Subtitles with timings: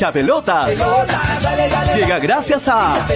[0.00, 0.70] hincha pelotas.
[1.94, 3.06] Llega gracias a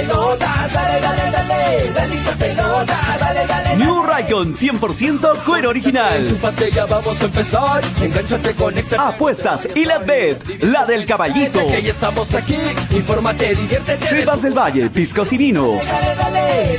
[3.79, 6.39] New Raycon 100% cuero original.
[6.89, 7.83] vamos a empezar.
[8.99, 11.67] Apuestas y la bet, la del caballito.
[11.67, 12.59] Que ya estamos aquí.
[12.91, 14.07] Infórmate, diviértete.
[14.07, 15.81] Sebas del Valle, piscos y vino.
[16.19, 16.79] Dale,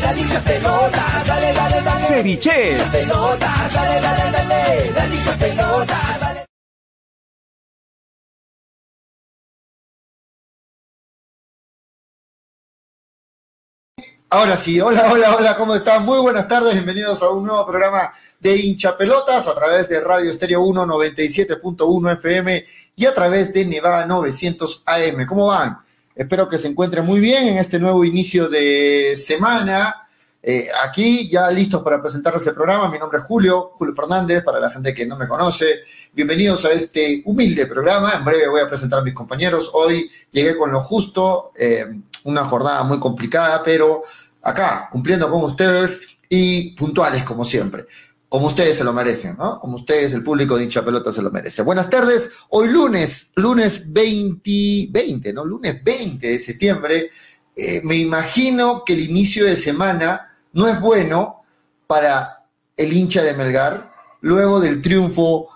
[14.35, 16.03] Ahora sí, hola, hola, hola, ¿cómo están?
[16.03, 20.29] Muy buenas tardes, bienvenidos a un nuevo programa de hincha pelotas a través de Radio
[20.29, 22.65] Estéreo 1 97.1 FM
[22.97, 25.25] y a través de Nevada 900 AM.
[25.25, 25.77] ¿Cómo van?
[26.13, 30.05] Espero que se encuentren muy bien en este nuevo inicio de semana.
[30.43, 32.89] Eh, aquí ya listos para presentarles el programa.
[32.89, 35.79] Mi nombre es Julio, Julio Fernández, para la gente que no me conoce.
[36.11, 38.11] Bienvenidos a este humilde programa.
[38.17, 39.71] En breve voy a presentar a mis compañeros.
[39.73, 41.85] Hoy llegué con lo justo, eh,
[42.25, 44.03] una jornada muy complicada, pero
[44.45, 47.85] acá, cumpliendo con ustedes y puntuales como siempre.
[48.29, 49.59] Como ustedes se lo merecen, ¿no?
[49.59, 51.61] Como ustedes, el público de hincha pelota se lo merece.
[51.61, 55.45] Buenas tardes, hoy lunes, lunes 20, 20 ¿no?
[55.45, 57.09] Lunes 20 de septiembre.
[57.55, 61.43] Eh, me imagino que el inicio de semana no es bueno
[61.87, 65.47] para el hincha de Melgar, luego del triunfo,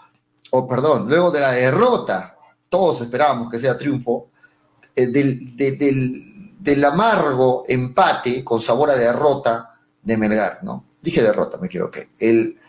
[0.51, 2.37] o perdón, luego de la derrota,
[2.69, 4.29] todos esperábamos que sea triunfo,
[4.95, 6.28] eh, del, de- del-
[6.69, 10.85] del amargo empate con sabor a derrota de Melgar, ¿no?
[11.01, 12.09] Dije derrota, me equivoqué.
[12.19, 12.59] El,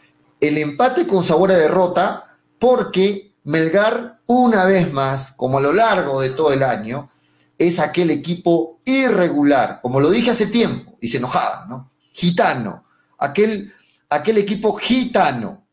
[0.41, 6.21] el empate con sabor a derrota porque Melgar, una vez más, como a lo largo
[6.21, 7.11] de todo el año,
[7.59, 11.91] es aquel equipo irregular, como lo dije hace tiempo, y se enojaba, ¿no?
[12.13, 12.85] Gitano,
[13.19, 13.73] aquel,
[14.09, 15.67] aquel equipo gitano,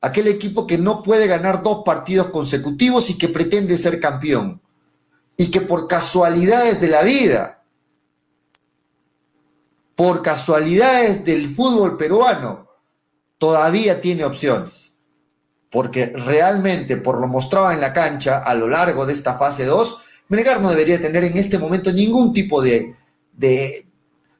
[0.00, 4.60] aquel equipo que no puede ganar dos partidos consecutivos y que pretende ser campeón,
[5.40, 7.62] y que por casualidades de la vida,
[9.94, 12.68] por casualidades del fútbol peruano,
[13.38, 14.94] todavía tiene opciones.
[15.70, 19.98] Porque realmente, por lo mostrado en la cancha a lo largo de esta fase 2,
[20.28, 22.96] Melgar no debería tener en este momento ningún tipo de,
[23.32, 23.86] de,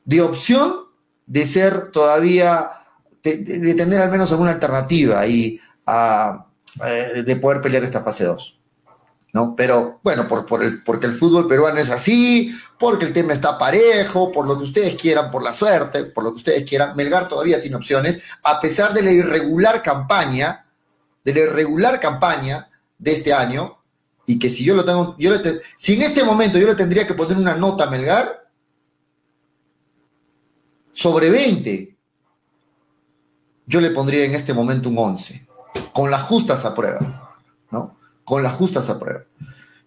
[0.05, 0.89] de opción
[1.27, 2.71] de ser todavía,
[3.23, 6.47] de, tener al menos alguna alternativa y a,
[6.85, 8.58] eh, de poder pelear esta fase 2.
[9.33, 9.55] ¿No?
[9.57, 13.59] Pero bueno, por, por el, porque el fútbol peruano es así, porque el tema está
[13.59, 17.29] parejo, por lo que ustedes quieran, por la suerte, por lo que ustedes quieran, Melgar
[17.29, 20.67] todavía tiene opciones, a pesar de la irregular campaña,
[21.25, 22.69] de la irregular campaña
[22.99, 23.77] de este año,
[24.27, 26.75] y que si yo lo tengo, yo le te- si en este momento yo le
[26.75, 28.47] tendría que poner una nota a Melgar,
[30.93, 31.97] sobre 20,
[33.67, 35.47] yo le pondría en este momento un 11,
[35.93, 37.18] con las justas a prueba.
[38.29, 39.25] Con las justas a prueba.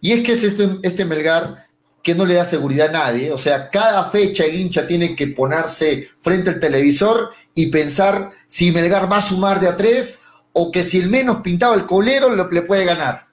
[0.02, 1.68] Y es que es este, este Melgar
[2.02, 5.28] que no le da seguridad a nadie, o sea, cada fecha el hincha tiene que
[5.28, 10.22] ponerse frente al televisor y pensar si Melgar va a sumar de a tres
[10.54, 13.28] o que si el menos pintaba el colero le puede ganar.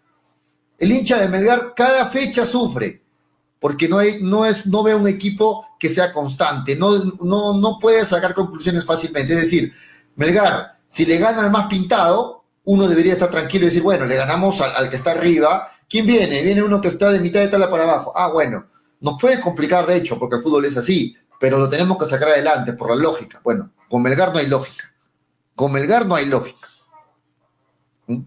[0.78, 3.00] El hincha de Melgar cada fecha sufre,
[3.58, 7.78] porque no, hay, no, es, no ve un equipo que sea constante, no, no, no
[7.80, 9.32] puede sacar conclusiones fácilmente.
[9.32, 9.72] Es decir,
[10.16, 12.37] Melgar, si le gana al más pintado,
[12.68, 15.70] uno debería estar tranquilo y decir, bueno, le ganamos al, que está arriba.
[15.88, 16.42] ¿Quién viene?
[16.42, 18.12] Viene uno que está de mitad de tabla para abajo.
[18.14, 18.66] Ah, bueno,
[19.00, 22.28] nos puede complicar de hecho, porque el fútbol es así, pero lo tenemos que sacar
[22.28, 23.40] adelante por la lógica.
[23.42, 24.84] Bueno, con Melgar no hay lógica.
[25.54, 26.68] Con Melgar no hay lógica.
[28.06, 28.20] ¿Mm?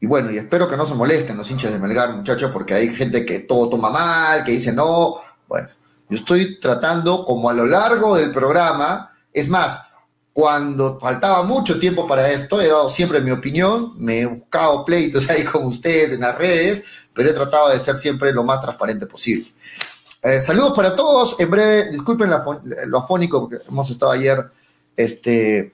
[0.00, 2.94] Y bueno, y espero que no se molesten los hinchas de Melgar, muchachos, porque hay
[2.94, 5.16] gente que todo toma mal, que dice no.
[5.46, 5.68] Bueno,
[6.08, 9.89] yo estoy tratando como a lo largo del programa, es más,
[10.32, 15.28] cuando faltaba mucho tiempo para esto, he dado siempre mi opinión, me he buscado pleitos
[15.30, 19.06] ahí con ustedes en las redes, pero he tratado de ser siempre lo más transparente
[19.06, 19.46] posible.
[20.22, 24.48] Eh, saludos para todos, en breve, disculpen lo afónico, porque hemos estado ayer
[24.96, 25.72] este,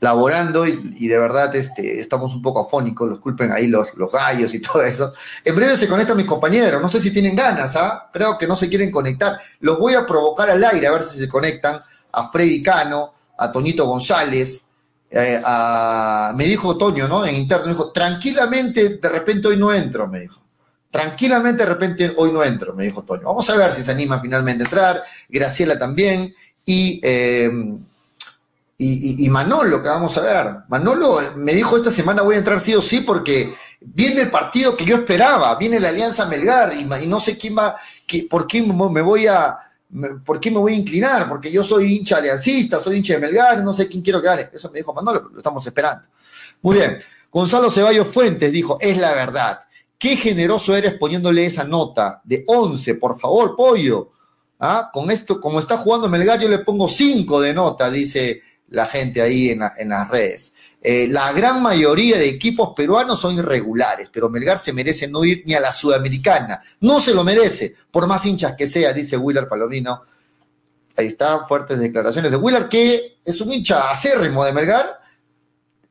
[0.00, 4.52] laborando y, y de verdad este, estamos un poco afónicos, disculpen ahí los, los gallos
[4.54, 5.12] y todo eso.
[5.44, 8.10] En breve se conectan mis compañeros, no sé si tienen ganas, ¿ah?
[8.12, 9.38] creo que no se quieren conectar.
[9.60, 11.78] Los voy a provocar al aire a ver si se conectan
[12.12, 14.62] a Freddy Cano, a Toñito González,
[15.10, 15.40] eh,
[16.34, 17.24] me dijo Toño, ¿no?
[17.24, 20.42] En interno, me dijo, tranquilamente, de repente hoy no entro, me dijo.
[20.90, 23.22] Tranquilamente, de repente hoy no entro, me dijo Toño.
[23.24, 25.02] Vamos a ver si se anima finalmente a entrar.
[25.28, 26.34] Graciela también.
[26.66, 27.50] Y, eh,
[28.78, 30.56] y, Manolo, que vamos a ver.
[30.68, 34.76] Manolo me dijo esta semana voy a entrar sí o sí porque viene el partido
[34.76, 37.76] que yo esperaba, viene la Alianza Melgar y, no sé quién va,
[38.30, 39.58] por quién me voy a,
[40.24, 43.62] por quién me voy a inclinar, porque yo soy hincha aliancista, soy hincha de Melgar,
[43.62, 44.50] no sé quién quiero que gane.
[44.52, 46.06] Eso me dijo Manolo, lo estamos esperando.
[46.62, 46.98] Muy bien.
[47.30, 49.60] Gonzalo Ceballos Fuentes dijo, es la verdad.
[49.98, 54.12] Qué generoso eres poniéndole esa nota de 11, por favor, pollo.
[54.60, 54.90] ¿Ah?
[54.92, 59.22] Con esto, como está jugando Melgar, yo le pongo 5 de nota, dice la gente
[59.22, 60.52] ahí en, las redes.
[60.80, 65.42] Eh, la gran mayoría de equipos peruanos son irregulares, pero Melgar se merece no ir
[65.44, 66.60] ni a la Sudamericana.
[66.80, 70.02] No se lo merece, por más hinchas que sea, dice Willard Palomino.
[70.96, 74.98] Ahí están fuertes declaraciones de Willard, que es un hincha acérrimo de Melgar,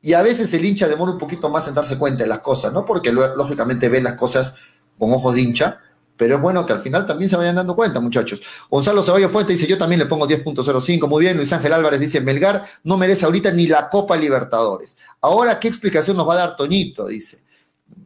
[0.00, 2.72] y a veces el hincha demora un poquito más en darse cuenta de las cosas,
[2.72, 2.84] ¿no?
[2.84, 4.54] Porque lógicamente ve las cosas
[4.98, 5.80] con ojos de hincha,
[6.18, 8.42] pero es bueno que al final también se vayan dando cuenta, muchachos.
[8.68, 11.36] Gonzalo Ceballos Fuente dice, yo también le pongo 10.05, muy bien.
[11.36, 14.96] Luis Ángel Álvarez dice, Melgar no merece ahorita ni la Copa Libertadores.
[15.20, 17.06] Ahora, ¿qué explicación nos va a dar Toñito?
[17.06, 17.38] Dice.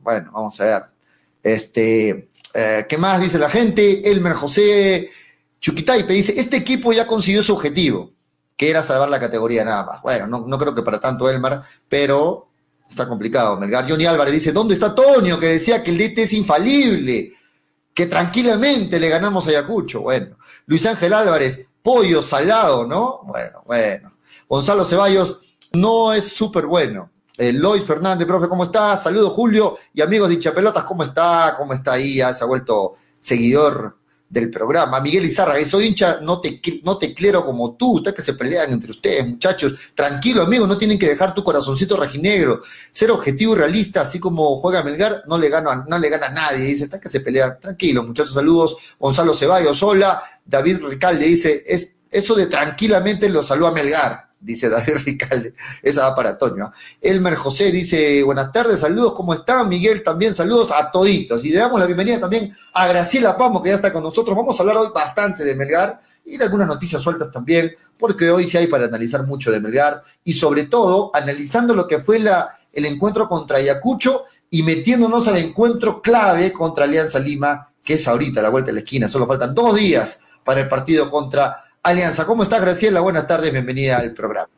[0.02, 0.82] Bueno, vamos a ver.
[1.42, 4.08] Este, eh, ¿qué más dice la gente?
[4.08, 5.08] Elmer José
[5.58, 8.12] Chuquitaipe dice, este equipo ya consiguió su objetivo,
[8.58, 10.02] que era salvar la categoría nada más.
[10.02, 12.50] Bueno, no, no creo que para tanto Elmer, pero
[12.86, 13.58] está complicado.
[13.58, 15.38] Melgar Johnny Álvarez dice, ¿dónde está Toño?
[15.38, 17.32] Que decía que el DT es infalible
[17.94, 20.02] que tranquilamente le ganamos a Ayacucho.
[20.02, 20.36] Bueno,
[20.66, 23.20] Luis Ángel Álvarez, pollo salado, ¿no?
[23.24, 24.12] Bueno, bueno.
[24.48, 25.38] Gonzalo Ceballos
[25.72, 27.10] no es súper bueno.
[27.38, 28.96] Eh, Lloyd Fernández, profe, ¿cómo está?
[28.96, 29.78] Saludos, Julio.
[29.94, 31.54] Y amigos de Hinchapelotas, ¿cómo está?
[31.56, 32.16] ¿Cómo está ahí?
[32.16, 33.98] Ya se ha vuelto seguidor
[34.32, 34.98] del programa.
[35.00, 38.72] Miguel Izarra, soy hincha, no te, no te clero como tú, ustedes que se pelean
[38.72, 39.92] entre ustedes, muchachos.
[39.94, 42.62] Tranquilo, amigo, no tienen que dejar tu corazoncito rajinegro.
[42.90, 46.30] Ser objetivo y realista, así como juega Melgar, no le gana, no le gana a
[46.30, 46.64] nadie.
[46.64, 47.58] Dice, está que se pelea.
[47.58, 48.96] Tranquilo, muchachos, saludos.
[48.98, 50.22] Gonzalo Ceballos, hola.
[50.46, 55.54] David Ricalde dice, es, eso de tranquilamente lo saluda Melgar dice David Ricalde.
[55.82, 56.70] Esa va para Toño.
[57.00, 59.68] Elmer José dice, buenas tardes, saludos, ¿cómo están?
[59.68, 61.44] Miguel también, saludos a toditos.
[61.44, 64.36] Y le damos la bienvenida también a Graciela Pamo, que ya está con nosotros.
[64.36, 68.46] Vamos a hablar hoy bastante de Melgar y de algunas noticias sueltas también, porque hoy
[68.46, 72.58] sí hay para analizar mucho de Melgar y sobre todo analizando lo que fue la,
[72.72, 78.42] el encuentro contra Ayacucho y metiéndonos al encuentro clave contra Alianza Lima, que es ahorita
[78.42, 79.08] la vuelta de la esquina.
[79.08, 82.24] Solo faltan dos días para el partido contra Alianza.
[82.26, 83.00] ¿Cómo estás, Graciela?
[83.00, 84.48] Buenas tardes, bienvenida al programa.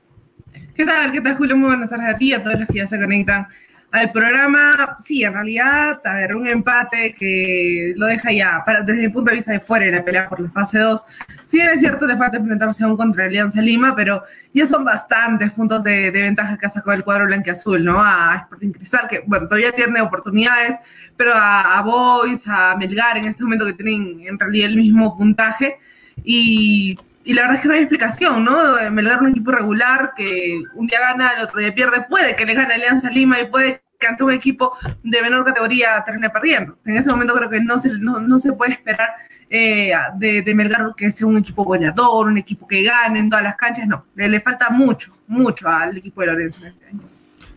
[0.74, 1.10] ¿Qué tal?
[1.10, 1.56] ¿Qué tal, Julio?
[1.56, 3.48] Muy buenas tardes a ti a todos los que ya se conectan
[3.92, 4.98] al programa.
[5.02, 9.36] Sí, en realidad, a ver, un empate que lo deja ya, desde mi punto de
[9.38, 11.02] vista de fuera de la pelea por la fase 2.
[11.46, 14.22] Sí, es cierto, le falta enfrentarse aún contra Alianza Lima, pero
[14.52, 18.02] ya son bastantes puntos de, ventaja que ha sacado el cuadro blanqueazul, ¿no?
[18.04, 20.78] A Sporting Cristal, que, bueno, todavía tiene oportunidades,
[21.16, 25.16] pero a, a Boys, a Melgar, en este momento que tienen en realidad el mismo
[25.16, 25.78] puntaje.
[26.22, 28.90] Y y la verdad es que no hay explicación, ¿no?
[28.90, 32.54] Melgar un equipo regular que un día gana, el otro día pierde, puede que le
[32.54, 36.76] gane Alianza Lima y puede que ante un equipo de menor categoría termine perdiendo.
[36.84, 39.08] En ese momento creo que no se, no, se puede esperar
[39.48, 43.56] eh, de, Melgar que sea un equipo goleador, un equipo que gane en todas las
[43.56, 46.84] canchas, no, le, falta mucho, mucho al equipo de Lorenzo en este.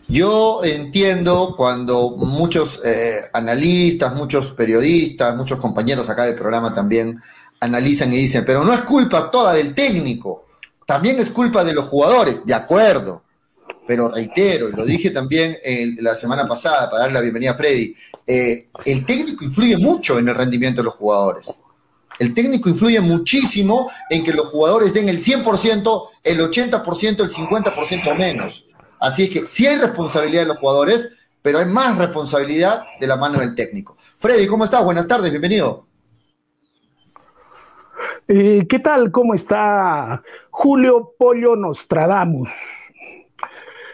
[0.09, 7.19] Yo entiendo cuando muchos eh, analistas, muchos periodistas, muchos compañeros acá del programa también
[7.59, 10.45] analizan y dicen, pero no es culpa toda del técnico,
[10.85, 13.23] también es culpa de los jugadores, de acuerdo,
[13.87, 15.57] pero reitero, y lo dije también
[15.99, 17.95] la semana pasada para dar la bienvenida a Freddy,
[18.25, 21.59] eh, el técnico influye mucho en el rendimiento de los jugadores.
[22.19, 28.11] El técnico influye muchísimo en que los jugadores den el 100%, el 80%, el 50%
[28.11, 28.65] o menos.
[28.99, 31.09] Así es que sí hay responsabilidad de los jugadores,
[31.41, 33.95] pero hay más responsabilidad de la mano del técnico.
[34.17, 34.83] Freddy, ¿cómo estás?
[34.83, 35.85] Buenas tardes, bienvenido.
[38.27, 39.11] Eh, ¿Qué tal?
[39.11, 42.49] ¿Cómo está Julio Pollo Nostradamus?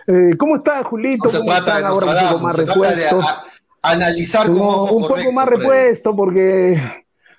[0.08, 1.30] Eh, ¿Cómo está Julito?
[1.30, 3.20] ¿Cómo está ahora un poco más repuesto?
[3.86, 6.82] analizar como un poco más repuesto porque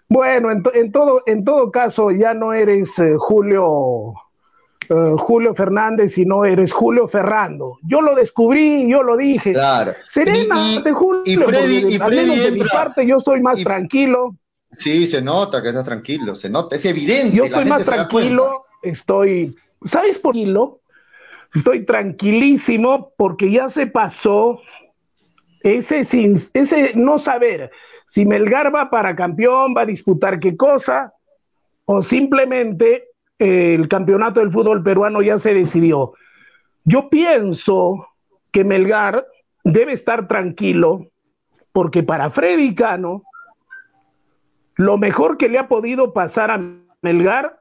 [0.09, 4.15] bueno, en, todo en todo caso ya no eres eh, Julio
[5.17, 7.79] Julio Fernández, sino eres Julio Ferrando.
[7.85, 9.53] Yo lo descubrí, yo lo dije.
[9.53, 9.95] Claro.
[10.07, 11.23] Serena de Julio.
[11.25, 14.37] Y Freddy, y Freddy de mi parte, yo estoy más tranquilo.
[14.79, 17.37] Sí, se nota que estás tranquilo, se nota, es evidente.
[17.37, 19.55] Yo estoy más tranquilo, estoy,
[19.85, 20.81] ¿sabes por qué?
[21.55, 24.61] Estoy tranquilísimo porque ya se pasó
[25.63, 26.01] ese,
[26.53, 27.71] ese no saber
[28.07, 31.15] si Melgar va para campeón, va a disputar qué cosa,
[31.87, 36.15] o simplemente eh, el campeonato del fútbol peruano ya se decidió.
[36.85, 38.09] Yo pienso
[38.53, 39.27] que Melgar
[39.65, 41.09] debe estar tranquilo
[41.73, 43.25] porque para Freddy Cano
[44.77, 46.61] lo mejor que le ha podido pasar a
[47.03, 47.61] Melgar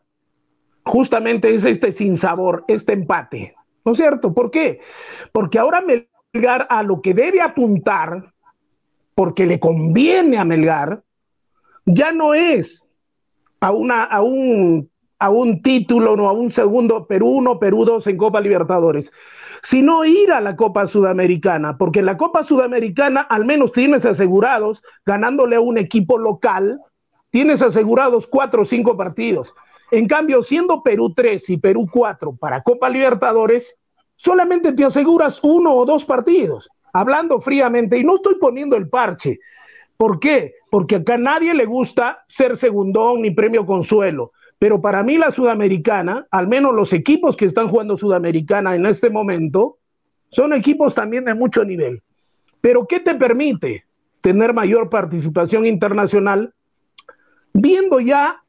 [0.86, 3.56] justamente es este sinsabor, este empate.
[3.86, 4.34] ¿No es cierto?
[4.34, 4.80] ¿Por qué?
[5.32, 8.34] Porque ahora Melgar a lo que debe apuntar,
[9.16, 11.04] porque le conviene a Melgar,
[11.86, 12.86] ya no es
[13.60, 14.90] a, una, a, un,
[15.20, 19.12] a un título, no a un segundo Perú 1, Perú 2 en Copa Libertadores,
[19.62, 24.82] sino ir a la Copa Sudamericana, porque en la Copa Sudamericana al menos tienes asegurados,
[25.06, 26.80] ganándole a un equipo local,
[27.34, 29.56] tienes asegurados cuatro o cinco partidos.
[29.90, 33.76] En cambio, siendo Perú 3 y Perú 4 para Copa Libertadores,
[34.16, 39.40] solamente te aseguras uno o dos partidos, hablando fríamente, y no estoy poniendo el parche.
[39.98, 40.54] ¿Por qué?
[40.70, 44.32] Porque acá a nadie le gusta ser segundón ni premio consuelo.
[44.60, 49.10] Pero para mí la sudamericana, al menos los equipos que están jugando sudamericana en este
[49.10, 49.80] momento,
[50.30, 52.04] son equipos también de mucho nivel.
[52.62, 53.86] Pero ¿qué te permite
[54.22, 56.54] tener mayor participación internacional?
[57.54, 58.42] Viendo ya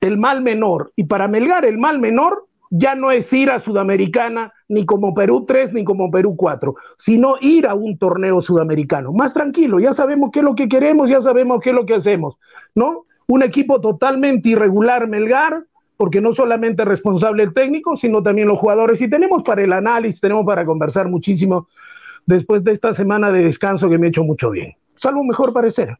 [0.00, 0.92] el mal menor.
[0.96, 5.44] Y para Melgar el mal menor ya no es ir a Sudamericana ni como Perú
[5.46, 9.12] 3 ni como Perú 4, sino ir a un torneo sudamericano.
[9.12, 11.94] Más tranquilo, ya sabemos qué es lo que queremos, ya sabemos qué es lo que
[11.94, 12.38] hacemos,
[12.76, 13.06] ¿no?
[13.30, 15.64] un equipo totalmente irregular, Melgar,
[15.96, 19.00] porque no solamente es responsable el técnico, sino también los jugadores.
[19.00, 21.68] Y tenemos para el análisis, tenemos para conversar muchísimo
[22.26, 24.74] después de esta semana de descanso que me ha hecho mucho bien.
[24.96, 25.96] Salvo mejor parecer.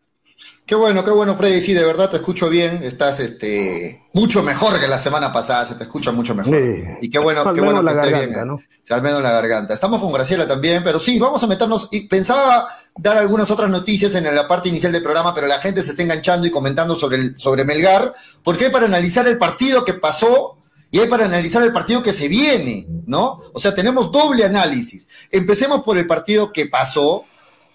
[0.71, 1.61] Qué bueno, qué bueno, Freddy.
[1.61, 2.85] Sí, de verdad te escucho bien.
[2.85, 5.65] Estás este, mucho mejor que la semana pasada.
[5.67, 6.57] Se te escucha mucho mejor.
[7.01, 8.47] Y qué bueno, qué bueno que estés bien.
[8.47, 8.61] ¿no?
[8.91, 9.75] al menos la garganta.
[9.75, 11.89] Estamos con Graciela también, pero sí, vamos a meternos.
[11.91, 15.83] Y pensaba dar algunas otras noticias en la parte inicial del programa, pero la gente
[15.83, 19.85] se está enganchando y comentando sobre, el, sobre Melgar, porque hay para analizar el partido
[19.85, 20.57] que pasó
[20.91, 23.41] y hay para analizar el partido que se viene, ¿no?
[23.53, 25.07] O sea, tenemos doble análisis.
[25.31, 27.25] Empecemos por el partido que pasó,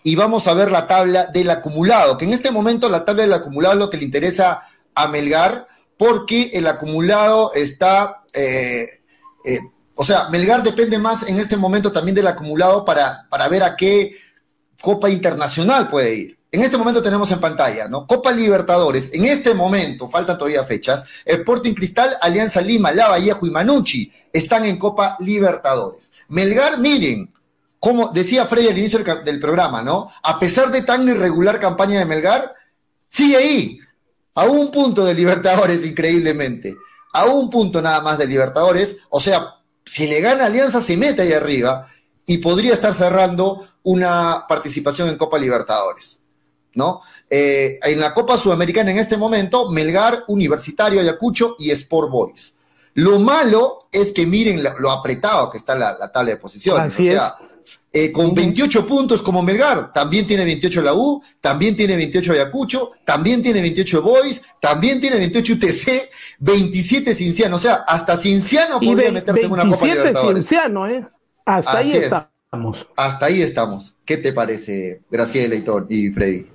[0.05, 3.33] y vamos a ver la tabla del acumulado, que en este momento la tabla del
[3.33, 4.61] acumulado es lo que le interesa
[4.93, 5.65] a Melgar,
[5.97, 8.87] porque el acumulado está, eh,
[9.43, 9.59] eh,
[9.95, 13.75] o sea, Melgar depende más en este momento también del acumulado para, para ver a
[13.75, 14.15] qué
[14.79, 16.37] Copa Internacional puede ir.
[16.51, 18.05] En este momento tenemos en pantalla, ¿no?
[18.05, 24.13] Copa Libertadores, en este momento, faltan todavía fechas, Sporting Cristal, Alianza Lima, Lavallejo y Manucci
[24.31, 26.13] están en Copa Libertadores.
[26.27, 27.33] Melgar, miren,
[27.85, 30.09] como decía Freddy al inicio del, programa, ¿no?
[30.23, 32.51] A pesar de tan irregular campaña de Melgar,
[33.07, 33.79] sigue ahí,
[34.33, 36.75] a un punto de Libertadores, increíblemente.
[37.13, 38.97] A un punto nada más de Libertadores.
[39.11, 41.87] O sea, si le gana Alianza, se mete ahí arriba
[42.25, 46.21] y podría estar cerrando una participación en Copa Libertadores.
[46.73, 47.01] ¿No?
[47.29, 52.55] Eh, en la Copa Sudamericana en este momento, Melgar, Universitario, Ayacucho y Sport Boys.
[52.95, 56.93] Lo malo es que miren lo, apretado que está la, tabla de posiciones.
[56.93, 57.35] o sea,
[57.91, 62.91] eh, con 28 puntos como Melgar, también tiene 28 la U, también tiene 28 Ayacucho,
[63.05, 69.11] también tiene 28 Boys, también tiene 28 UTC, 27 Cinciano, o sea, hasta Cinciano podría
[69.11, 70.45] meterse en una Copa Libertadores.
[70.45, 71.07] Cinciano, ¿eh?
[71.45, 72.87] Hasta ahí estamos.
[72.95, 73.95] Hasta ahí estamos.
[74.05, 75.55] ¿Qué te parece, Graciela
[75.89, 76.54] y Freddy?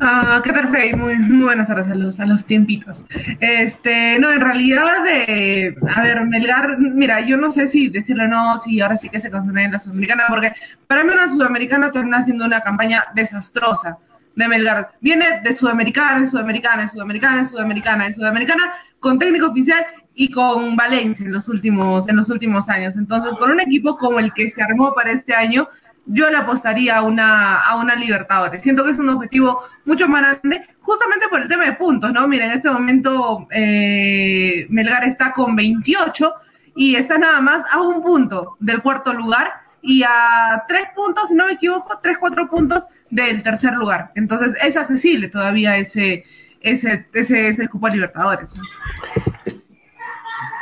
[0.00, 0.92] Ah, ¿Qué tal, Frey?
[0.92, 3.04] Muy, muy buenas tardes a los, a los tiempitos.
[3.40, 8.28] Este, no, en realidad, de, a ver, Melgar, mira, yo no sé si decirlo o
[8.28, 10.52] no, si ahora sí que se concentra en la Sudamericana, porque
[10.86, 13.98] para mí una Sudamericana termina siendo una campaña desastrosa
[14.36, 14.90] de Melgar.
[15.00, 18.62] Viene de Sudamericana, Sudamericana, Sudamericana, Sudamericana, Sudamericana,
[19.00, 22.94] con técnico oficial y con Valencia en los últimos, en los últimos años.
[22.96, 25.68] Entonces, con un equipo como el que se armó para este año,
[26.08, 28.62] yo le apostaría a una, a una Libertadores.
[28.62, 32.26] Siento que es un objetivo mucho más grande, justamente por el tema de puntos, ¿no?
[32.26, 36.32] Mira, en este momento eh, Melgar está con 28
[36.76, 41.34] y está nada más a un punto del cuarto lugar y a tres puntos, si
[41.34, 44.10] no me equivoco, tres, cuatro puntos del tercer lugar.
[44.14, 46.24] Entonces es accesible todavía ese,
[46.60, 48.50] ese, ese, ese Copa Libertadores.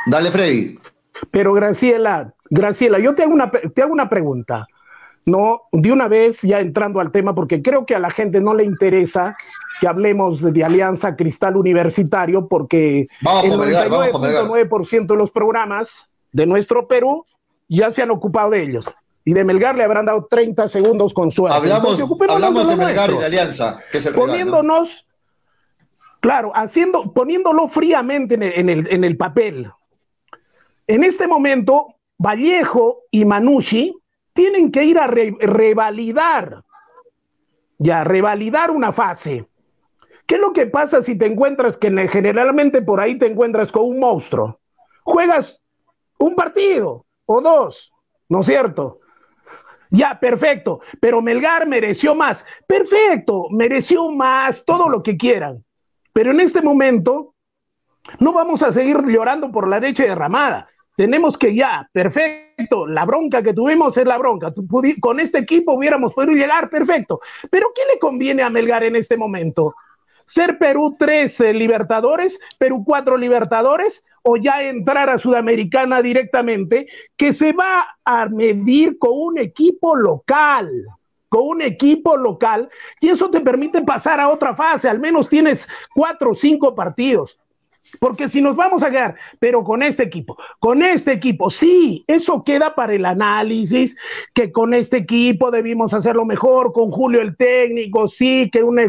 [0.05, 0.77] Dale, Freddy.
[1.31, 4.67] Pero Graciela, Graciela, yo te hago una, te hago una pregunta
[5.27, 8.55] no de una vez ya entrando al tema, porque creo que a la gente no
[8.55, 9.35] le interesa
[9.79, 13.07] que hablemos de, Alianza Cristal Universitario, porque el
[13.51, 17.25] 99.9% de los programas de nuestro Perú
[17.67, 18.85] ya se han ocupado de ellos.
[19.25, 21.57] Y de Melgar le habrán dado 30 segundos con suerte.
[21.57, 25.05] Hablamos, hablamos de, Melgar y de Alianza, que es el Poniéndonos,
[26.21, 29.69] claro, haciendo, poniéndolo fríamente en el, en el papel.
[30.87, 33.93] En este momento, Vallejo y Manucci
[34.37, 36.63] tienen que ir a revalidar,
[37.79, 39.47] ya, revalidar una fase.
[40.27, 43.85] ¿Qué es lo que pasa si te encuentras que generalmente por ahí te encuentras con
[43.85, 44.59] un monstruo?
[45.03, 45.59] Juegas
[46.19, 47.91] un partido o dos,
[48.29, 48.99] ¿no es cierto?
[49.89, 52.45] Ya, perfecto, pero Melgar mereció más.
[52.67, 55.65] Perfecto, mereció más, todo lo que quieran.
[56.13, 57.33] Pero en este momento
[58.19, 60.67] no vamos a seguir llorando por la leche derramada
[60.97, 64.51] tenemos que ya, perfecto, la bronca que tuvimos es la bronca.
[64.99, 67.21] Con este equipo hubiéramos podido llegar, perfecto.
[67.51, 69.75] Pero ¿qué le conviene a Melgar en este momento?
[70.25, 77.31] ser Perú 3 eh, Libertadores, Perú 4 Libertadores o ya entrar a Sudamericana directamente, que
[77.31, 80.69] se va a medir con un equipo local
[81.29, 82.69] con un equipo local
[83.01, 87.37] y eso te permite pasar a otra fase, al menos tienes cuatro o cinco partidos.
[87.99, 92.43] Porque si nos vamos a quedar, pero con este equipo, con este equipo, sí, eso
[92.43, 93.95] queda para el análisis,
[94.33, 98.79] que con este equipo debimos hacerlo mejor, con Julio el técnico, sí, que un,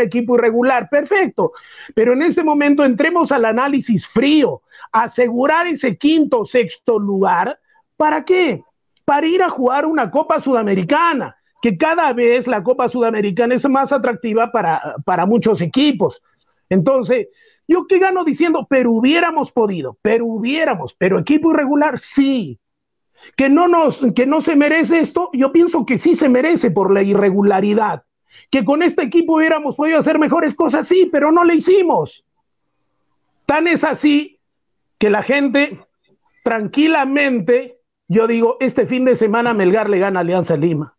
[0.00, 1.52] equipo irregular, perfecto.
[1.94, 7.58] Pero en este momento entremos al análisis frío, asegurar ese quinto o sexto lugar,
[7.96, 8.62] ¿para qué?
[9.04, 13.92] Para ir a jugar una Copa Sudamericana, que cada vez la Copa Sudamericana es más
[13.92, 16.22] atractiva para, para muchos equipos.
[16.68, 17.28] Entonces,
[17.66, 22.58] yo qué gano diciendo, pero hubiéramos podido, pero hubiéramos, pero equipo irregular, sí.
[23.36, 26.92] Que no, nos, que no se merece esto, yo pienso que sí se merece por
[26.92, 28.04] la irregularidad.
[28.50, 32.24] Que con este equipo hubiéramos podido hacer mejores cosas, sí, pero no le hicimos.
[33.46, 34.40] Tan es así
[34.98, 35.80] que la gente
[36.42, 40.94] tranquilamente, yo digo, este fin de semana Melgar le gana Alianza Lima.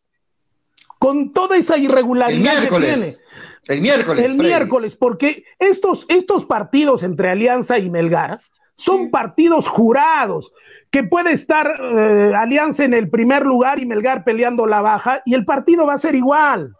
[0.97, 3.24] Con toda esa irregularidad que tiene
[3.67, 4.25] el miércoles.
[4.25, 8.37] El miércoles, porque estos, estos partidos entre Alianza y Melgar
[8.75, 10.51] son partidos jurados,
[10.91, 15.33] que puede estar eh, Alianza en el primer lugar y Melgar peleando la baja, y
[15.33, 16.73] el partido va a ser igual.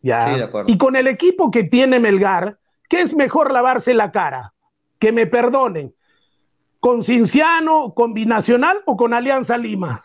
[0.00, 0.48] ¿ya?
[0.66, 4.52] y con el equipo que tiene Melgar, ¿qué es mejor lavarse la cara?
[4.98, 5.94] Que me perdonen.
[6.80, 10.04] ¿Con Cinciano, con Binacional o con Alianza Lima?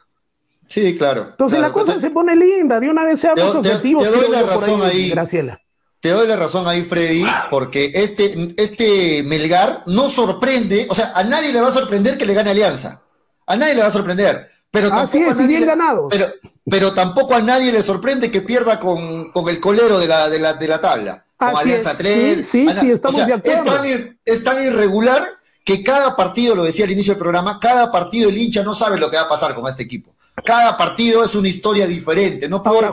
[0.68, 1.30] Sí, claro.
[1.32, 4.04] Entonces la cosa se pone linda, de una vez seamos objetivos.
[4.04, 5.60] Te, doy la razón ahí, Graciela
[6.00, 11.24] te doy la razón ahí, Freddy, porque este, este Melgar no sorprende, o sea, a
[11.24, 13.02] nadie le va a sorprender que le gane Alianza.
[13.48, 14.48] A nadie le va a sorprender.
[14.70, 15.68] Pero tampoco, a nadie, le,
[16.10, 16.26] pero,
[16.70, 20.54] pero tampoco a nadie le sorprende que pierda con, el colero de la, de la,
[20.54, 21.26] de la tabla.
[21.38, 22.48] Con Alianza 3.
[22.50, 23.82] Sí, sí, estamos de acuerdo.
[24.26, 25.26] Es tan, irregular
[25.64, 29.00] que cada partido, lo decía al inicio del programa, cada partido el hincha no sabe
[29.00, 30.14] lo que va a pasar con este equipo.
[30.44, 32.48] Cada partido es una historia diferente.
[32.48, 32.90] No puede,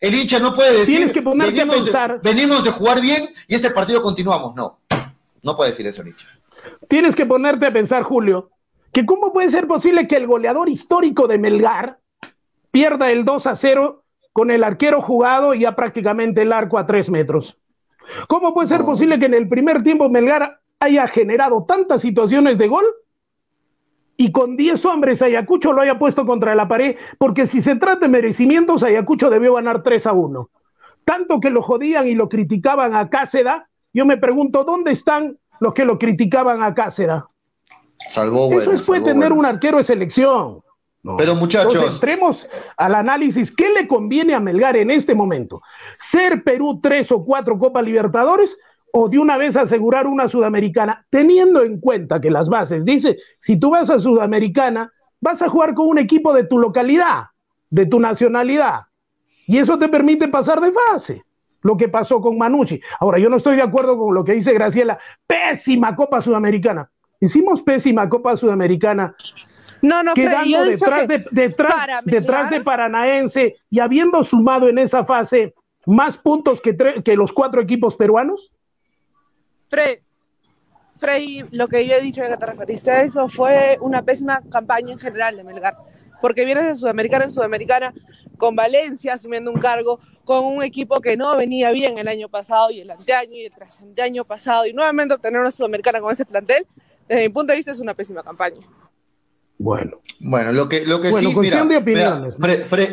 [0.00, 4.02] el, hincha no puede decir que venimos, de, venimos de jugar bien y este partido
[4.02, 4.54] continuamos.
[4.54, 4.78] No,
[5.42, 6.26] no puede decir eso el hincha.
[6.88, 8.50] Tienes que ponerte a pensar, Julio,
[8.92, 11.98] que cómo puede ser posible que el goleador histórico de Melgar
[12.70, 16.86] pierda el 2 a 0 con el arquero jugado y ya prácticamente el arco a
[16.86, 17.56] 3 metros.
[18.28, 22.68] ¿Cómo puede ser posible que en el primer tiempo Melgar haya generado tantas situaciones de
[22.68, 22.84] gol
[24.20, 28.00] y con 10 hombres Ayacucho lo haya puesto contra la pared, porque si se trata
[28.00, 30.50] de merecimientos, Ayacucho debió ganar 3 a 1.
[31.04, 35.72] Tanto que lo jodían y lo criticaban a Cáceda, yo me pregunto, ¿dónde están los
[35.72, 37.28] que lo criticaban a Cáceda?
[38.08, 40.62] Salvó Eso es puede tener un arquero de selección.
[41.16, 41.74] Pero muchachos.
[41.74, 43.54] Entonces, entremos al análisis.
[43.54, 45.62] ¿Qué le conviene a Melgar en este momento?
[46.00, 48.58] ¿Ser Perú tres o cuatro Copa Libertadores
[48.92, 53.58] o de una vez asegurar una sudamericana, teniendo en cuenta que las bases dice, si
[53.58, 57.26] tú vas a sudamericana, vas a jugar con un equipo de tu localidad,
[57.70, 58.82] de tu nacionalidad,
[59.46, 61.22] y eso te permite pasar de fase.
[61.62, 62.80] Lo que pasó con Manucci.
[63.00, 64.98] Ahora, yo no estoy de acuerdo con lo que dice Graciela.
[65.26, 66.88] Pésima Copa Sudamericana.
[67.18, 69.16] Hicimos pésima Copa Sudamericana
[69.82, 71.74] no, no, quedando detrás, de, detrás,
[72.04, 75.54] detrás de Paranaense y habiendo sumado en esa fase
[75.86, 78.52] más puntos que, que los cuatro equipos peruanos?
[79.68, 79.98] Fred,
[80.96, 84.92] Freddy, lo que yo he dicho que te referiste a eso fue una pésima campaña
[84.92, 85.76] en general de Melgar,
[86.20, 87.94] porque vienes de Sudamericana en Sudamericana
[88.36, 92.70] con Valencia asumiendo un cargo, con un equipo que no venía bien el año pasado
[92.70, 96.66] y el anteaño y el año pasado, y nuevamente obtener una Sudamericana con ese plantel,
[97.08, 98.60] desde mi punto de vista es una pésima campaña.
[99.58, 100.00] Bueno.
[100.20, 101.66] Bueno, lo que, lo que sí, mira,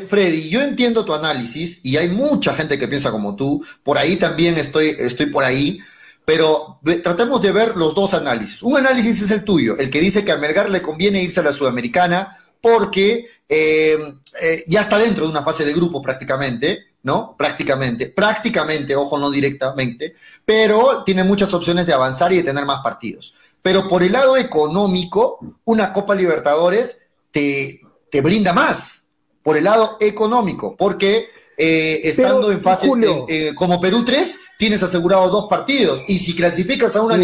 [0.08, 4.16] Freddy, yo entiendo tu análisis y hay mucha gente que piensa como tú, por ahí
[4.16, 5.80] también estoy, estoy por ahí,
[6.26, 8.64] pero tratemos de ver los dos análisis.
[8.64, 11.44] Un análisis es el tuyo, el que dice que a Melgar le conviene irse a
[11.44, 13.96] la Sudamericana porque eh,
[14.42, 17.36] eh, ya está dentro de una fase de grupo prácticamente, ¿no?
[17.38, 22.82] Prácticamente, prácticamente, ojo, no directamente, pero tiene muchas opciones de avanzar y de tener más
[22.84, 23.36] partidos.
[23.62, 26.98] Pero por el lado económico, una Copa Libertadores
[27.30, 29.06] te, te brinda más,
[29.44, 32.90] por el lado económico, porque eh, estando en fase
[33.30, 36.04] eh, como Perú 3, tienes asegurado dos partidos.
[36.08, 37.18] Y si clasificas a una,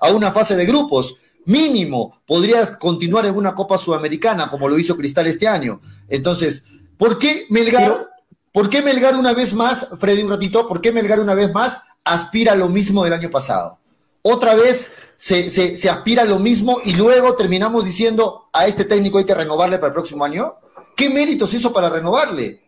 [0.00, 4.96] a, una fase de grupos, mínimo, podrías continuar en una Copa Sudamericana, como lo hizo
[4.96, 5.80] Cristal este año.
[6.08, 6.64] Entonces,
[6.96, 8.08] ¿por qué Melgar,
[8.52, 11.80] ¿por qué Melgar una vez más, Freddy, un ratito, ¿por qué Melgar una vez más
[12.04, 13.78] aspira a lo mismo del año pasado?
[14.22, 18.84] Otra vez se, se, se aspira a lo mismo y luego terminamos diciendo a este
[18.84, 20.56] técnico hay que renovarle para el próximo año.
[20.94, 22.62] ¿Qué méritos hizo para renovarle?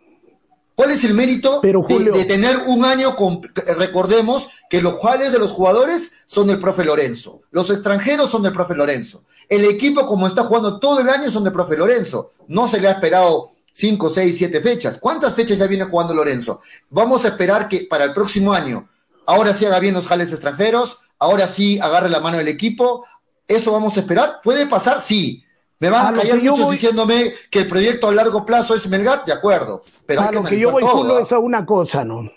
[0.74, 3.42] ¿Cuál es el mérito de, tener un año con,
[3.78, 8.52] recordemos que los cuales de los jugadores son del profe Lorenzo, los extranjeros son del
[8.52, 12.66] profe Lorenzo, el equipo como está jugando todo el año son del profe Lorenzo, no
[12.66, 14.98] se le ha esperado cinco, seis, siete fechas.
[14.98, 16.61] ¿Cuántas fechas ya viene jugando Lorenzo?
[16.90, 18.88] Vamos a esperar que para el próximo año,
[19.26, 23.04] ahora sí haga bien los jales extranjeros, ahora sí agarre la mano del equipo,
[23.48, 24.40] ¿eso vamos a esperar?
[24.42, 25.00] ¿Puede pasar?
[25.00, 25.44] Sí,
[25.82, 29.32] me van a, callar muchos diciéndome que el proyecto a largo plazo es Melgar, de
[29.32, 29.82] acuerdo.
[30.06, 32.30] Pero a lo que yo voy todo, es a una cosa, ¿no?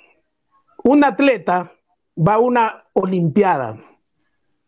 [0.83, 1.71] Un atleta
[2.17, 3.77] va a una olimpiada.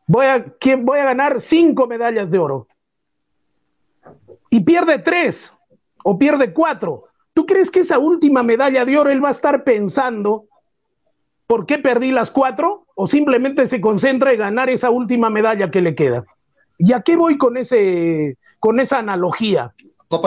[0.06, 0.46] Voy a,
[0.84, 2.68] voy a ganar cinco medallas de oro.
[4.52, 5.52] Y pierde tres
[6.04, 7.06] o pierde cuatro.
[7.34, 10.46] ¿Tú crees que esa última medalla de oro él va a estar pensando
[11.48, 12.86] por qué perdí las cuatro?
[12.94, 16.26] ¿O simplemente se concentra en ganar esa última medalla que le queda?
[16.78, 19.74] ¿Y a qué voy con ese, con esa analogía.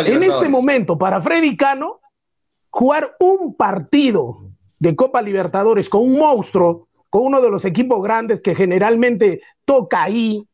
[0.06, 2.00] en este momento, para Freddy Cano,
[2.70, 8.40] jugar un partido de Copa Libertadores con un monstruo, con uno de los equipos grandes
[8.40, 10.46] que generalmente toca ahí,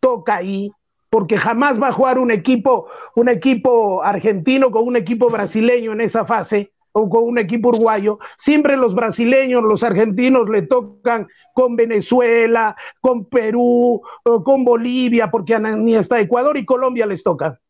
[0.00, 0.70] toca ahí,
[1.08, 6.02] porque jamás va a jugar un equipo, un equipo argentino con un equipo brasileño en
[6.02, 8.18] esa fase o con un equipo uruguayo.
[8.38, 15.94] Siempre los brasileños, los argentinos le tocan con Venezuela, con Perú, con Bolivia, porque ni
[15.94, 17.60] hasta Ecuador y Colombia les toca.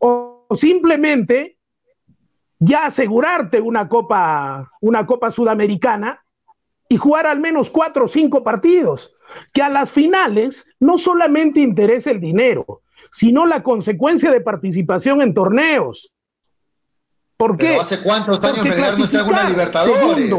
[0.00, 1.58] O simplemente
[2.58, 6.24] ya asegurarte una copa, una copa sudamericana
[6.88, 9.14] y jugar al menos cuatro o cinco partidos,
[9.52, 15.34] que a las finales no solamente interesa el dinero, sino la consecuencia de participación en
[15.34, 16.12] torneos.
[17.36, 17.76] ¿Por qué?
[17.76, 20.34] ¿Hace cuántos años Melgar no está en una Libertadores?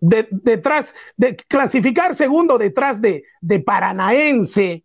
[0.00, 4.84] detrás de clasificar segundo detrás de, de Paranaense,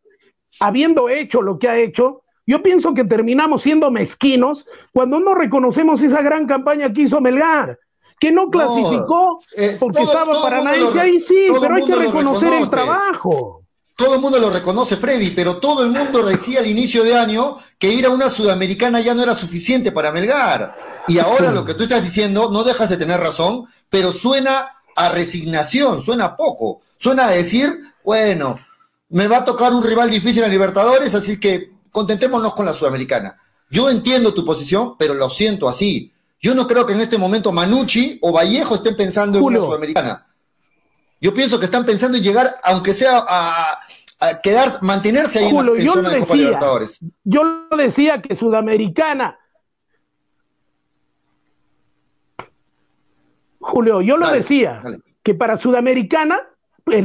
[0.62, 6.02] habiendo hecho lo que ha hecho, yo pienso que terminamos siendo mezquinos cuando no reconocemos
[6.02, 7.78] esa gran campaña que hizo Melgar,
[8.20, 13.59] que no clasificó eh, porque estaba Paranaense ahí sí, pero hay que reconocer el trabajo.
[14.00, 17.58] Todo el mundo lo reconoce, Freddy, pero todo el mundo decía al inicio de año
[17.78, 21.04] que ir a una sudamericana ya no era suficiente para Melgar.
[21.10, 25.10] Y ahora lo que tú estás diciendo, no dejas de tener razón, pero suena a
[25.10, 26.80] resignación, suena poco.
[26.96, 28.58] Suena a decir, bueno,
[29.10, 33.36] me va a tocar un rival difícil en Libertadores, así que contentémonos con la Sudamericana.
[33.70, 36.14] Yo entiendo tu posición, pero lo siento así.
[36.40, 40.26] Yo no creo que en este momento Manucci o Vallejo estén pensando en una Sudamericana.
[41.22, 43.80] Yo pienso que están pensando en llegar, aunque sea a,
[44.42, 47.00] quedar, mantenerse ahí en, yo zona de Copa Libertadores.
[47.24, 49.38] Yo decía que Sudamericana.
[53.60, 54.82] Julio, yo lo decía,
[55.24, 56.42] que para Sudamericana,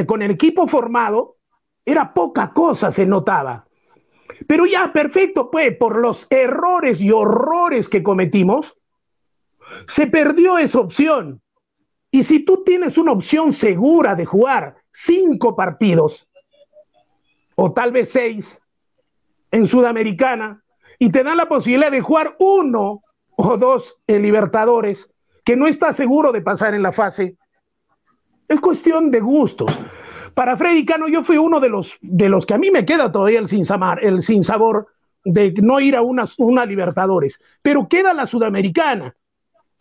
[0.07, 1.37] con el equipo formado,
[1.85, 3.67] era poca cosa, se notaba.
[4.47, 8.77] Pero ya, perfecto, pues, por los errores y horrores que cometimos,
[9.89, 11.43] se perdió esa opción.
[12.15, 16.29] Y si tú tienes una opción segura de jugar cinco partidos,
[17.57, 18.63] o tal vez seis,
[19.51, 20.63] en Sudamericana,
[21.01, 23.03] y te dan la posibilidad de jugar uno
[23.35, 25.11] o dos en Libertadores,
[25.45, 27.37] que no está seguro de pasar en la fase,
[28.47, 29.77] es cuestión de gustos.
[30.35, 33.11] Para Freddy Cano, yo fui uno de los, de los que a mí me queda
[33.11, 33.65] todavía el sin,
[34.03, 34.87] el sin sabor
[35.25, 39.17] de no ir a una, una Libertadores, pero queda la Sudamericana.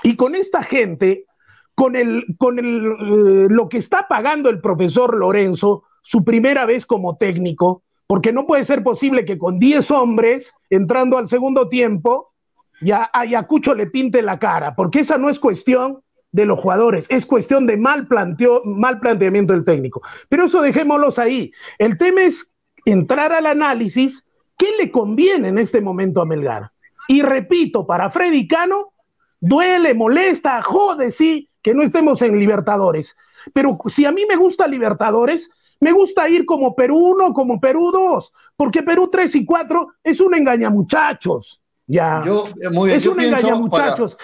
[0.02, 1.28] Y con esta gente,
[1.76, 6.86] con, el, con el, eh, lo que está pagando el profesor Lorenzo, su primera vez
[6.86, 12.34] como técnico, porque no puede ser posible que con 10 hombres entrando al segundo tiempo,
[12.82, 17.26] ya Ayacucho le pinte la cara, porque esa no es cuestión de los jugadores, es
[17.26, 20.02] cuestión de mal, planteo, mal planteamiento del técnico.
[20.30, 21.52] Pero eso dejémoslos ahí.
[21.78, 22.50] El tema es
[22.86, 24.26] entrar al análisis,
[24.58, 26.72] ¿qué le conviene en este momento a Melgar?
[27.08, 28.94] Y repito, para Freddy Cano,
[29.40, 33.15] duele, molesta, jode, sí, que no estemos en Libertadores.
[33.54, 35.49] Pero si a mí me gusta Libertadores,
[35.80, 40.19] me gusta ir como Perú 1, como Perú 2, porque Perú 3 y 4 es
[40.19, 41.62] un engaña muchachos.
[41.88, 42.21] Ya.
[42.26, 44.17] Yo, eh, muy bien, es un engaña muchachos.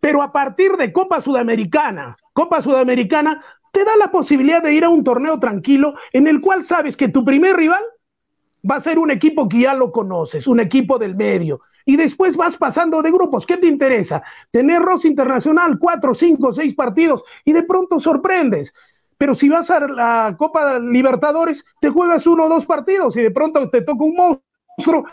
[0.00, 4.90] Pero a partir de Copa Sudamericana, Copa Sudamericana te da la posibilidad de ir a
[4.90, 7.82] un torneo tranquilo en el cual sabes que tu primer rival
[8.68, 12.36] va a ser un equipo que ya lo conoces, un equipo del medio, y después
[12.36, 13.44] vas pasando de grupos.
[13.44, 14.22] ¿Qué te interesa?
[14.50, 18.72] Tener Ross Internacional, cuatro, cinco, seis partidos, y de pronto sorprendes.
[19.18, 23.30] Pero si vas a la Copa Libertadores, te juegas uno o dos partidos y de
[23.30, 25.04] pronto te toca un monstruo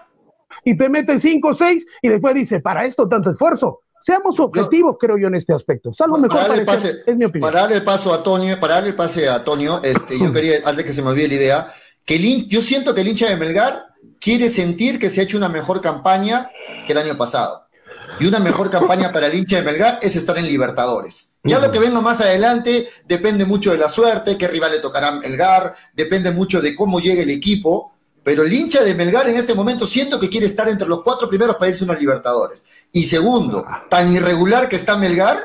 [0.63, 3.81] y te mete cinco o seis y después dice, para esto tanto esfuerzo.
[4.01, 5.93] Seamos objetivos, creo yo, en este aspecto.
[5.93, 7.51] Salvo mejor para darle, pase, es mi opinión.
[7.51, 10.55] Para darle el paso a Antonio, para darle el pase a Antonio, este, yo quería,
[10.65, 11.67] antes que se me olvide la idea,
[12.47, 15.81] yo siento que el hincha de Melgar quiere sentir que se ha hecho una mejor
[15.81, 16.49] campaña
[16.85, 17.65] que el año pasado.
[18.19, 21.33] y una mejor campaña para el hincha de Melgar es estar en Libertadores.
[21.43, 25.11] Ya lo que venga más adelante depende mucho de la suerte, qué rival le tocará
[25.11, 27.93] Melgar, depende mucho de cómo llegue el equipo,
[28.23, 31.29] pero el hincha de Melgar en este momento siento que quiere estar entre los cuatro
[31.29, 32.65] primeros para irse a Libertadores.
[32.91, 35.37] Y segundo, tan irregular que está Melgar,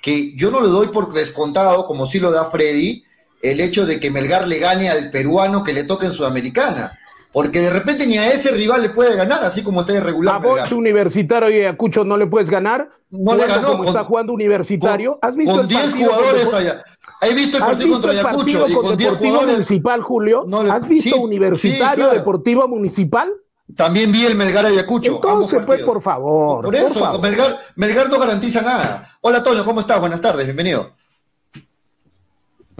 [0.00, 3.02] que yo no lo doy por descontado, como sí lo da Freddy,
[3.44, 6.98] el hecho de que Melgar le gane al peruano que le toque en Sudamericana.
[7.32, 10.36] Porque de repente ni a ese rival le puede ganar, así como está irregular.
[10.36, 12.88] A vos, Universitario y Ayacucho, no le puedes ganar.
[13.10, 13.72] No le ganó.
[13.72, 15.18] Como está jugando Universitario.
[15.20, 16.84] ¿Has visto con 10 jugadores allá.
[17.20, 19.52] He visto el partido contra Ayacucho y con 10 jugadores.
[19.52, 20.46] Municipal, Julio?
[20.70, 23.32] ¿Has visto Universitario Deportivo Municipal?
[23.76, 25.16] También vi el Melgar Ayacucho.
[25.16, 26.64] Entonces, pues, por favor.
[26.64, 29.08] Por eso, Melgar, Melgar no garantiza nada.
[29.22, 29.98] Hola, Toño, ¿cómo estás?
[29.98, 30.92] Buenas tardes, bienvenido.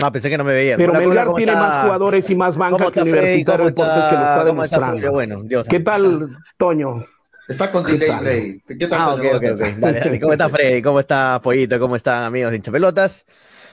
[0.02, 0.76] Ah, pensé que no me veía.
[0.76, 5.12] Pero Melgar tiene más jugadores y más bancas que Universitario Deportes que lo está demostrando.
[5.12, 7.04] bueno, Dios ¿Qué tal, Toño?
[7.46, 8.78] Está con delay, Freddy.
[8.78, 9.36] ¿Qué tal, ah, Toño?
[9.36, 10.20] Okay, okay, dale, dale.
[10.20, 10.82] ¿Cómo está Freddy?
[10.82, 11.78] ¿Cómo está Pollito?
[11.78, 13.26] ¿Cómo están amigos de Hinchapelotas?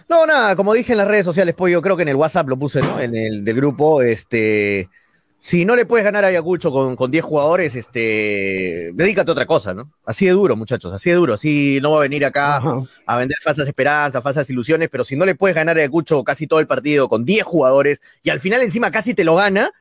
[0.10, 2.57] No, nada, como dije en las redes sociales, Pollo, creo que en el WhatsApp lo
[2.57, 2.99] puse, ¿no?
[2.99, 4.89] En el del grupo, este
[5.43, 9.47] si no le puedes ganar a Ayacucho con, con 10 jugadores, este, dedícate a otra
[9.47, 9.91] cosa, ¿no?
[10.06, 11.34] Así de duro, muchachos, así de duro.
[11.34, 12.62] Así no va a venir acá
[13.08, 16.45] a vender falsas esperanzas, falsas ilusiones, pero si no le puedes ganar a Ayacucho casi
[16.45, 19.71] todo el partido con 10 jugadores y al final encima casi te lo gana,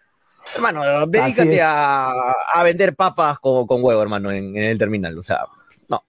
[0.56, 2.10] hermano, dedícate a,
[2.54, 5.18] a, vender papas con, con huevo, hermano, en, en, el terminal.
[5.18, 5.44] O sea,
[5.90, 6.02] no,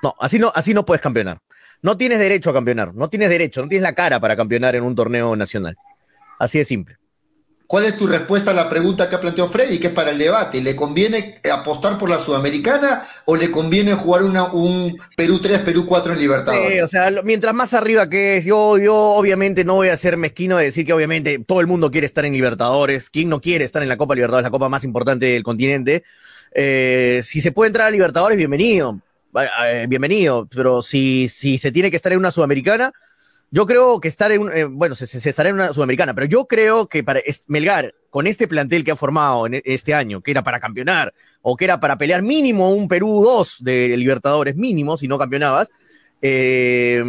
[0.00, 1.40] no, así no, así no puedes campeonar.
[1.82, 4.84] No tienes derecho a campeonar, no tienes derecho, no tienes la cara para campeonar en
[4.84, 5.76] un torneo nacional.
[6.38, 7.01] Así de simple.
[7.72, 10.18] ¿Cuál es tu respuesta a la pregunta que ha planteado Freddy, que es para el
[10.18, 10.60] debate?
[10.60, 16.12] ¿Le conviene apostar por la Sudamericana o le conviene jugar un Perú 3, Perú 4
[16.12, 16.70] en Libertadores?
[16.70, 20.18] Sí, o sea, mientras más arriba que es, yo, yo obviamente no voy a ser
[20.18, 23.08] mezquino de decir que obviamente todo el mundo quiere estar en Libertadores.
[23.08, 26.04] ¿Quién no quiere estar en la Copa Libertadores, la copa más importante del continente?
[26.54, 29.00] Eh, si se puede entrar a Libertadores, bienvenido.
[29.64, 32.92] Eh, bienvenido, pero si, si se tiene que estar en una Sudamericana,
[33.52, 36.46] yo creo que estar en, eh, bueno, se, se, estará en una sudamericana, pero yo
[36.46, 40.42] creo que para Melgar, con este plantel que ha formado en este año, que era
[40.42, 41.12] para campeonar,
[41.42, 45.68] o que era para pelear mínimo un Perú 2 de Libertadores, mínimo, si no campeonabas,
[46.22, 47.04] eh,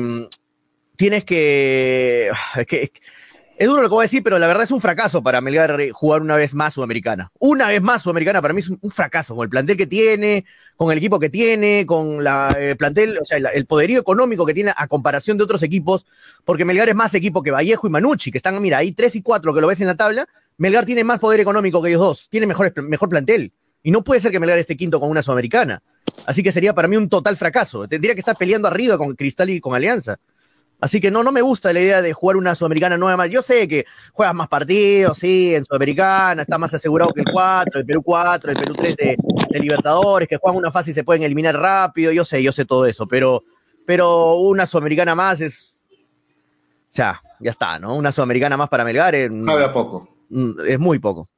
[0.97, 2.29] tienes que,
[2.67, 2.91] que,
[3.57, 5.77] es duro lo que voy a decir, pero la verdad es un fracaso para Melgar
[5.91, 7.31] jugar una vez más Sudamericana.
[7.39, 10.91] Una vez más Sudamericana para mí es un, fracaso, con el plantel que tiene, con
[10.91, 14.71] el equipo que tiene, con la, el plantel, o sea, el, poderío económico que tiene
[14.75, 16.05] a comparación de otros equipos,
[16.45, 19.21] porque Melgar es más equipo que Vallejo y Manucci, que están, mira, ahí tres y
[19.21, 22.27] cuatro que lo ves en la tabla, Melgar tiene más poder económico que ellos dos,
[22.29, 23.53] tiene mejor, mejor plantel.
[23.83, 25.83] Y no puede ser que Melgar esté quinto con una Sudamericana.
[26.25, 27.87] Así que sería para mí un total fracaso.
[27.87, 30.19] Tendría que estar peleando arriba con Cristal y con Alianza.
[30.83, 33.29] Así que no, no me gusta la idea de jugar una Sudamericana nueva más.
[33.29, 37.79] Yo sé que juegas más partidos, sí, en Sudamericana, está más asegurado que el 4,
[37.79, 39.17] el Perú 4, el Perú 3 de,
[39.61, 42.11] Libertadores, que juegan una fase y se pueden eliminar rápido.
[42.11, 43.45] Yo sé, yo sé todo eso, pero,
[43.85, 45.71] pero una Sudamericana más es.
[45.89, 47.95] O sea, ya está, ¿no?
[47.95, 49.31] Una Sudamericana más para Melgar es.
[49.45, 50.09] Sabe a poco.
[50.31, 51.29] Mm, es muy poco.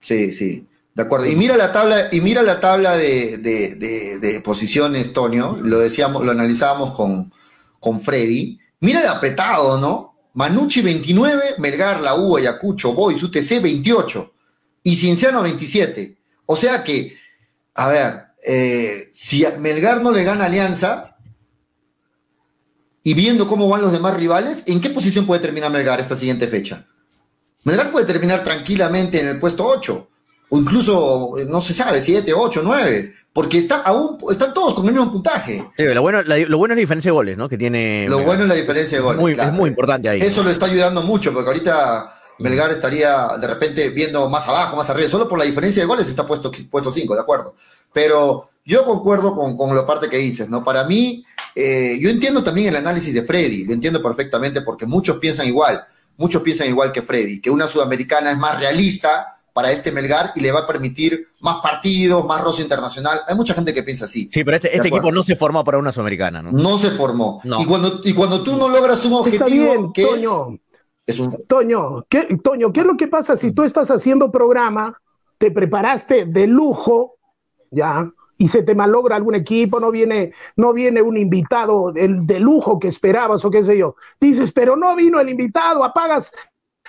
[0.00, 0.66] Sí, sí.
[0.94, 1.26] De acuerdo.
[1.26, 3.74] Y mira la tabla, y mira la tabla de, de,
[4.18, 5.58] de, posiciones, Tonio.
[5.60, 7.30] Lo decíamos, lo analizábamos con,
[7.78, 10.16] con Freddy Mira de apretado, ¿no?
[10.34, 14.34] Manucci 29, Melgar, La U, Ayacucho, Boys, UTC 28
[14.82, 16.18] y Cinciano 27.
[16.44, 17.16] O sea que,
[17.74, 21.16] a ver, eh, si Melgar no le gana Alianza
[23.02, 26.46] y viendo cómo van los demás rivales, ¿en qué posición puede terminar Melgar esta siguiente
[26.46, 26.86] fecha?
[27.64, 30.08] Melgar puede terminar tranquilamente en el puesto 8
[30.50, 34.94] o incluso, no se sabe, 7, 8, 9 porque está aún, están todos con el
[34.94, 35.62] mismo puntaje.
[35.76, 37.50] Sí, lo, bueno, lo bueno es la diferencia de goles, ¿no?
[37.50, 38.06] Que tiene.
[38.08, 39.38] Lo bueno es la diferencia de goles.
[39.38, 40.22] Es muy importante ahí.
[40.22, 44.88] Eso lo está ayudando mucho, porque ahorita Melgar estaría de repente viendo más abajo, más
[44.88, 45.10] arriba.
[45.10, 47.54] Solo por la diferencia de goles está puesto 5, puesto cinco, de acuerdo.
[47.92, 50.64] Pero yo concuerdo con, con, la parte que dices, ¿no?
[50.64, 51.22] Para mí,
[51.54, 55.84] eh, yo entiendo también el análisis de Freddy, lo entiendo perfectamente porque muchos piensan igual,
[56.16, 60.40] muchos piensan igual que Freddy, que una sudamericana es más realista para este Melgar y
[60.42, 63.20] le va a permitir más partidos, más roce internacional.
[63.26, 64.28] Hay mucha gente que piensa así.
[64.30, 66.52] Sí, pero este, este equipo no se formó para una sudamericana, ¿no?
[66.52, 67.40] No se formó.
[67.58, 70.58] Y, cuando, y cuando tú no logras un objetivo que Toño,
[71.06, 75.00] es, Toño, ¿qué, Toño, ¿qué es lo que pasa si tú estás haciendo programa,
[75.38, 77.14] te preparaste de lujo,
[77.70, 82.78] ya, y se te malogra algún equipo, no viene, no viene un invitado de lujo
[82.78, 83.96] que esperabas o qué sé yo.
[84.20, 86.30] Dices, pero no vino el invitado, apagas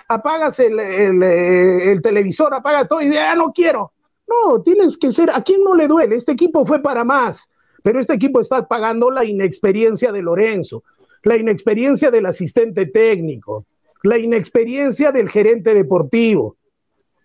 [0.08, 3.92] apagas el, el, televisor, apagas todo y ya no quiero.
[4.26, 6.16] No, tienes que ser, ¿a quién no le duele?
[6.16, 7.48] Este equipo fue para más,
[7.82, 10.82] pero este equipo está pagando la inexperiencia de Lorenzo,
[11.22, 13.66] la inexperiencia del asistente técnico,
[14.02, 16.56] la inexperiencia del gerente deportivo.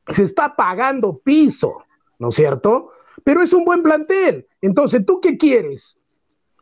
[0.09, 1.83] Se está pagando piso,
[2.19, 2.91] ¿no es cierto?
[3.23, 4.47] Pero es un buen plantel.
[4.61, 5.97] Entonces, ¿tú qué quieres?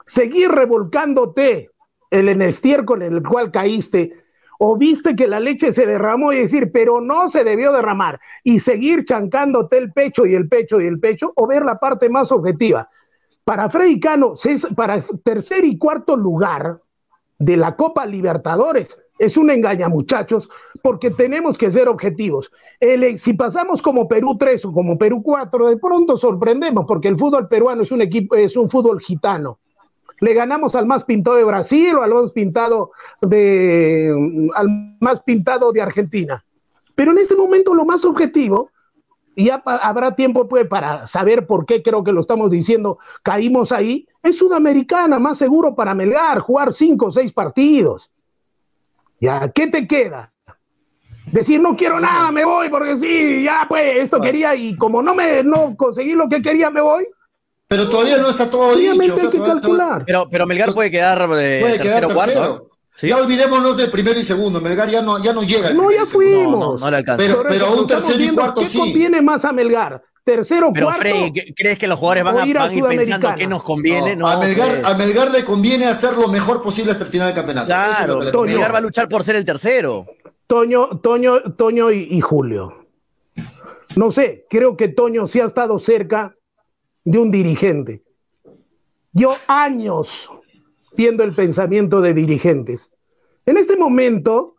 [0.05, 1.69] seguir revolcándote
[2.10, 4.20] el estiércol en el cual caíste,
[4.63, 8.60] o viste que la leche se derramó y decir, pero no se debió derramar, y
[8.60, 12.32] seguir chancándote el pecho y el pecho y el pecho, o ver la parte más
[12.32, 12.88] objetiva.
[13.43, 14.36] Para Freddy Cano,
[14.76, 16.80] para tercer y cuarto lugar
[17.39, 20.47] de la Copa Libertadores, es un engaña, muchachos,
[20.84, 22.52] porque tenemos que ser objetivos.
[23.15, 27.47] si pasamos como Perú 3 o como Perú 4, de pronto sorprendemos, porque el fútbol
[27.47, 29.58] peruano es un equipo, es un fútbol gitano.
[30.21, 34.15] Le ganamos al más pintado de Brasil o al más pintado de
[34.55, 36.43] al más pintado de Argentina.
[36.95, 38.69] Pero en este momento lo más objetivo,
[39.36, 43.71] y ya habrá tiempo pues, para saber por qué creo que lo estamos diciendo, caímos
[43.71, 48.12] ahí, es Sudamericana, más seguro para Melgar, jugar cinco o seis partidos
[49.19, 49.49] ¿Ya?
[49.49, 50.34] ¿Qué te queda?
[51.31, 55.13] Decir no quiero nada, me voy, porque sí, ya pues, esto quería y como no
[55.13, 57.07] me no conseguí lo que quería, me voy.
[57.71, 59.15] Pero todavía no está todo dicho.
[59.17, 60.03] hay que calcular.
[60.05, 62.69] Pero, pero Melgar puede quedar de puede tercero, quedar cuarto.
[63.01, 64.60] Ya olvidémonos del primero y segundo.
[64.60, 65.71] Melgar ya no, ya no llega.
[65.73, 66.60] No, ya fuimos.
[66.60, 67.23] No, no, le alcanza.
[67.23, 68.77] Pero, pero un tercero y cuarto ¿qué sí.
[68.77, 70.03] conviene más a Melgar?
[70.25, 71.01] tercero, Pero cuarto.
[71.01, 74.17] Freddy, ¿crees que los jugadores van a, ir, van ir pensando qué nos conviene?
[74.17, 77.36] No, a, Melgar, a, Melgar, le conviene hacer lo mejor posible hasta el final del
[77.36, 77.67] campeonato.
[77.67, 80.07] Claro, Melgar va a luchar por ser el tercero.
[80.45, 82.86] Toño, Toño, Toño y, y, Julio.
[83.95, 86.36] No sé, creo que Toño sí ha estado cerca
[87.04, 88.04] de un dirigente.
[89.14, 90.30] Yo años
[90.96, 92.92] viendo el pensamiento de dirigentes.
[93.46, 94.56] En este momento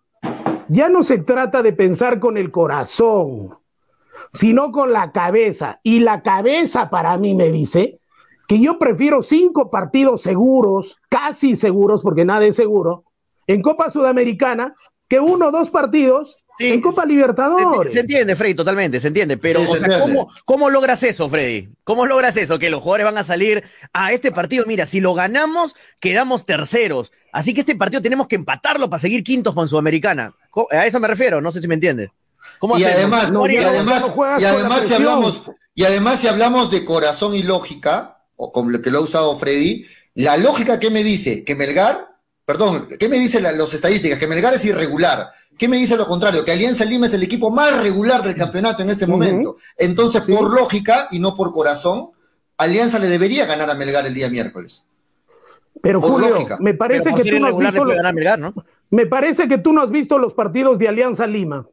[0.69, 3.57] ya no se trata de pensar con el corazón,
[4.33, 5.81] sino con la cabeza.
[5.83, 8.01] Y la cabeza para mí me dice
[8.49, 13.05] que yo prefiero cinco partidos seguros, casi seguros, porque nada es seguro,
[13.47, 14.75] en Copa Sudamericana,
[15.09, 17.93] que uno o dos partidos en Copa Libertadores.
[17.93, 19.37] Se, entiende, Freddy, totalmente, se entiende.
[19.37, 21.71] Pero, o sea, ¿cómo, ¿cómo, logras eso, Freddy?
[21.85, 22.59] ¿Cómo logras eso?
[22.59, 24.65] Que los jugadores van a salir a este partido.
[24.67, 27.13] Mira, si lo ganamos, quedamos terceros.
[27.33, 30.35] Así que este partido tenemos que empatarlo para seguir quintos con Sudamericana.
[30.71, 32.11] A eso me refiero, no sé si me entiendes
[32.79, 35.43] y, además, y además, y además, si hablamos,
[35.75, 39.37] y además, si hablamos de corazón y lógica, o con lo que lo ha usado
[39.37, 39.85] Freddy,
[40.15, 44.19] la lógica que me dice que Melgar, perdón, ¿qué me dice las estadísticas?
[44.19, 45.33] Que Melgar es irregular.
[45.59, 46.45] ¿Qué me dice lo contrario?
[46.45, 49.57] Que Alianza Lima es el equipo más regular del campeonato en este momento.
[49.77, 52.11] Entonces, por lógica y no por corazón,
[52.57, 54.85] Alianza le debería ganar a Melgar el día miércoles.
[55.81, 58.55] Pero Julio, me parece que tú no has visto los,
[58.91, 61.67] Me parece que tú no has visto los partidos de Alianza Lima.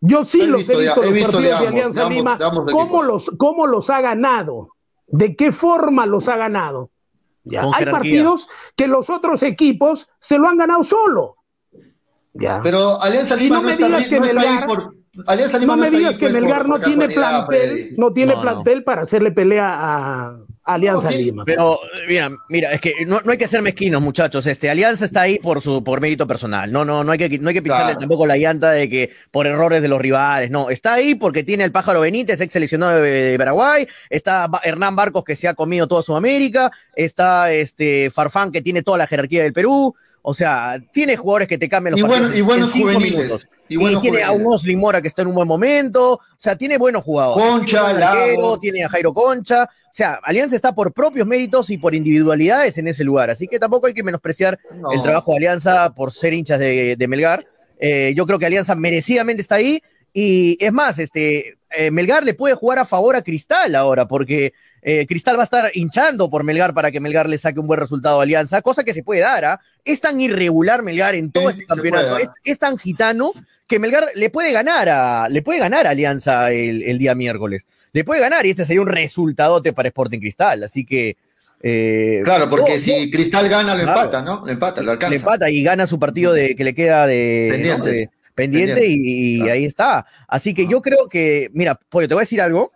[0.00, 2.38] Yo sí los he visto, los partidos de, Alianza Lima,
[2.70, 4.70] cómo, los, cómo los ha ganado,
[5.06, 6.90] de qué forma los ha ganado.
[7.74, 11.36] Hay partidos que los otros equipos se lo han ganado solo.
[12.34, 12.60] Ya.
[12.62, 14.94] Pero Alianza Lima no, está, que no Melgar, por,
[15.26, 19.30] Alianza Lima no, me digas que Melgar no tiene plantel, no tiene plantel para hacerle
[19.30, 21.44] pelea a, Alianza Lima.
[21.44, 24.46] Pero mira, mira, es que no, hay que ser mezquinos, muchachos.
[24.46, 26.72] Este Alianza está ahí por su por mérito personal.
[26.72, 29.46] No, no, no hay que no hay que pincharle tampoco la llanta de que por
[29.46, 30.50] errores de los rivales.
[30.50, 33.86] No, está ahí porque tiene el pájaro Benítez, ex seleccionado de, Paraguay.
[34.08, 36.72] Está Hernán Barcos que se ha comido toda Sudamérica.
[36.96, 39.94] Está este Farfán que tiene toda la jerarquía del Perú.
[40.26, 42.36] O sea, tiene jugadores que te cambian los y partidos.
[42.36, 43.46] y buenos juveniles.
[43.68, 46.14] Y, tiene a un Osling Mora que está en un buen momento.
[46.14, 47.46] O sea, tiene buenos jugadores.
[47.46, 49.64] Concha, tiene, tiene a Jairo Concha.
[49.64, 53.28] O sea, Alianza está por propios méritos y por individualidades en ese lugar.
[53.28, 54.58] Así que tampoco hay que menospreciar
[54.92, 57.44] el trabajo de Alianza por ser hinchas de, Melgar.
[57.78, 59.82] Eh, yo creo que Alianza merecidamente está ahí.
[60.14, 64.52] Y es más, este, eh, Melgar le puede jugar a favor a Cristal ahora, porque
[64.82, 67.80] eh, Cristal va a estar hinchando por Melgar para que Melgar le saque un buen
[67.80, 69.44] resultado a Alianza, cosa que se puede dar.
[69.44, 69.60] ¿ah?
[69.84, 73.32] Es tan irregular Melgar en todo este campeonato, es, tan gitano
[73.66, 77.66] que Melgar le puede ganar a, le puede ganar a Alianza el, día miércoles.
[77.92, 80.64] Le puede ganar y este sería un resultadote para Sporting Cristal.
[80.64, 81.16] Así que.
[81.66, 84.42] Eh, claro, porque si Cristal gana, lo empata, ¿no?
[84.44, 85.10] Lo empata, lo alcanza.
[85.10, 87.48] Le empata y gana su partido de, que le queda de.
[87.52, 88.10] Pendiente.
[88.34, 90.06] Pendiente, y, ahí está.
[90.28, 92.70] Así que yo creo que, mira, Pollo, te voy a decir algo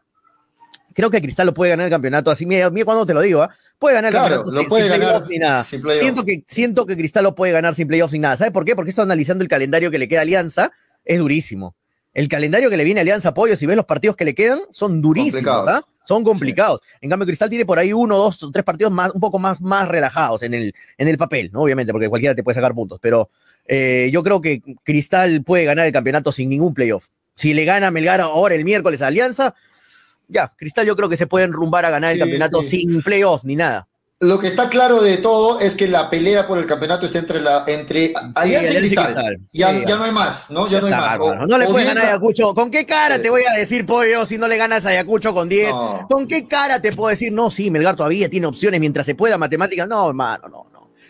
[0.98, 2.28] creo que Cristal lo puede ganar el campeonato.
[2.28, 3.54] Así, mira, cuando te lo digo, ¿ah?
[3.78, 5.62] puede ganar el campeonato lo sin, puede ganar ni nada.
[5.62, 8.36] siento, que, siento que Cristal lo puede ganar sin playoffs ni nada.
[8.36, 8.74] ¿Sabes por qué?
[8.74, 10.72] Porque está analizando el calendario que le queda a Alianza,
[11.04, 11.76] es durísimo.
[12.14, 14.58] El calendario que le viene a Alianza Apoyo, si ves los partidos que le quedan,
[14.70, 15.82] son durísimos, ¿ah?
[16.04, 16.80] Son complicados.
[17.00, 19.86] En cambio, Cristal tiene por ahí uno, dos, tres partidos más, un poco más, más
[19.86, 21.62] relajados en el, en el papel, ¿no?
[21.62, 22.98] Obviamente, porque cualquiera te puede sacar puntos.
[23.00, 23.30] Pero
[23.68, 27.08] eh, yo creo que Cristal puede ganar el campeonato sin ningún playoff.
[27.34, 29.54] Si le gana Melgar ahora el miércoles a Alianza,
[30.26, 33.56] ya, Cristal yo creo que se puede enrumbar a ganar el campeonato sin playoff ni
[33.56, 33.86] nada.
[34.20, 37.40] lo que está claro de todo es que la pelea por el campeonato está entre
[37.40, 39.38] la entre Alianza y Cristal.
[39.52, 40.68] Ya, ya, no hay más, ¿no?
[40.68, 41.18] Ya, no hay más.
[41.46, 42.54] no le puedes ganar a Ayacucho.
[42.54, 45.48] ¿Con qué cara te voy a decir, pollo, si no le ganas a Ayacucho con
[45.48, 45.70] 10?
[46.08, 49.38] ¿Con qué cara te puedo decir, no, sí, Melgar todavía tiene opciones mientras se pueda
[49.38, 49.86] matemáticas?
[49.86, 50.66] No, hermano, no,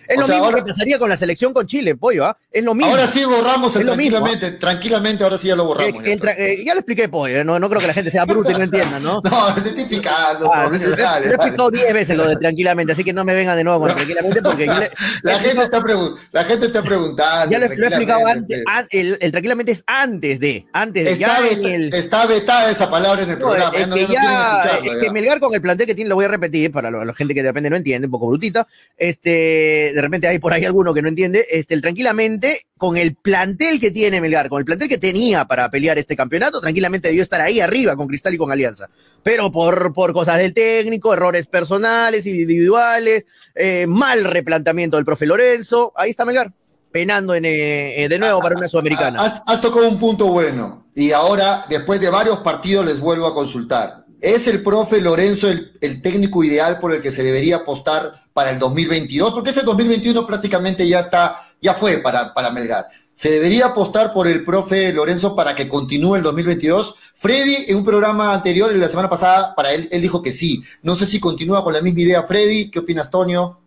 [0.08, 2.36] Es lo mismo que pasaría con la selección con Chile, pollo, ¿ah?
[2.50, 2.90] Es lo mismo.
[2.90, 4.58] Ahora sí borramos el tranquilamente, ¿ah?
[4.58, 6.02] tranquilamente, ahora sí ya lo borramos.
[6.04, 8.64] Eh, ya, lo expliqué, pollo, no, no creo que la gente sea bruta y no
[8.64, 9.20] entienda, ¿no?
[9.30, 10.50] no, te estoy picando.
[10.52, 13.64] Ah, lo he explicado 10 veces lo de tranquilamente, así que no me vengan de
[13.64, 14.66] nuevo con tranquilamente porque
[15.22, 15.84] la, gente está
[16.32, 17.50] la gente está preguntando.
[17.50, 21.12] Ya lo, he explicado antes, el, tranquilamente es antes de, antes de.
[21.12, 21.46] Está,
[21.92, 23.76] está vetada esa palabra en el programa.
[23.76, 26.72] Es, que ya, es que Melgar con el plantel que tiene, lo voy a repetir
[26.72, 30.38] para la, gente que de repente no entiende, un poco brutita, este, de repente hay
[30.38, 34.60] por ahí alguno que no entiende, este, tranquilamente, con el plantel que tiene Melgar, con
[34.60, 38.32] el plantel que tenía para pelear este campeonato, tranquilamente debió estar ahí arriba con Cristal
[38.32, 38.88] y con Alianza.
[39.24, 43.24] Pero por, por cosas del técnico, errores personales, individuales,
[43.56, 46.52] eh, mal replanteamiento del profe Lorenzo, ahí está Melgar
[46.92, 49.20] penando en, eh, de nuevo para una sudamericana.
[49.20, 53.34] Has, has, tocado un punto bueno y ahora, después de varios partidos, les vuelvo a
[53.34, 54.04] consultar.
[54.20, 58.58] ¿Es el profe Lorenzo el, técnico ideal por el que se debería apostar para el
[58.58, 59.32] 2022?
[59.32, 62.88] Porque este 2021 prácticamente ya está, ya fue para, para Melgar.
[63.14, 66.94] ¿Se debería apostar por el profe Lorenzo para que continúe el 2022?
[67.14, 70.62] Freddy, en un programa anterior, la semana pasada, para él, él dijo que sí.
[70.82, 72.70] No sé si continúa con la misma idea, Freddy.
[72.70, 73.58] ¿Qué opinas, Tonio?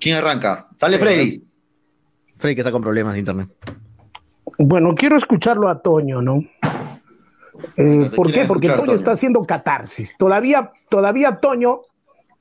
[0.00, 0.68] ¿Quién arranca?
[0.78, 1.44] Dale, Freddy.
[2.38, 3.48] Freddy, que está con problemas de internet.
[4.58, 6.44] Bueno, quiero escucharlo a Toño, ¿no?
[7.76, 8.44] Eh, ¿Por qué?
[8.44, 10.14] Porque Toño, está haciendo catarsis.
[10.18, 11.82] Todavía, todavía Toño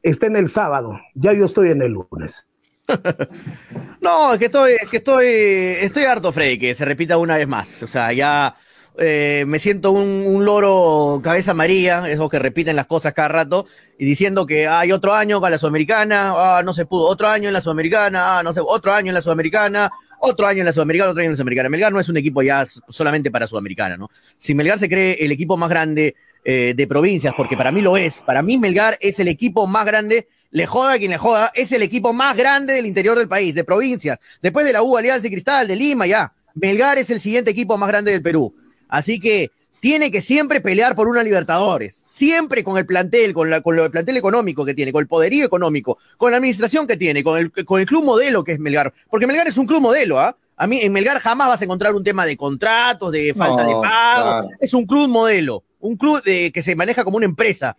[0.04, 1.00] está en el sábado.
[1.16, 2.46] Ya yo estoy en el lunes.
[4.02, 7.48] no, es que estoy, es que estoy, estoy harto, Freddy, que se repita una vez
[7.48, 7.84] más.
[7.84, 8.56] O sea, ya
[8.98, 13.66] eh, me siento un, loro cabeza amarilla, esos que repiten las cosas cada rato,
[13.98, 17.48] y diciendo que hay otro año con la Sudamericana, ah, no se pudo, otro año
[17.48, 19.90] en la Sudamericana, ah, no sé, otro año en la Sudamericana,
[20.20, 21.70] otro año en la Sudamericana, otro año en la Sudamericana.
[21.70, 24.10] Melgar no es un equipo ya solamente para Sudamericana, ¿no?
[24.38, 27.98] Si Melgar se cree el equipo más grande eh, de provincias, porque para mí lo
[27.98, 31.72] es, para mí Melgar es el equipo más grande, le joda quien le joda, es
[31.72, 35.28] el equipo más grande del interior del país, de provincias, después de la U, Alianza
[35.28, 36.34] y Cristal, de Lima, ya.
[36.56, 38.56] Melgar es el siguiente equipo más grande del Perú.
[38.88, 43.62] Así que tiene que siempre pelear por una Libertadores, siempre con el plantel, con, la,
[43.62, 47.24] con el plantel económico que tiene, con el poderío económico, con la administración que tiene,
[47.24, 50.20] con el, con el club modelo que es Melgar, porque Melgar es un club modelo,
[50.20, 50.36] ¿ah?
[50.58, 53.74] A mí en Melgar jamás vas a encontrar un tema de contratos, de falta de
[53.74, 57.78] pago, es un club modelo, un club de, que se maneja como una empresa.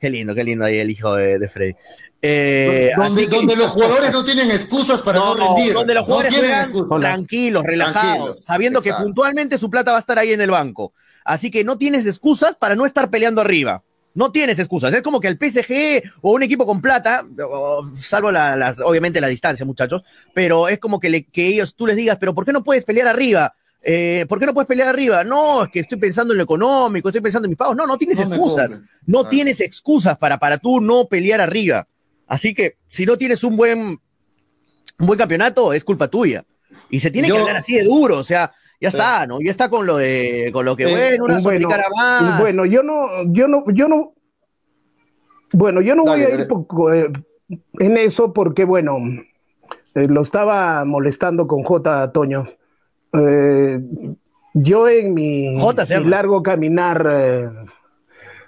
[0.00, 1.74] Qué lindo, qué lindo ahí el hijo de, Freddy.
[2.22, 5.74] Eh, donde, los jugadores no tienen excusas para no, rendir.
[5.74, 10.32] Donde los jugadores juegan tranquilos, relajados, sabiendo que puntualmente su plata va a estar ahí
[10.32, 10.94] en el banco.
[11.24, 13.82] Así que no tienes excusas para no estar peleando arriba.
[14.14, 14.92] No tienes excusas.
[14.92, 17.24] Es como que el PSG o un equipo con plata,
[17.94, 20.02] salvo la, obviamente la distancia, muchachos,
[20.34, 23.08] pero es como que, que ellos tú les digas, pero ¿por qué no puedes pelear
[23.08, 23.54] arriba?
[23.84, 25.24] Eh, ¿Por qué no puedes pelear arriba?
[25.24, 27.74] No, es que estoy pensando en lo económico, estoy pensando en mis pagos.
[27.74, 28.80] No, no tienes excusas.
[29.06, 31.86] No tienes excusas para, para tú no pelear arriba.
[32.26, 36.44] Así que si no tienes un buen, un buen campeonato, es culpa tuya.
[36.90, 38.18] Y se tiene que hablar así de duro.
[38.18, 38.52] O sea,
[38.82, 39.40] ya está, ¿no?
[39.40, 42.40] Ya está con lo de, con lo que, bueno, una bueno, más.
[42.40, 44.14] Bueno, yo no, yo no, yo no,
[45.54, 46.48] bueno, yo no voy a ir
[46.92, 47.12] eh,
[47.78, 48.98] en eso porque, bueno,
[49.94, 52.10] eh, lo estaba molestando con J.
[52.10, 52.48] Toño.
[53.12, 53.80] Eh,
[54.54, 55.56] yo en mi,
[56.04, 57.68] largo caminar,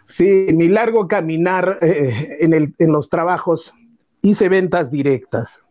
[0.07, 3.72] sí, mi largo caminar en, el, en los trabajos,
[4.20, 5.64] hice ventas directas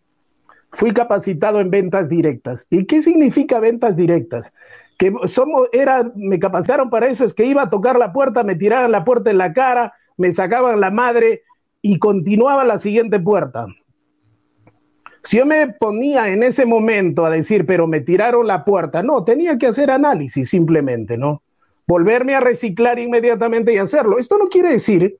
[0.74, 2.67] fui capacitado en ventas directas.
[2.69, 4.51] ¿Y qué significa ventas directas?
[4.97, 8.55] Que somos, era, me capacitaron para eso, es que iba a tocar la puerta, me
[8.55, 11.43] tiraban la puerta en la cara, me sacaban la madre
[11.82, 13.67] y continuaba la siguiente puerta.
[15.24, 19.24] Si yo me ponía en ese momento a decir, pero me tiraron la puerta, no,
[19.24, 21.41] tenía que hacer análisis simplemente, ¿no?
[21.88, 24.19] Volverme a reciclar inmediatamente y hacerlo.
[24.19, 25.17] Esto no quiere decir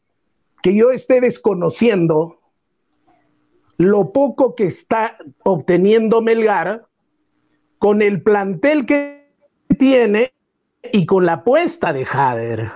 [0.62, 2.40] que yo esté desconociendo
[3.78, 6.86] lo poco que está obteniendo Melgar
[7.80, 9.30] con el plantel que
[9.78, 10.34] tiene
[10.92, 12.72] y con la apuesta de Jader.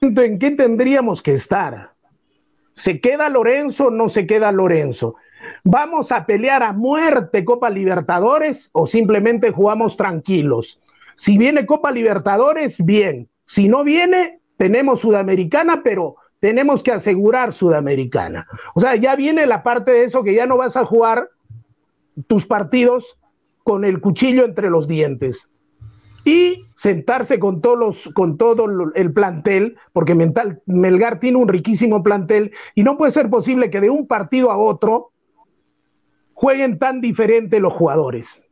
[0.00, 1.92] ¿En qué tendríamos que estar?
[2.74, 5.16] ¿Se queda Lorenzo o no se queda Lorenzo?
[5.64, 10.80] ¿Vamos a pelear a muerte Copa Libertadores o simplemente jugamos tranquilos?
[11.16, 13.28] Si viene Copa Libertadores, bien.
[13.44, 18.46] Si no viene, tenemos Sudamericana, pero tenemos que asegurar Sudamericana.
[18.74, 21.28] O sea, ya viene la parte de eso que ya no vas a jugar
[22.26, 23.18] tus partidos
[23.62, 25.46] con el cuchillo entre los dientes.
[26.22, 32.02] y sentarse con, todos los, con todo el plantel, porque Mental, Melgar tiene un riquísimo
[32.02, 35.12] plantel y no puede ser posible que de un partido a otro
[36.34, 38.42] jueguen tan diferente los jugadores.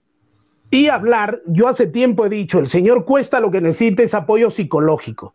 [0.71, 4.51] Y hablar, yo hace tiempo he dicho, el señor Cuesta lo que necesita es apoyo
[4.51, 5.35] psicológico,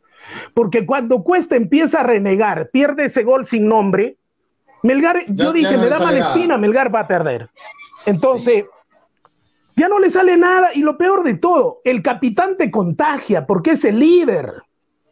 [0.54, 4.18] porque cuando Cuesta empieza a renegar, pierde ese gol sin nombre,
[4.84, 7.50] Melgar, yo dije, me da mala espina, Melgar va a perder.
[8.06, 8.66] Entonces,
[9.76, 13.72] ya no le sale nada y lo peor de todo, el capitán te contagia porque
[13.72, 14.64] es el líder.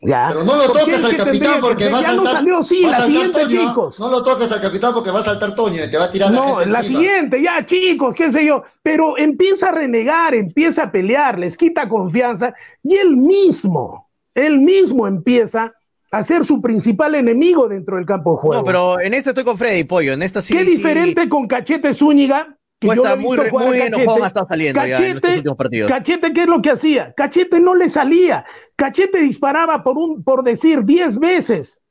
[0.01, 0.27] ¿ya?
[0.29, 2.25] Pero no lo toques al capitán porque va a saltar.
[2.25, 3.99] No salió, sí, la siguiente, chicos.
[3.99, 6.31] No lo toques al capitán porque va a saltar Toño y te va a tirar
[6.31, 8.63] no, la la siguiente, ya, chicos, qué sé yo.
[8.81, 12.53] Pero empieza a renegar, empieza a pelear, les quita confianza
[12.83, 15.73] y él mismo, él mismo empieza
[16.11, 18.61] a ser su principal enemigo dentro del campo de juego.
[18.61, 20.53] No, pero en esta estoy con Freddy Pollo, en esta sí.
[20.53, 25.57] Qué diferente con Cachete Zúñiga, muy, muy enojado está saliendo Cachete, ya en los últimos
[25.57, 25.91] partidos.
[25.91, 27.13] Cachete, ¿qué es lo que hacía?
[27.13, 28.45] Cachete no le salía.
[28.75, 31.81] Cachete disparaba por, un, por decir 10 veces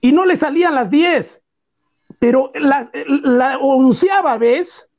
[0.00, 1.42] y no le salían las 10.
[2.18, 4.90] Pero la, la onceava vez,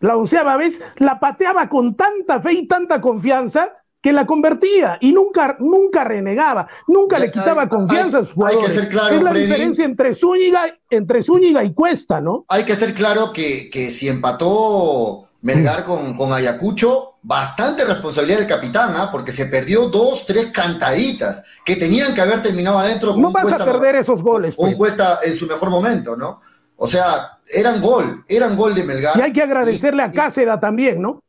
[0.00, 5.12] la onceava vez, la pateaba con tanta fe y tanta confianza que la convertía y
[5.12, 8.76] nunca, nunca renegaba, nunca le quitaba confianza a sus jugadores.
[8.76, 12.44] es la diferencia entre Zúñiga, entre Zúñiga y Cuesta, ¿no?
[12.48, 18.48] Hay que ser claro que, que si empató Melgar con, con, Ayacucho, bastante responsabilidad del
[18.48, 19.08] capitán, ¿ah?
[19.10, 23.16] porque se perdió dos, tres cantaditas que tenían que haber terminado adentro.
[23.16, 24.54] no vas a perder esos goles.
[24.56, 24.76] Un pues.
[24.76, 26.40] Cuesta en su mejor momento, ¿no?
[26.76, 29.18] O sea, eran gol, eran gol de Melgar.
[29.18, 31.22] Y hay que agradecerle a Cáceda también, ¿no?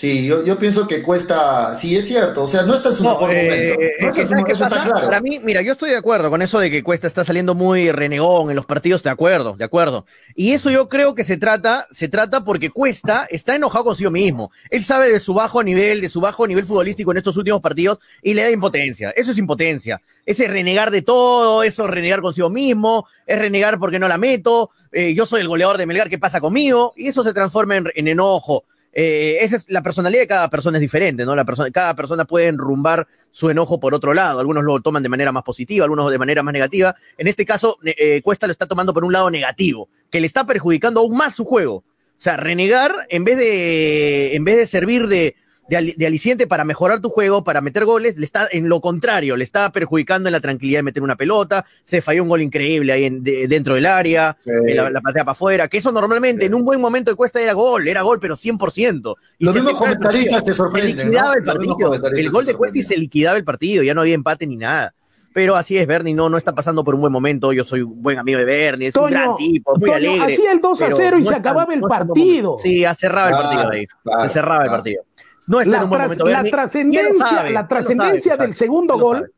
[0.00, 3.02] Sí, yo, yo pienso que cuesta, sí, es cierto, o sea, no está en su
[3.02, 5.04] mejor eh, momento.
[5.04, 7.92] Para mí, mira, yo estoy de acuerdo con eso de que Cuesta está saliendo muy
[7.92, 10.06] renegón en los partidos, de acuerdo, de acuerdo.
[10.34, 14.50] Y eso yo creo que se trata, se trata porque Cuesta está enojado consigo mismo.
[14.70, 17.98] Él sabe de su bajo nivel, de su bajo nivel futbolístico en estos últimos partidos
[18.22, 19.10] y le da impotencia.
[19.10, 20.00] Eso es impotencia.
[20.24, 25.12] Ese renegar de todo, eso renegar consigo mismo, es renegar porque no la meto, eh,
[25.12, 26.94] yo soy el goleador de Melgar, ¿qué pasa conmigo?
[26.96, 28.64] Y eso se transforma en enojo.
[28.92, 31.36] Eh, esa es la personalidad de cada persona es diferente, ¿no?
[31.36, 34.40] La persona, cada persona puede enrumbar su enojo por otro lado.
[34.40, 36.96] Algunos lo toman de manera más positiva, algunos de manera más negativa.
[37.16, 40.44] En este caso, eh, Cuesta lo está tomando por un lado negativo, que le está
[40.44, 41.76] perjudicando aún más su juego.
[41.76, 45.36] O sea, renegar en vez de, en vez de servir de,
[45.70, 49.44] de, aliciente para mejorar tu juego, para meter goles, le está en lo contrario, le
[49.44, 53.08] está perjudicando en la tranquilidad de meter una pelota, se falló un gol increíble ahí
[53.10, 57.10] dentro del área, eh, la, patea para afuera, que eso normalmente en un buen momento
[57.10, 59.14] de cuesta era gol, era gol, pero 100%.
[59.38, 60.96] Y Los mismos comentaristas te sorprenden.
[60.96, 64.00] Se liquidaba el partido, el gol de Cuesta y se liquidaba el partido, ya no
[64.00, 64.94] había empate ni nada
[65.32, 67.52] pero así es, Bernie no, no está pasando por un buen momento.
[67.52, 70.34] Yo soy un buen amigo de Bernie, es un gran tipo, muy alegre.
[70.34, 72.56] Hacía el 2 a 0 y se acababa el partido.
[72.58, 73.86] Sí, cerraba el partido ahí.
[74.22, 75.04] se cerraba el partido
[75.46, 76.26] no está la, en un buen momento.
[76.26, 79.32] La trascendencia, la trascendencia del segundo gol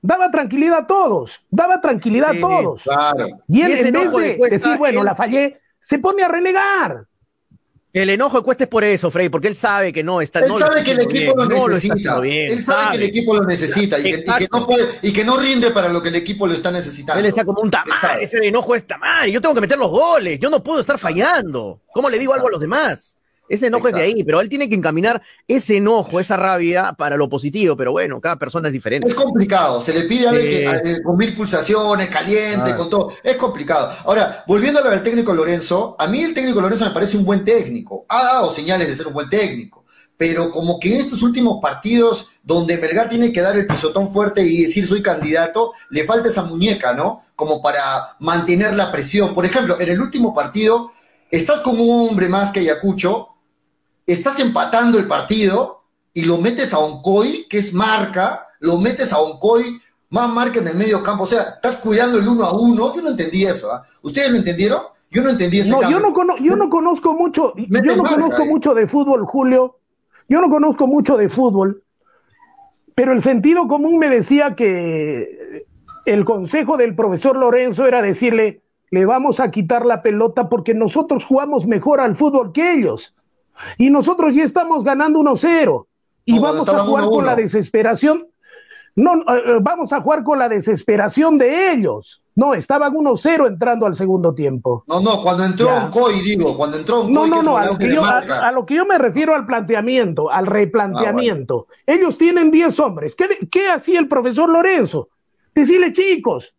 [0.00, 2.82] daba tranquilidad a todos, daba tranquilidad a todos.
[3.48, 7.06] Y él, en vez de decir, bueno, la fallé, se pone a renegar.
[7.94, 10.40] El enojo de Cuesta es por eso, Frey, porque él sabe que no está.
[10.40, 12.18] Él sabe que el equipo lo necesita.
[12.24, 15.70] él sabe, que el equipo lo necesita y que, no puede, y que, no rinde
[15.70, 17.20] para lo que el equipo lo está necesitando.
[17.20, 19.28] Él está como un tamar, ese enojo es tamar.
[19.28, 21.82] Yo tengo que meter los goles, yo no puedo estar fallando.
[21.92, 23.16] ¿Cómo le digo algo a los demás?
[23.48, 27.16] Ese enojo es de ahí, pero él tiene que encaminar ese enojo, esa rabia para
[27.16, 29.06] lo positivo, pero bueno, cada persona es diferente.
[29.06, 33.36] Es complicado, se le pide a alguien que, con mil pulsaciones, caliente, con todo, es
[33.36, 33.92] complicado.
[34.04, 38.06] Ahora, volviendo al técnico Lorenzo, a mí el técnico Lorenzo me parece un buen técnico,
[38.08, 39.84] ha dado señales de ser un buen técnico,
[40.16, 44.42] pero como que en estos últimos partidos donde Melgar tiene que dar el pisotón fuerte
[44.42, 47.22] y decir soy candidato, le falta esa muñeca, ¿no?
[47.36, 49.34] Como para mantener la presión.
[49.34, 50.92] Por ejemplo, en el último partido,
[51.30, 53.33] estás como un hombre más que Ayacucho,
[54.06, 55.82] estás empatando el partido
[56.12, 59.80] y lo metes a Oncoy, que es marca, lo metes a Oncoy,
[60.10, 63.02] más marca en el medio campo, o sea, estás cuidando el uno a uno, yo
[63.02, 63.84] no entendí eso, ¿ah?
[64.02, 64.82] ¿Ustedes lo entendieron?
[65.10, 65.80] Yo no entendí eso.
[65.80, 69.78] No, yo no, yo no conozco mucho, yo no conozco mucho de fútbol, Julio,
[70.28, 71.82] yo no conozco mucho de fútbol,
[72.94, 75.66] pero el sentido común me decía que
[76.04, 81.24] el consejo del profesor Lorenzo era decirle, le vamos a quitar la pelota porque nosotros
[81.24, 83.14] jugamos mejor al fútbol que ellos.
[83.78, 85.86] Y nosotros ya estamos ganando 1-0
[86.24, 88.26] y vamos a jugar con la desesperación.
[88.96, 92.22] No, eh, eh, vamos a jugar con la desesperación de ellos.
[92.36, 94.84] No, estaban 1-0 entrando al segundo tiempo.
[94.86, 97.78] No, no, cuando entró un COI, digo, cuando entró un No, no, no, a lo,
[97.78, 101.66] que yo, a, lo que yo me refiero al planteamiento, al replanteamiento.
[101.70, 103.16] Ah, ellos tienen 10 hombres.
[103.16, 105.08] ¿Qué, ¿Qué hacía el profesor Lorenzo?
[105.54, 106.54] Decirle, chicos,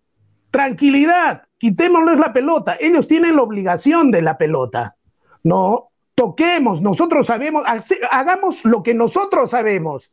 [0.51, 2.77] tranquilidad, quitémosles la pelota.
[2.79, 4.95] Ellos tienen la obligación de la pelota.
[5.43, 7.63] No, toquemos, nosotros sabemos,
[8.09, 10.09] hagamos lo que nosotros sabemos.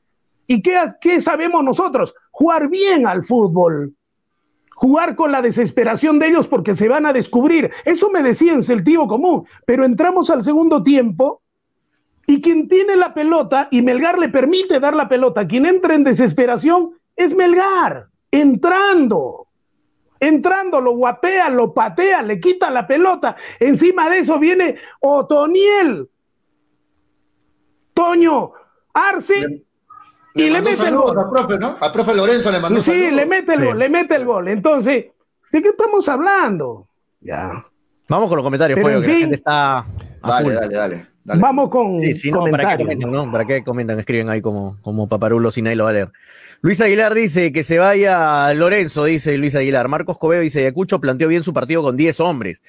[0.47, 2.13] ¿Y qué, qué sabemos nosotros?
[2.31, 3.95] Jugar bien al fútbol
[4.83, 7.71] jugar con la desesperación de ellos porque se van a descubrir.
[7.85, 11.41] Eso me decía en sentido común, pero entramos al segundo tiempo
[12.27, 16.03] y quien tiene la pelota y Melgar le permite dar la pelota, quien entra en
[16.03, 19.47] desesperación es Melgar, entrando.
[20.23, 23.35] Entrando, lo guapea, lo patea, le quita la pelota.
[23.59, 26.09] Encima de eso viene Otoniel.
[27.93, 28.53] Toño,
[28.95, 29.65] Arce
[30.35, 31.19] y le mete el gol.
[31.19, 31.77] A profe, ¿no?
[31.81, 34.47] A profe Lorenzo le mandó Sí, le mete el gol, le mete el gol.
[34.47, 35.07] Entonces,
[35.51, 36.87] ¿de qué estamos hablando?
[37.21, 37.67] Ya.
[38.09, 39.85] Vamos con los comentarios, Pollo, que la gente está.
[40.23, 43.31] Dale, dale, dale, Vamos con sí, sí, no, ¿para qué comentan, no?
[43.31, 43.99] ¿Para qué comentan?
[43.99, 46.13] Escriben ahí como, como paparulos y nadie lo va a leer.
[46.63, 49.89] Luis Aguilar dice que se vaya Lorenzo, dice Luis Aguilar.
[49.89, 52.63] Marcos Cobeo dice, Ayacucho planteó bien su partido con 10 hombres.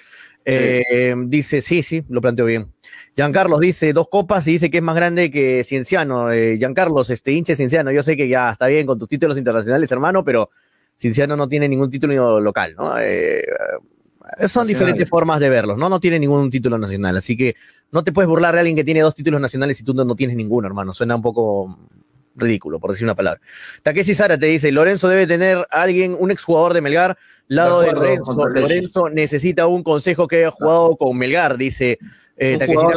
[0.46, 2.74] Eh, dice, sí, sí, lo planteó bien.
[3.16, 6.32] Giancarlos dice dos copas y dice que es más grande que Cienciano.
[6.32, 9.92] Eh, Giancarlos, este hinche Cienciano, yo sé que ya está bien con tus títulos internacionales,
[9.92, 10.50] hermano, pero
[10.98, 12.98] Cienciano no tiene ningún título local, ¿no?
[13.00, 13.44] Eh,
[14.48, 15.90] son diferentes formas de verlos, ¿no?
[15.90, 17.56] No tiene ningún título nacional, así que
[17.94, 20.36] no te puedes burlar de alguien que tiene dos títulos nacionales y tú no, tienes
[20.36, 20.96] ninguno, hermano.
[20.96, 21.78] Suena un poco
[22.36, 23.40] ridículo, por decir una palabra.
[23.84, 27.16] Takeshi Sara te dice, Lorenzo debe tener alguien, un exjugador de Melgar,
[27.48, 28.34] lado de, Lorenzo.
[28.34, 32.00] Lorenzo necesita un consejo que haya jugado con Melgar, dice
[32.36, 32.90] eh, de, acuerdo,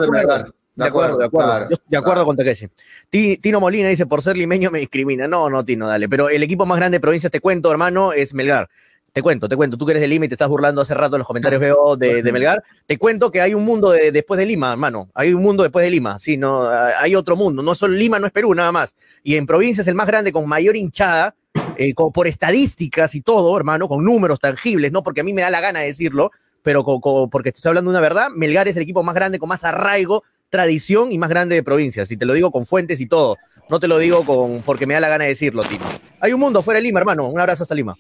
[0.74, 2.68] de acuerdo, de acuerdo, de acuerdo con Takeshi.
[3.11, 5.28] Tino Molina dice, por ser limeño me discrimina.
[5.28, 6.09] No, no, Tino, dale.
[6.09, 8.70] Pero el equipo más grande de provincias, te cuento, hermano, es Melgar.
[9.16, 9.78] Te cuento, te cuento.
[9.78, 11.96] Tú que eres de Lima y te estás burlando hace rato en los comentarios veo
[11.96, 12.62] de, Melgar.
[12.84, 15.08] Te cuento que hay un mundo después de Lima, hermano.
[15.14, 16.18] Hay un mundo después de Lima.
[16.18, 17.62] Sí, no, hay otro mundo.
[17.62, 18.94] No solo Lima, no es Perú, nada más.
[19.22, 21.34] Y en provincias el más grande, con mayor hinchada,
[21.78, 25.48] eh, por estadísticas y todo, hermano, con números tangibles, no porque a mí me da
[25.48, 26.30] la gana de decirlo,
[26.62, 26.84] pero
[27.32, 30.24] porque estoy hablando de una verdad, Melgar es el equipo más grande, con más arraigo,
[30.50, 32.10] tradición y más grande de provincias.
[32.10, 33.38] Y te lo digo con fuentes y todo.
[33.70, 35.86] No te lo digo con porque me da la gana de decirlo, Tino.
[36.20, 37.28] Hay un mundo fuera de Lima, hermano.
[37.28, 37.96] Un abrazo hasta Lima.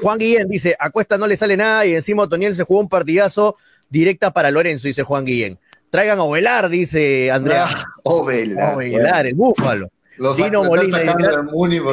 [0.00, 2.88] Juan Guillén dice, a Cuesta no le sale nada y encima Otoniel se jugó un
[2.88, 3.56] partidazo
[3.88, 5.58] directa para Lorenzo, dice Juan Guillén.
[5.90, 7.66] Traigan a Ovelar, dice Andrea.
[7.68, 8.74] Ah, Ovelar.
[8.74, 9.90] Ovelar, el búfalo.
[10.36, 10.98] Tino Molina,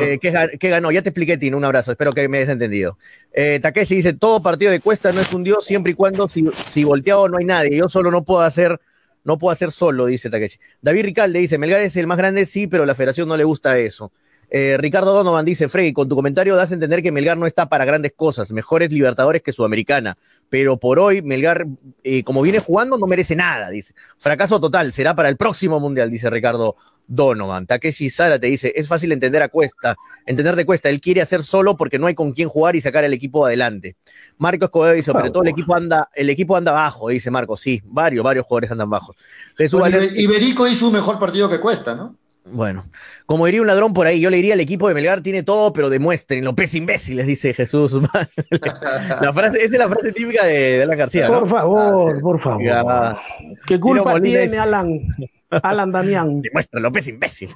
[0.02, 0.92] eh, ¿qué, ganó?
[0.92, 2.98] Ya te expliqué, Tino, un abrazo, espero que me hayas entendido.
[3.32, 6.44] Eh, Takeshi dice, todo partido de Cuesta no es un dios siempre y cuando si,
[6.68, 8.80] si volteado no hay nadie, yo solo no puedo hacer,
[9.24, 10.58] no puedo hacer solo, dice Takeshi.
[10.82, 13.78] David Ricalde dice, Melgar es el más grande, sí, pero la federación no le gusta
[13.78, 14.12] eso.
[14.50, 17.68] Eh, Ricardo Donovan dice, Frey, con tu comentario das a entender que Melgar no está
[17.68, 20.18] para grandes cosas, mejores Libertadores que Sudamericana,
[20.50, 21.66] pero por hoy Melgar,
[22.04, 23.94] eh, como viene jugando, no merece nada, dice.
[24.18, 26.76] Fracaso total, será para el próximo Mundial, dice Ricardo
[27.08, 27.66] Donovan.
[27.66, 31.44] Takeshi Sara te dice, es fácil entender a Cuesta, entender de Cuesta, él quiere hacer
[31.44, 33.96] solo porque no hay con quién jugar y sacar al equipo adelante.
[34.38, 37.82] Marcos Escobedo dice, pero todo el equipo anda, el equipo anda bajo, dice Marcos, sí,
[37.86, 39.16] varios, varios jugadores andan bajos.
[39.58, 39.82] Jesús
[40.16, 42.16] Iberico hizo un mejor partido que Cuesta, ¿no?
[42.48, 42.86] Bueno,
[43.26, 45.74] como diría un ladrón por ahí, yo le diría al equipo de Melgar tiene todo,
[45.74, 47.92] pero demuestren lo pez imbéciles, dice Jesús.
[49.22, 51.28] la frase, esa es la frase típica de, Alan García.
[51.28, 53.18] Por favor, ah, por favor.
[53.66, 55.02] ¿Qué culpa tiene Alan?
[55.50, 56.42] Alan Damián.
[56.44, 57.50] Demuestra López imbécil.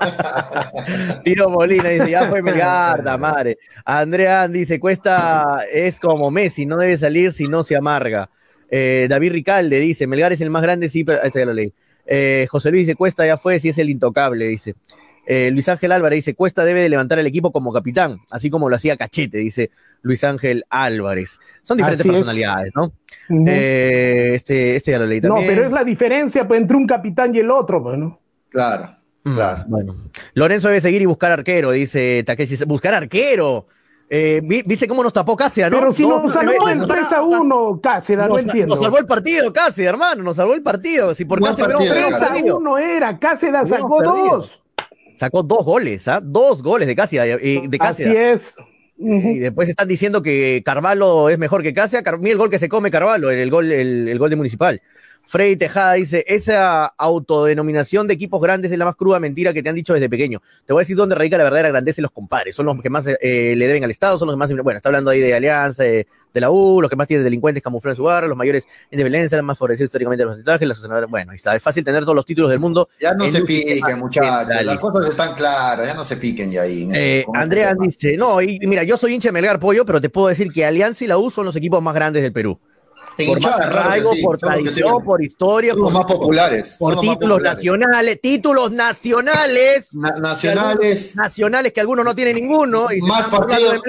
[1.24, 3.58] Tiro Molina dice, ya fue Melgar, da madre.
[3.84, 8.30] Andrea dice, Cuesta es como Messi, no debe salir si no se amarga.
[8.70, 11.74] Eh, David Ricalde dice, Melgar es el más grande, sí, pero esta ya lo leí.
[12.12, 14.74] Eh, José Luis dice, Cuesta ya fue, si es el intocable, dice.
[15.26, 18.68] Eh, Luis Ángel Álvarez dice, Cuesta debe de levantar el equipo como capitán, así como
[18.68, 19.70] lo hacía Cachete, dice
[20.02, 21.38] Luis Ángel Álvarez.
[21.62, 22.92] Son diferentes personalidades, ¿no?
[23.46, 25.46] Eh, este, este ya lo leí también.
[25.46, 28.18] No, pero es la diferencia pues, entre un capitán y el otro, pues, ¿no?
[28.48, 28.90] Claro,
[29.22, 29.64] mm, claro.
[29.68, 29.96] Bueno.
[30.34, 32.64] Lorenzo debe seguir y buscar arquero, dice Takeshi.
[32.64, 33.68] Buscar arquero.
[34.12, 35.78] Eh, ¿Viste cómo nos tapó Cáceres, no?
[35.78, 38.74] Pero si nos salvó el 3 a 1 Cáceres, no entiendo.
[38.74, 41.14] Nos salvó el partido, Cáceres, hermano, nos salvó el partido.
[41.14, 44.60] Si por Cáceres 3 a 1 era, Cáceres sacó dos.
[45.14, 46.20] Sacó dos goles, ¿ah?
[46.20, 47.38] Dos goles de Cáceres.
[47.40, 48.52] Eh, de Así es.
[48.98, 52.04] Y después están diciendo que Carvalho es mejor que Cáceres.
[52.18, 54.82] Mira el gol que se come Carvalho, el gol, el, el gol de Municipal.
[55.30, 59.68] Freddy Tejada dice, esa autodenominación de equipos grandes es la más cruda mentira que te
[59.68, 60.42] han dicho desde pequeño.
[60.66, 62.56] Te voy a decir dónde radica la verdadera grandeza de los compadres.
[62.56, 64.64] Son los que más eh, le deben al Estado, son los que más...
[64.64, 66.04] Bueno, está hablando ahí de Alianza, de,
[66.34, 69.46] la U, los que más tienen delincuentes camuflados en su barrio, los mayores independencia, los
[69.46, 72.50] más favorecidos históricamente de los porcentajes, las Bueno, está, es fácil tener todos los títulos
[72.50, 72.88] del mundo.
[73.00, 74.48] Ya no se piquen, muchachos.
[74.64, 76.88] Las cosas están claras, ya no se piquen ya ahí.
[76.92, 80.26] Eh, Andrea dice, no, y mira, yo soy hincha de Melgar Pollo, pero te puedo
[80.26, 82.58] decir que Alianza y la U son los equipos más grandes del Perú
[83.26, 89.94] por más arraigo, por tradición, por historia, por, más populares, por títulos nacionales, títulos nacionales,
[89.94, 92.92] nacionales, nacionales que algunos no tienen ninguno.
[92.92, 93.82] Y más partidos.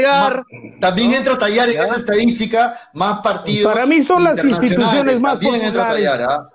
[0.80, 3.74] también entra a tallar en esa estadística más partidos.
[3.74, 6.50] Para mí son las instituciones más también entra a tallar, ¿ah?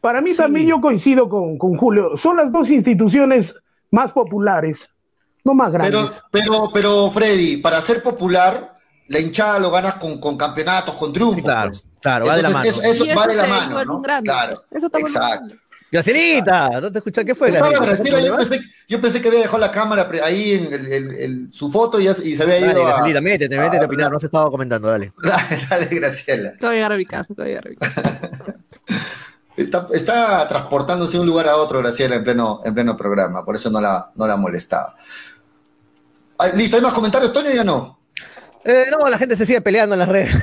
[0.00, 2.16] Para mí también yo coincido con, con, Julio.
[2.18, 3.54] Son las dos instituciones
[3.90, 4.90] más populares,
[5.44, 6.10] no más grandes.
[6.30, 8.74] Pero, pero, pero Freddy, para ser popular,
[9.08, 11.42] la hinchada lo ganas con, con campeonatos, con triunfos.
[11.42, 11.86] claro, pues.
[12.04, 12.68] Claro, va de la mano.
[12.68, 14.02] Eso, eso va de la mano, ¿no?
[14.22, 15.56] Claro, eso exacto.
[15.90, 17.24] Gracielita, ¿no te escuchas?
[17.24, 17.50] ¿Qué fue?
[17.50, 18.18] Estaba Graciela?
[18.20, 21.70] Yo, pensé, yo pensé que había dejado la cámara ahí en el- el- el- su
[21.70, 22.88] foto y, se había Dale, ido a...
[22.88, 25.12] Gracielita, métete, métete a opinar, no has estado comentando, dale.
[25.22, 26.52] Dale, dale, Graciela.
[26.58, 28.02] Te voy a llegar a mi casa, te voy a llegar a mi casa.
[29.56, 33.54] Está, está transportándose de un lugar a otro, Graciela, en pleno, en pleno programa, por
[33.54, 34.96] eso no la, no la molestaba.
[36.56, 37.50] Listo, ¿hay más comentarios, Toño?
[37.50, 38.00] Ya no.
[38.64, 40.30] Eh, no, la gente se sigue peleando en las redes.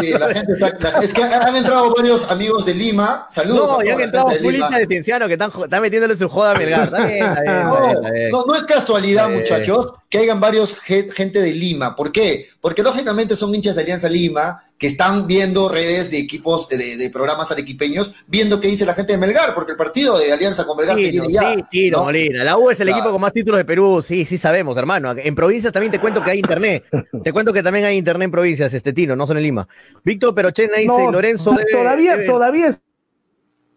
[0.00, 0.72] Sí, la gente está.
[0.92, 3.26] la- es que han entrado varios amigos de Lima.
[3.28, 3.66] Saludos.
[3.68, 6.52] No, a ya toda han entrado gente de Cienciano que están, están metiéndole su joda
[6.52, 6.84] a Melgar.
[6.86, 10.74] Está bien, está bien, está No, bien, no, no es casualidad, muchachos, que hayan varios
[10.80, 11.94] ge- gente de Lima.
[11.94, 12.48] ¿Por qué?
[12.60, 17.08] Porque lógicamente son hinchas de Alianza Lima que están viendo redes de equipos, de, de
[17.08, 20.76] programas arequipeños, viendo qué dice la gente de Melgar, porque el partido de Alianza con
[20.76, 21.54] Melgar se viene ya.
[21.54, 22.04] sí, Tino, ¿no?
[22.04, 22.44] Molina.
[22.44, 22.98] La U es el Claro.
[22.98, 24.02] equipo con más títulos de Perú.
[24.06, 25.14] Sí, sí sabemos, hermano.
[25.16, 26.84] En provincias también te cuento que hay internet.
[27.22, 29.66] Te cuento que también hay internet en provincias, este Tino, no son en Lima.
[30.04, 32.80] Víctor Perochena dice, No, Lorenzo debe- todavía, debe- todavía es-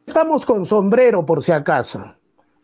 [0.06, 2.17] estamos con sombrero, por si acaso.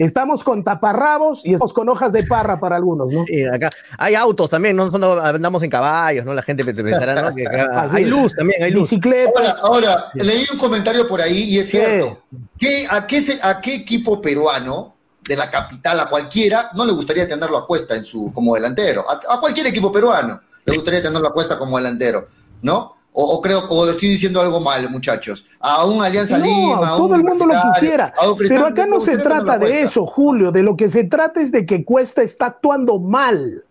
[0.03, 3.23] Estamos con taparrabos y estamos con hojas de parra para algunos, ¿no?
[3.25, 6.33] Sí, acá hay autos también, no Cuando andamos en caballos, ¿no?
[6.33, 7.33] La gente pensará, ¿no?
[7.35, 8.89] Que acá- hay luz también, hay luz.
[8.89, 9.31] Bicicleta.
[9.39, 11.77] Ahora, ahora, leí un comentario por ahí y es Sí.
[11.77, 12.21] cierto.
[12.59, 16.91] ¿Qué, a, qué se- ¿A qué equipo peruano de la capital, a cualquiera, no le
[16.91, 19.05] gustaría tenerlo a cuesta en su, como delantero?
[19.09, 22.27] A, a cualquier equipo peruano le gustaría tenerlo a cuesta como delantero,
[22.61, 22.95] ¿no?
[23.15, 25.45] O, o creo, o estoy diciendo algo mal, muchachos.
[25.59, 28.13] A un Alianza No, Lima, a un todo el mundo lo quisiera.
[28.49, 30.51] Pero acá no se trata de eso, Julio.
[30.51, 33.63] De lo que se trata es de que Cuesta está actuando mal.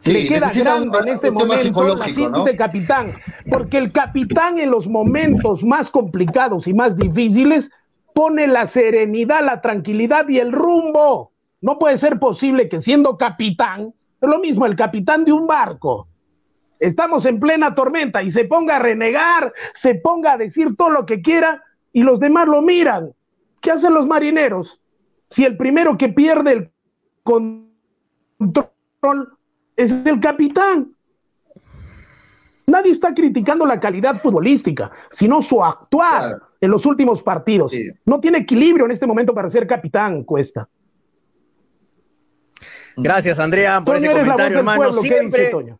[0.00, 3.14] Sí, Le queda grande en este momento de capitán,
[3.50, 7.70] porque el capitán en los momentos más complicados y más difíciles
[8.14, 11.32] pone la serenidad, la tranquilidad y el rumbo.
[11.60, 16.08] No puede ser posible que siendo capitán, es lo mismo el capitán de un barco,
[16.80, 21.06] estamos en plena tormenta y se ponga a renegar, se ponga a decir todo lo
[21.06, 21.62] que quiera
[21.92, 23.12] y los demás lo miran.
[23.60, 24.80] ¿Qué hacen los marineros?
[25.30, 26.70] Si el primero que pierde el
[27.22, 27.58] control
[29.76, 30.92] es el capitán.
[32.66, 36.42] Nadie está criticando la calidad futbolística, sino su actuar Claro.
[36.60, 37.72] en los últimos partidos.
[37.72, 37.88] Sí.
[38.04, 40.68] No tiene equilibrio en este momento para ser capitán, Cuesta.
[42.96, 44.76] Gracias, Andrea, por Toño, ese comentario, hermano.
[44.82, 45.78] pueblo, ¿qué dice Siempre, Toño?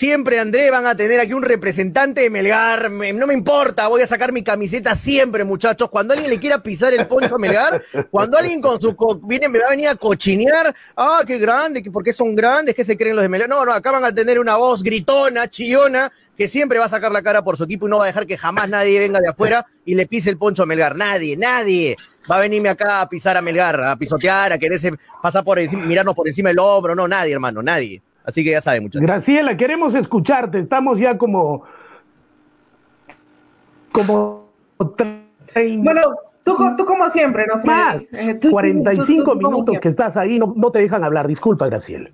[0.00, 2.88] Siempre, André, van a tener aquí un representante de Melgar.
[2.88, 5.90] Me- no me importa, voy a sacar mi camiseta siempre, muchachos.
[5.90, 9.50] Cuando alguien le quiera pisar el poncho a Melgar, cuando alguien con su co- viene,
[9.50, 10.74] me va a venir a cochinear.
[10.96, 13.50] Ah, qué grande, que por qué son grandes, que se creen los de Melgar.
[13.50, 17.12] No, no, acá van a tener una voz gritona, chillona, que siempre va a sacar
[17.12, 19.28] la cara por su equipo y no va a dejar que jamás nadie venga de
[19.28, 20.96] afuera y le pise el poncho a Melgar.
[20.96, 21.96] Nadie, nadie
[22.30, 24.92] va a venirme acá a pisar a Melgar, a pisotear, a quererse
[25.22, 26.94] pasar por encima, mirarnos por encima del hombro.
[26.94, 28.00] No, nadie, hermano, nadie.
[28.24, 29.02] Así que ya saben, muchachos.
[29.06, 30.58] Graciela, queremos escucharte.
[30.58, 31.64] Estamos ya como.
[33.92, 34.48] como.
[35.52, 36.00] 30 Bueno,
[36.44, 37.62] tú, co- tú como siempre, ¿no?
[37.64, 38.00] Más.
[38.12, 41.02] Eh, tú- tú- 45 tú- tú como minutos que estás ahí, no, no te dejan
[41.04, 41.26] hablar.
[41.26, 42.10] Disculpa, Graciela.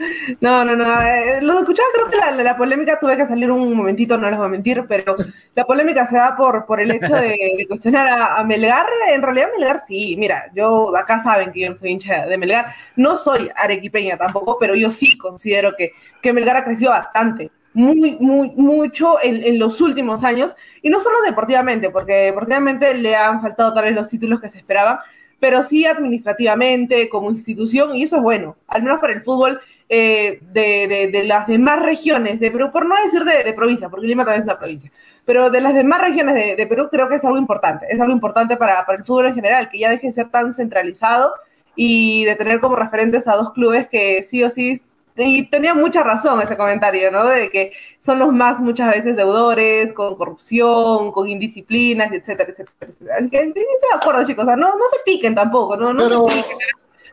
[0.40, 1.02] No, no, no.
[1.02, 4.38] eh, lo escuchaba, creo que la, la polémica tuve que salir un momentito, no les
[4.38, 5.14] voy a mentir, pero
[5.54, 8.86] la polémica se da por, por el hecho de, de cuestionar a, a Melgar.
[9.12, 10.16] En realidad, Melgar sí.
[10.18, 12.74] Mira, yo acá saben que yo no soy hincha de Melgar.
[12.96, 15.92] No soy arequipeña tampoco, pero yo sí considero que,
[16.22, 17.50] que Melgar ha crecido bastante.
[17.72, 20.54] Muy, muy, mucho en, en los últimos años.
[20.82, 24.58] Y no solo deportivamente, porque deportivamente le han faltado tal vez los títulos que se
[24.58, 24.98] esperaban,
[25.38, 29.60] pero sí administrativamente, como institución, y eso es bueno, al menos para el fútbol
[29.92, 33.88] eh, de, de- de las demás regiones de Perú, por no decir de, de provincia,
[33.88, 34.90] porque Lima también es una provincia,
[35.24, 38.12] pero de las demás regiones de, de Perú creo que es algo importante, es algo
[38.12, 41.32] importante para, para el fútbol en general, que ya deje de ser tan centralizado
[41.74, 44.80] y de tener como referentes a dos clubes que sí o sí,
[45.16, 47.24] y tenía mucha razón ese comentario, ¿no?
[47.26, 52.76] De que son los más muchas veces deudores, con corrupción, con indisciplinas, etcétera, etcétera.
[52.80, 53.16] etcétera.
[53.18, 55.92] Así que estoy de acuerdo, chicos, o sea, no, no se piquen tampoco, ¿no?
[55.92, 56.58] no Pero- se piquen.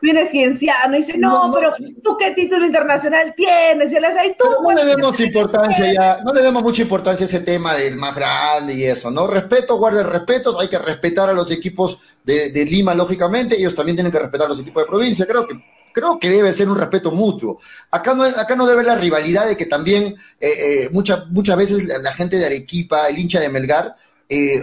[0.00, 4.36] Viene cienciano y dice, no, pero tú qué título internacional tienes, y él dice, "Ay,
[4.38, 7.96] tú, no le demos importancia ya, no le demos mucha importancia a ese tema del
[7.96, 9.26] más grande y eso, ¿no?
[9.26, 13.96] Respeto, guarden respetos, hay que respetar a los equipos de, de Lima, lógicamente, ellos también
[13.96, 15.54] tienen que respetar a los equipos de provincia, creo que
[15.92, 17.58] creo que debe ser un respeto mutuo.
[17.90, 20.48] Acá no, acá no debe la rivalidad de que también eh,
[20.84, 23.92] eh, muchas muchas veces la, la gente de Arequipa, el hincha de Melgar,
[24.28, 24.62] eh,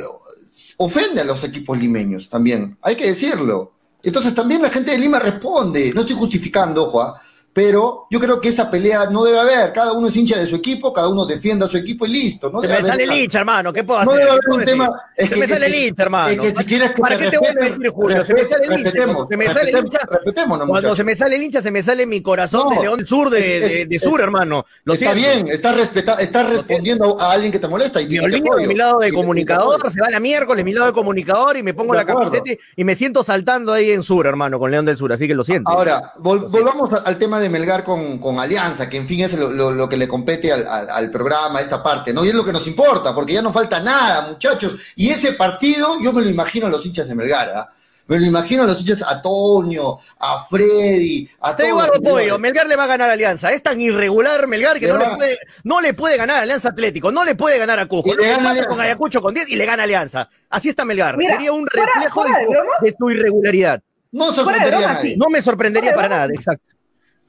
[0.78, 3.74] ofende a los equipos limeños también, hay que decirlo.
[4.06, 7.18] Entonces también la gente de Lima responde, no estoy justificando, ojo.
[7.56, 9.72] Pero yo creo que esa pelea no debe haber.
[9.72, 12.50] Cada uno es hincha de su equipo, cada uno defienda a su equipo y listo.
[12.52, 13.72] No Se me sale el hincha, hermano.
[13.72, 14.20] ¿Qué puedo No hacer?
[14.26, 14.80] debe haber ¿Qué puedo un decir?
[14.82, 15.02] tema.
[15.16, 16.30] Es Se que, me sale el hincha, hermano.
[16.32, 18.26] Es que si quieres que ¿Para te qué te voy a mentir, Julio?
[18.26, 18.92] Se me sale el hincha.
[18.92, 20.68] se me sale el respetemos, hincha.
[20.68, 23.08] Cuando se me sale el hincha, se me sale mi corazón de No, León del
[23.08, 24.66] Sur, de, es- de- es- de Sur, hermano.
[24.84, 25.34] Lo está siento.
[25.46, 28.76] bien, estás respeta- estás respondiendo a alguien que te molesta y, Me olvido de mi
[28.76, 32.06] lado de comunicador, se va la miércoles, mi lado de comunicador y me pongo la
[32.06, 35.36] camiseta y me siento saltando ahí en Sur, hermano, con León del Sur, así que
[35.36, 35.72] lo siento.
[35.72, 39.50] Ahora, vol- volvamos al tema de Melgar con, con Alianza, que en fin es lo,
[39.50, 42.24] lo- lo que le compete al, al- al programa, esta parte, ¿no?
[42.26, 44.76] Y es lo que nos importa, porque ya no falta nada, muchachos.
[44.96, 47.70] Y ese partido, yo me lo imagino a los hinchas de Melgar, ¿ah?
[48.08, 52.38] Me lo imagino a los hinchas, a Toño, a Freddy, a Te digo algo, Pollo,
[52.38, 53.52] Melgar le va a ganar a Alianza.
[53.52, 56.42] Es tan irregular Melgar que Le no va- le, puede, no le puede ganar a
[56.42, 58.12] Alianza Atlético, no le puede ganar a Cusco.
[58.12, 58.70] Y No le gana Alianza.
[58.70, 60.30] con Ayacucho con 10 y le gana Alianza.
[60.52, 61.18] Así está Melgar.
[61.18, 62.46] Mira, Sería un reflejo fuera de,
[62.92, 63.82] de su, de irregularidad.
[64.12, 65.12] No sorprendería de a nadie.
[65.14, 65.18] sí.
[65.18, 66.75] No me sorprendería Fuera para de nada, exacto.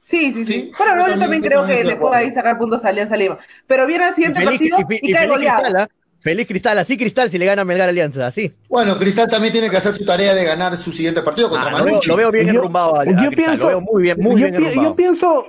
[0.07, 0.53] Sí, sí, sí.
[0.53, 2.15] Sí, Bueno, yo yo también- creo que le de puedo acuerdo.
[2.27, 3.37] ahí sacar puntos a Alianza Lima.
[3.67, 5.61] Pero viene el Y siguiente feliz, partido y- y, y cae feliz goleado.
[5.63, 5.87] Cristal, ¿ah?
[6.19, 8.53] Feliz Cristal, así Cristal si le gana a Melgar Alianza, así.
[8.69, 11.71] Bueno, Cristal también tiene que hacer su tarea de ganar su siguiente partido contra Ah,
[11.71, 12.09] lo, veo, Manucci.
[12.09, 14.31] lo veo bien Yo- enrumbado a, a yo Cristal, pienso- lo veo muy bien, muy
[14.31, 14.89] yo, bien enrumbado.
[14.89, 15.45] yo pienso,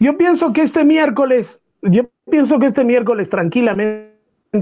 [0.00, 4.12] yo pienso que este miércoles, yo pienso que este miércoles tranquilamente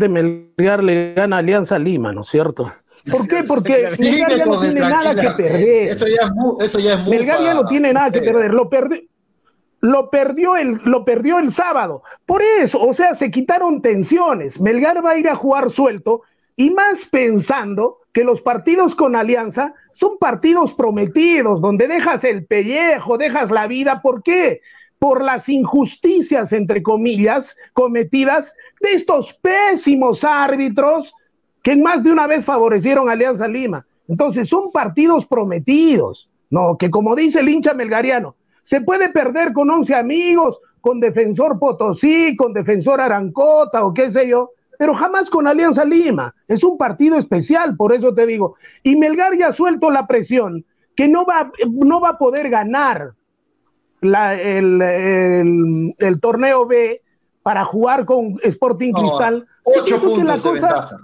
[0.08, 2.72] Melgar le gana a Alianza Lima, ¿no es cierto?
[3.10, 3.44] ¿Por qué?
[3.44, 5.84] Porque Melgar ya no tiene nada que perder.
[5.90, 7.10] Eso ya es mu- eso ya es mufa.
[7.10, 8.54] Melgar ya no tiene nada que Eh, perder.
[8.54, 9.00] Lo perdió,
[9.80, 12.02] lo perdió el, lo perdió el sábado.
[12.24, 14.60] Por eso, o sea, se quitaron tensiones.
[14.60, 16.22] Melgar va a ir a jugar suelto
[16.56, 23.18] y más pensando que los partidos con Alianza son partidos prometidos, donde dejas el pellejo,
[23.18, 24.00] dejas la vida.
[24.00, 24.60] ¿Por qué?
[25.00, 31.12] Por las injusticias, entre comillas, cometidas de estos pésimos árbitros
[31.64, 33.86] que en más de una vez favorecieron a Alianza Lima.
[34.06, 36.76] Entonces, son partidos prometidos, ¿no?
[36.76, 42.36] Que como dice el hincha melgariano, se puede perder con 11 amigos, con Defensor Potosí,
[42.36, 46.34] con Defensor Arancota o qué sé yo, pero jamás con Alianza Lima.
[46.48, 48.56] Es un partido especial, por eso te digo.
[48.82, 53.12] Y Melgar ya ha suelto la presión, que no va, no va a poder ganar
[54.02, 57.00] la- el, el- el torneo B
[57.42, 59.46] para jugar con Sporting No, Cristal.
[59.64, 60.96] Ocho la puntos de ventaja.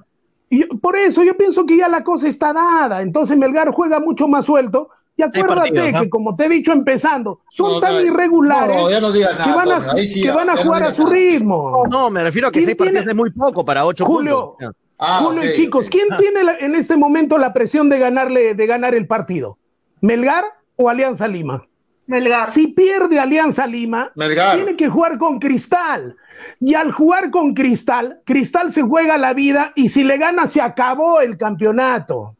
[0.51, 3.01] Y por eso yo pienso que ya la cosa está dada.
[3.03, 4.91] Entonces Melgar juega mucho más suelto.
[5.17, 9.69] Y acuérdate que, como te he dicho empezando, son No, tan no, irregulares que van
[9.71, 11.15] a, Antonio, ahí sí que ya- van a ya no jugar a su nada.
[11.15, 11.83] ritmo.
[11.91, 14.77] No, me refiero a que ¿Quién seis partidos es muy poco para ocho Julio, puntos.
[14.99, 15.89] Ah, Julio y chicos.
[15.91, 19.59] ¿quién tiene la- en este momento la presión de ganarle, de ganar el partido?
[20.01, 20.45] ¿Melgar
[20.77, 21.67] o Alianza Lima?
[22.07, 22.51] Melgar.
[22.51, 24.57] Si pierde Alianza Lima, Melgar.
[24.57, 26.17] tiene que jugar con Cristal.
[26.61, 30.61] Y al jugar con Cristal, Cristal se juega la vida y si le gana se
[30.61, 32.37] acabó el campeonato.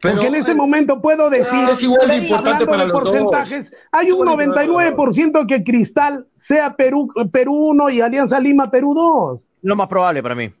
[0.00, 2.92] Pero, Porque en ese eh, momento puedo decir, es igual de importante para de los
[2.92, 3.10] dos.
[3.10, 7.54] porcentajes, hay Es un igual de importante para los 99% que Cristal sea Perú, Perú
[7.70, 9.48] 1 y Alianza Lima Perú 2.
[9.62, 10.52] Lo más probable para mí.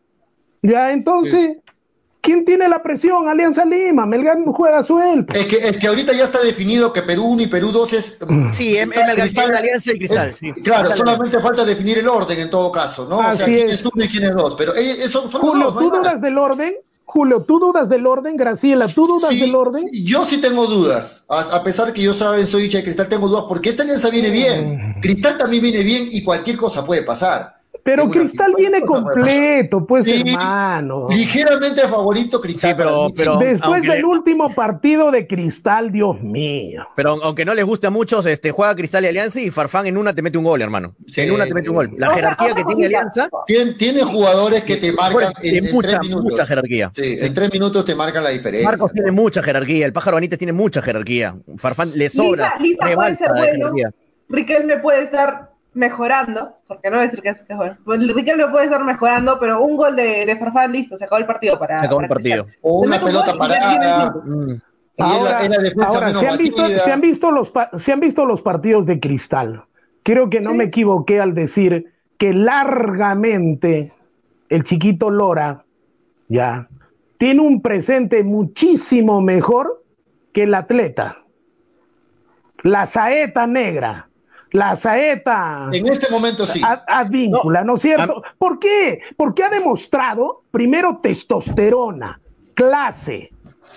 [0.62, 1.58] Ya, entonces,
[2.26, 3.28] ¿quién tiene la presión?
[3.28, 5.32] Alianza Lima, Melgar juega suelto.
[5.32, 8.18] Es que, es que ahorita ya está definido que Perú 1 y Perú 2 es.
[8.52, 10.28] Sí, es, Melgar, Cristal- Alianza y Cristal.
[10.28, 10.52] es- sí.
[10.62, 13.18] Claro, Cristal- solamente falta definir el orden en todo caso, ¿no?
[13.20, 13.82] o sea, quién es.
[13.84, 14.54] uno y quién es dos.
[14.58, 15.98] Pero eh, eso son los Julio, dos, no ¿tú más.
[16.00, 16.74] dudas del orden?
[17.08, 18.36] Julio, ¿tú dudas del orden?
[18.36, 19.86] Graciela, ¿tú dudas Sí, del orden?
[19.92, 21.24] Yo sí tengo dudas.
[21.28, 24.10] A, a pesar que yo saben, soy hincha de Cristal, tengo dudas porque esta alianza
[24.10, 24.96] viene bien.
[25.00, 27.55] Cristal también viene bien y cualquier cosa puede pasar.
[27.86, 31.06] Pero Cristal viene completo, pues Sí, hermano.
[31.08, 32.72] Ligeramente favorito Cristal.
[32.72, 33.06] Sí, pero-
[33.38, 36.86] Después aunque del último partido de Cristal, Dios mío.
[36.96, 39.96] Pero aunque no les guste a muchos, este, juega Cristal y Alianza y Farfán en
[39.96, 40.96] una te mete un gol, hermano.
[41.06, 41.90] Sí, en una te mete un gol.
[41.96, 42.86] La jerarquía que tiene.
[42.86, 46.24] Alianza, Tiene, tiene jugadores que te marcan en, mucha, tres minutos.
[46.32, 46.90] mucha jerarquía.
[46.92, 48.68] Sí, en tres minutos te marcan la diferencia.
[48.68, 51.36] Marcos tiene mucha jerarquía, el pájaro Benítez tiene mucha jerarquía.
[51.56, 52.54] Farfán le sobra.
[52.58, 53.72] Lisa, Lisa puede ser bueno.
[54.28, 57.76] Riquelme puede estar mejorando, porque no a decir que es es bueno.
[57.84, 61.26] Pues Riquelme puede estar mejorando, pero un gol de, de Farfán, listo, se acabó el
[61.26, 61.78] partido para.
[61.78, 62.46] Se acabó el partido.
[62.62, 64.14] O una pelota parada.
[64.24, 64.50] Mm.
[64.98, 66.78] Es Ahora, es ahora, menos ¿se, han visto, batida.
[66.78, 69.64] se han visto los pa- se han visto los partidos de Cristal.
[70.02, 73.92] Creo que no me equivoqué al decir que largamente
[74.48, 75.64] el chiquito Lora
[76.28, 76.68] ya
[77.18, 79.82] tiene un presente muchísimo mejor
[80.32, 81.18] que el atleta.
[82.62, 84.08] La saeta negra,
[84.56, 86.62] la saeta En este momento sí.
[86.64, 88.22] ad- advíncula, ¿no, es cierto?
[88.38, 89.00] ¿Por qué?
[89.16, 92.20] Porque ha demostrado primero testosterona,
[92.54, 93.30] clase.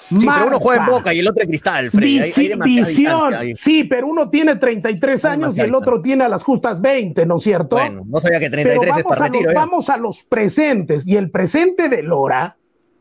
[0.10, 2.20] Sí, pero uno juega en marca, boca y el otro en Cristal, Freddy.
[2.20, 3.34] Hay, visión.
[3.34, 3.56] ahí.
[3.56, 7.26] Sí, pero uno tiene 33 Hay años y el otro tiene a las justas 20,
[7.26, 7.76] ¿no es cierto?
[7.76, 9.52] Bueno, no sabía que pero 33 es vamos para a, los, retiro.
[9.52, 9.60] ya.
[9.60, 12.56] vamos a los presentes y el presente de Lora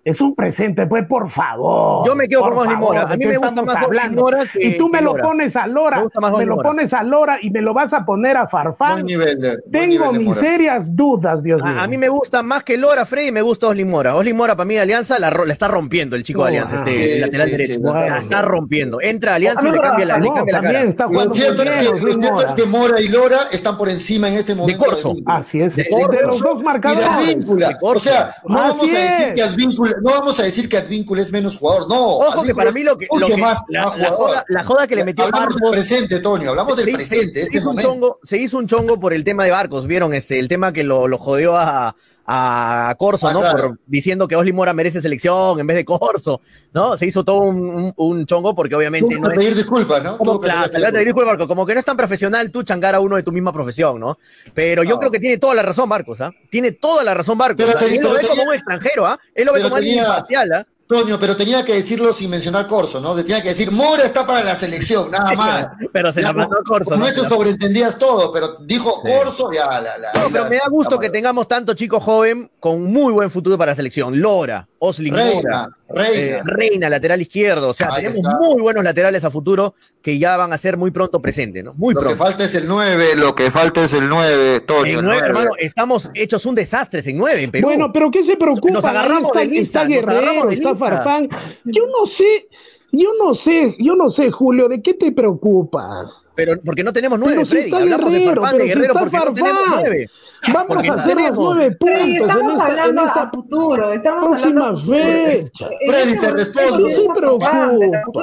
[0.05, 2.07] Es un presente, pues, por favor.
[2.07, 3.05] Yo me quedo por con favor, Mora.
[3.07, 4.23] ¿de A mí me gusta más hablando?
[4.23, 5.25] Mora que- Y tú me que lo Lora.
[5.25, 7.93] pones a Lora, Me gusta más me lo pones a Lora y me lo vas
[7.93, 8.93] a poner a Farfán.
[8.95, 11.73] Buen nivel de- buen Tengo nivel de mis serias dudas, Dios mío.
[11.77, 14.15] A, a mí me gusta más que Lora, Freddy, me gusta Osli Mora.
[14.17, 16.65] Osli Mora, para mí, de Alianza, la, ro- la está rompiendo el chico de No,
[16.65, 16.89] Alianza, ah.
[16.89, 17.75] este Sí, el lateral sí, derecho.
[17.75, 19.01] sí, la está rompiendo.
[19.03, 20.89] Entra a Alianza y le cambia la, le cambia la también cara.
[20.89, 22.55] está Lo cierto, es bien, que, Osli lo cierto es Mora.
[22.55, 24.85] que Mora y Lora están por encima en este momento.
[24.85, 25.15] Corso.
[25.15, 25.37] Víncula.
[25.37, 25.77] Así es.
[25.77, 27.37] De, De, de los Corso dos y de marcadores.
[27.69, 28.09] De Corso.
[28.09, 29.33] O sea, no vamos, a decir es.
[29.35, 31.89] que Advíncula, no vamos a decir que Advíncula es menos jugador.
[31.89, 32.17] No.
[32.19, 34.29] Ojo que para mí lo que, lo que- más, la, más la jugador.
[34.29, 36.51] joda, la joda que le metió Hablamos del Barcos presente, Toño.
[36.51, 39.25] Hablamos del se- presente, se, este hizo un chongo, se hizo un chongo por el
[39.25, 40.15] tema de Barcos, ¿vieron?
[40.15, 41.97] Este, el tema que lo, lo jodió a,
[42.31, 43.41] a Corso, Ah, ¿no?
[43.41, 43.69] claro.
[43.71, 46.43] Por, diciendo que Osli Mora merece selección en vez de Corso,
[46.75, 46.95] ¿no?
[46.99, 49.39] Se hizo todo un, un- un chongo porque obviamente Tuvo no que es...
[49.41, 50.19] pedir disculpas, ¿no?
[50.19, 53.17] Como, claro, pedir disco, Barco, como que no es tan profesional tú changar a uno
[53.17, 54.19] de tu misma profesión, ¿no?
[54.53, 56.31] Pero yo creo que tiene toda la razón Barcos, ¿ah?
[56.51, 57.65] Tiene toda la razón Barcos.
[57.67, 59.19] Pero Él lo ve como un extranjero, ¿ah?
[59.35, 60.67] Él lo ve como alguien imparcial, ¿ah?
[60.89, 63.15] Toño, pero tenía que decirlo sin mencionar Corso, ¿no?
[63.15, 65.69] Tenía que decir, Mora está para la selección, nada más.
[65.93, 66.91] Pero se la Ya, mandó a Corso.
[66.91, 67.07] Con ¿no?
[67.07, 69.13] eso Se la- sobreentendías todo, pero dijo Sí.
[69.13, 70.13] Corso, ya, la, la.
[70.15, 73.31] No, pero la- me da gusto la- que tengamos tanto chico joven con muy buen
[73.31, 74.19] futuro para la selección.
[74.21, 76.37] Lora, Oslin Mora, Reina, Reina.
[76.39, 77.69] eh, Reina, lateral izquierdo.
[77.71, 78.39] O sea, Ahí tenemos está.
[78.39, 81.75] muy buenos laterales a futuro que ya van a ser muy pronto presentes, ¿no?
[81.75, 82.25] Muy Lo que pronto.
[82.25, 84.99] falta es el 9, lo que falta es el 9, Toño.
[85.01, 85.27] El nueve, 9.
[85.27, 87.67] hermano, estamos hechos un desastre en nueve en Perú.
[87.69, 88.73] Bueno, pero ¿qué se preocupa?
[88.73, 90.77] Nos agarramos está, de está nos agarramos de está.
[90.77, 91.29] Farfán.
[91.65, 92.49] Yo no sé,
[92.93, 96.25] yo no sé, yo no sé, Julio, ¿de qué te preocupas?
[96.35, 97.65] pero porque no tenemos nueve, Pero si Freddy.
[97.67, 100.07] está Hablamos de Farfán, de si Guerrero, está porque no tenemos nueve.
[100.53, 103.11] Vamos Porque a no hacer los nueve puntos Freddy, estamos en esta, hablando en a
[103.11, 105.69] esta futuro, estamos próxima hablando fecha.
[105.81, 106.89] En Freddy, este te respondo.
[106.91, 107.39] futuro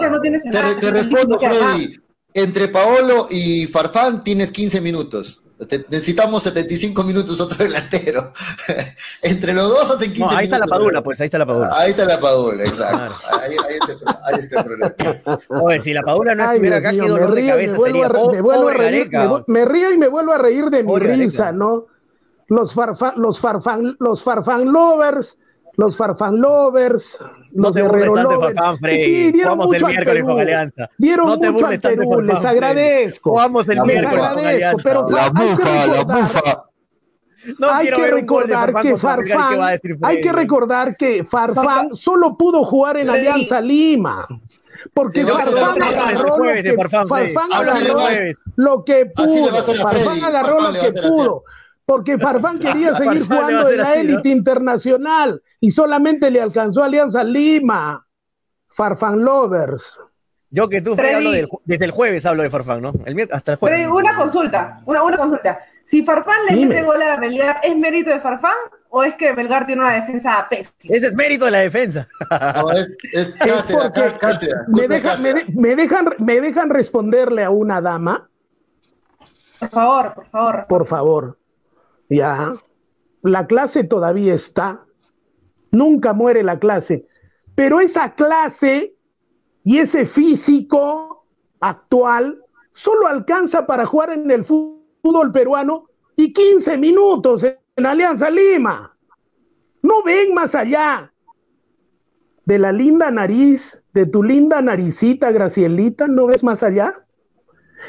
[0.10, 1.40] no Te, nada, te respondo.
[1.40, 2.00] Freddy.
[2.34, 5.42] Entre Paolo y Farfán tienes 15 minutos.
[5.90, 8.34] Necesitamos 75 minutos otro delantero.
[9.22, 10.38] Entre los dos hacen 15 No, minutos.
[10.38, 11.70] ahí está la padula, pues, ahí está la padula.
[11.72, 12.96] Ahí está la padula, exacto.
[12.98, 13.16] Claro.
[13.42, 15.40] Ahí, ahí está, el pro- ahí está el problema.
[15.64, 17.72] Oye, si la padula no Ay, estuviera acá, qué me dolor de río y cabeza
[17.72, 17.78] me
[18.42, 19.44] vuelvo sería.
[19.48, 21.24] me río y me vuelvo a reír de mi Pobre Gareca.
[21.24, 21.86] risa, ¿no?
[22.48, 25.38] Los farfán, los farfán, los farfán lovers,
[25.78, 27.18] los farfán lovers,
[27.52, 28.54] No los guerrero lovers.
[28.56, 29.04] Farfán, Freddy.
[29.06, 30.28] Sí, dieron Jugamos el miércoles Perú.
[30.28, 30.90] con Alianza.
[30.98, 33.30] Dieron No te mucho al burles tanto de Perú, Farfán, les agradezco.
[33.32, 34.84] Jugamos el La Les miércoles con agradezco, Alianza.
[34.84, 36.64] pero La hay que bufa, la recordar- bufa.
[37.60, 40.22] No hay quiero que recordar Farfán que contra Melgar, ¿qué Farfán, va a decir hay
[40.22, 43.10] que recordar que Farfán solo pudo jugar en.
[43.10, 44.28] Alianza Lima.
[44.94, 47.08] Porque hacer Farfán agarró lo que, Farfán.
[47.08, 47.98] Farfán agarró
[48.56, 49.48] lo que pudo.
[49.78, 51.44] Farfán agarró lo que pudo.
[51.86, 54.00] Porque Farfán quería seguir Farfán jugando en la así, ¿no?
[54.02, 58.06] élite internacional y solamente le alcanzó Alianza Lima.
[58.70, 60.00] Farfán Lovers.
[60.50, 62.94] Yo que tú, Freddy, hablo del desde el jueves hablo de Farfán, ¿no?
[63.06, 63.80] El hasta el jueves.
[63.80, 65.60] Freddy, una consulta, una, una consulta.
[65.86, 66.68] Si Farfán le Dime.
[66.68, 68.56] mete gol a Melgar, ¿es mérito de Farfán
[68.90, 70.74] o es que Melgar tiene una defensa pésima?
[70.96, 72.08] Ese es mérito de la defensa.
[72.32, 74.62] No, es, es Es cátedra, porque cá- cátedra.
[74.68, 75.34] me, Culpa deja- me, cátedra.
[75.34, 78.28] de- me dejan, me dejan responderle a una dama.
[79.60, 80.66] Por favor, por favor.
[80.68, 81.38] por favor.
[82.10, 82.54] Ya.
[83.22, 84.86] La clase todavía está.
[85.72, 87.08] Nunca muere la clase.
[87.56, 88.96] Pero esa clase
[89.64, 91.26] y ese físico
[91.60, 92.42] actual
[92.74, 98.96] solo alcanza para jugar en el fútbol peruano y 15 minutos en Alianza Lima.
[99.82, 101.12] No ven más allá
[102.46, 106.94] de la linda nariz, de tu linda naricita, Gracielita, ¿no ves más allá?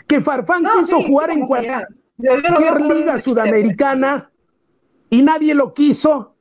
[0.06, 1.86] Que Farfán No, quiso sí, jugar en cualquier
[2.16, 4.30] cualquier liga sudamericana
[5.10, 6.34] y nadie lo quiso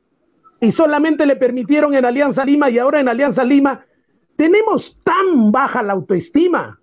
[0.59, 3.86] y solamente le permitieron en Alianza Lima y ahora en Alianza Lima
[4.36, 6.80] tenemos tan baja la autoestima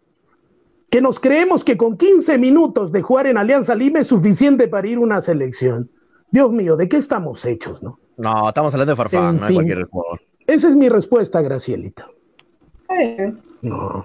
[0.91, 4.87] que nos creemos que con 15 minutos de jugar en Alianza Lima es suficiente para
[4.87, 5.91] ir a una selección.
[6.31, 7.99] Dios mío, ¿de qué estamos hechos, no?
[8.19, 10.21] No, estamos hablando de Farfán, En no de cualquier jugador.
[10.47, 12.09] Esa es mi respuesta, Gracielita.
[12.91, 13.41] Bien.
[13.63, 14.05] No.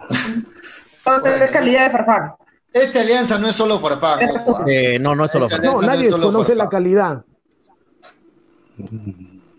[1.05, 2.33] Entonces, es calidad de Farfán.
[2.81, 4.19] Esta alianza no es solo Farfán.
[4.67, 5.73] Eh, no, no es solo Farfán.
[5.73, 7.23] No, nadie conoce la calidad.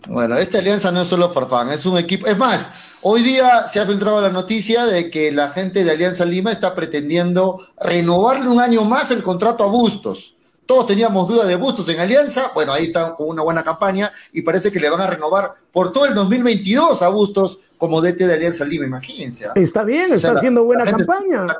[0.08, 2.26] Bueno, esta alianza no es solo Farfán, es un equipo.
[2.26, 2.70] Es más,
[3.02, 6.74] hoy día se ha filtrado la noticia de que la gente de Alianza Lima está
[6.74, 10.36] pretendiendo renovarle un año más el contrato a Bustos.
[10.66, 12.52] Todos teníamos duda de Bustos en Alianza.
[12.54, 15.92] Bueno, ahí está con una buena campaña y parece que le van a renovar por
[15.92, 18.84] todo el 2022 a Bustos como DT de Alianza Lima.
[18.84, 19.46] Imagínense.
[19.46, 19.52] ¿ah?
[19.56, 21.44] Está bien, O sea, está la- haciendo buena campaña.
[21.46, 21.58] Está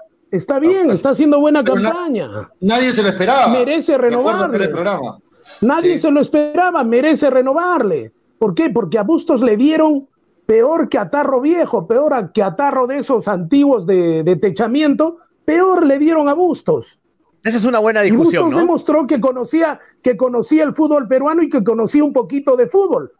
[0.60, 2.50] bien, pues, está haciendo buena na- campaña.
[2.60, 3.48] Nadie se lo esperaba.
[3.48, 4.52] Merece renovarle.
[4.52, 5.18] con el programa.
[5.62, 6.00] Nadie Sí.
[6.00, 8.12] se lo esperaba, merece renovarle.
[8.38, 8.70] ¿Por qué?
[8.70, 10.06] Porque a Bustos le dieron
[10.46, 14.36] peor que a Tarro Viejo, peor a- que a Tarro de esos antiguos de, de
[14.36, 16.98] techamiento, peor le dieron a Bustos.
[17.42, 18.58] Esa es una buena Y discusión, Bustos ¿no?
[18.66, 23.12] demostró que conocía, que conocía el fútbol peruano y que conocía un poquito de fútbol.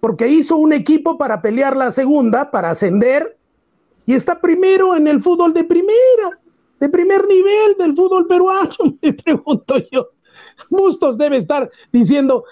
[0.00, 3.36] porque hizo un equipo para pelear la segunda, para ascender,
[4.06, 6.38] y está primero en el fútbol de primera,
[6.80, 10.08] de primer nivel del fútbol peruano, me pregunto yo.
[10.70, 12.44] Bustos debe estar diciendo,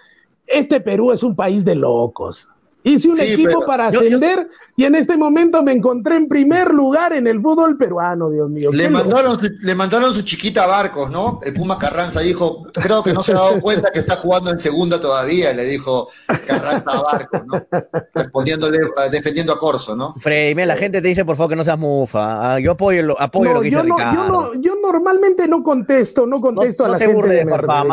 [0.47, 2.49] este Perú es un país de locos.
[2.85, 7.26] Hice un equipo para ascender y en este momento me encontré en primer lugar en
[7.26, 8.70] el fútbol peruano, Dios mío.
[8.72, 11.41] Le mandaron, su, le mandaron su chiquita a Barcos, ¿no?
[11.45, 14.61] El Puma Carranza dijo, creo que no se ha dado cuenta que está jugando en
[14.61, 16.09] segunda todavía, le dijo
[16.47, 17.66] Carranza a Barcos, ¿no?
[18.14, 18.79] Respondiéndole,
[19.11, 20.14] defendiendo a Corso, ¿no?
[20.14, 22.55] Frey, la gente te dice por favor que no seas mufa.
[22.55, 24.53] Ah, yo apoyo, lo, apoyo lo que dice Ricardo.
[24.61, 27.45] Yo, normalmente no contesto, no contesto a la gente de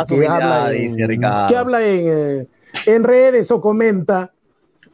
[0.08, 1.48] que, habla en, dice Ricardo.
[1.50, 2.48] que habla en, eh,
[2.86, 4.32] en redes o comenta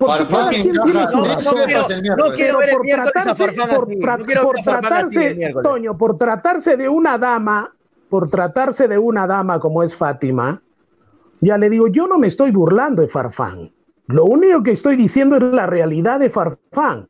[0.08, 1.12] Farfán encaja.
[2.18, 7.74] No quiero ver el miércoles a Farfán Por tratarse, Toño, por tratarse de una dama,
[8.10, 10.62] por tratarse de una dama como es Fátima,
[11.42, 13.72] ya le digo, yo no me estoy burlando de Farfán.
[14.08, 17.08] Lo único que estoy diciendo es la realidad de Farfán,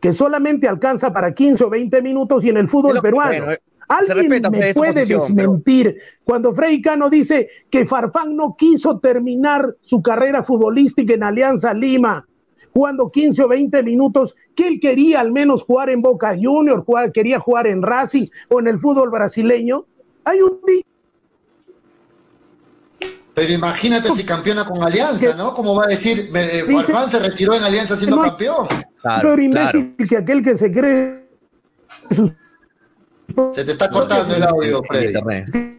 [0.00, 3.46] que solamente alcanza para 15 o 20 minutos y en el fútbol peruano.
[3.88, 10.44] ¿Alguien me puede desmentir cuando Frei Cano dice que Farfán no quiso terminar su carrera
[10.44, 12.24] futbolística en Alianza Lima
[12.72, 17.40] jugando 15 o 20 minutos, que él quería al menos jugar en Boca Junior, quería
[17.40, 19.86] jugar en Racing o en el fútbol brasileño.
[20.24, 20.60] Hay un
[23.32, 25.54] pero imagínate si campeona con Alianza, ¿no?
[25.54, 26.30] Como va a decir,
[26.70, 28.66] Farfán se retiró en Alianza siendo campeón.
[29.02, 31.14] pero imbécil que aquel que se cree
[33.52, 35.12] se te está cortando el audio, Freddy.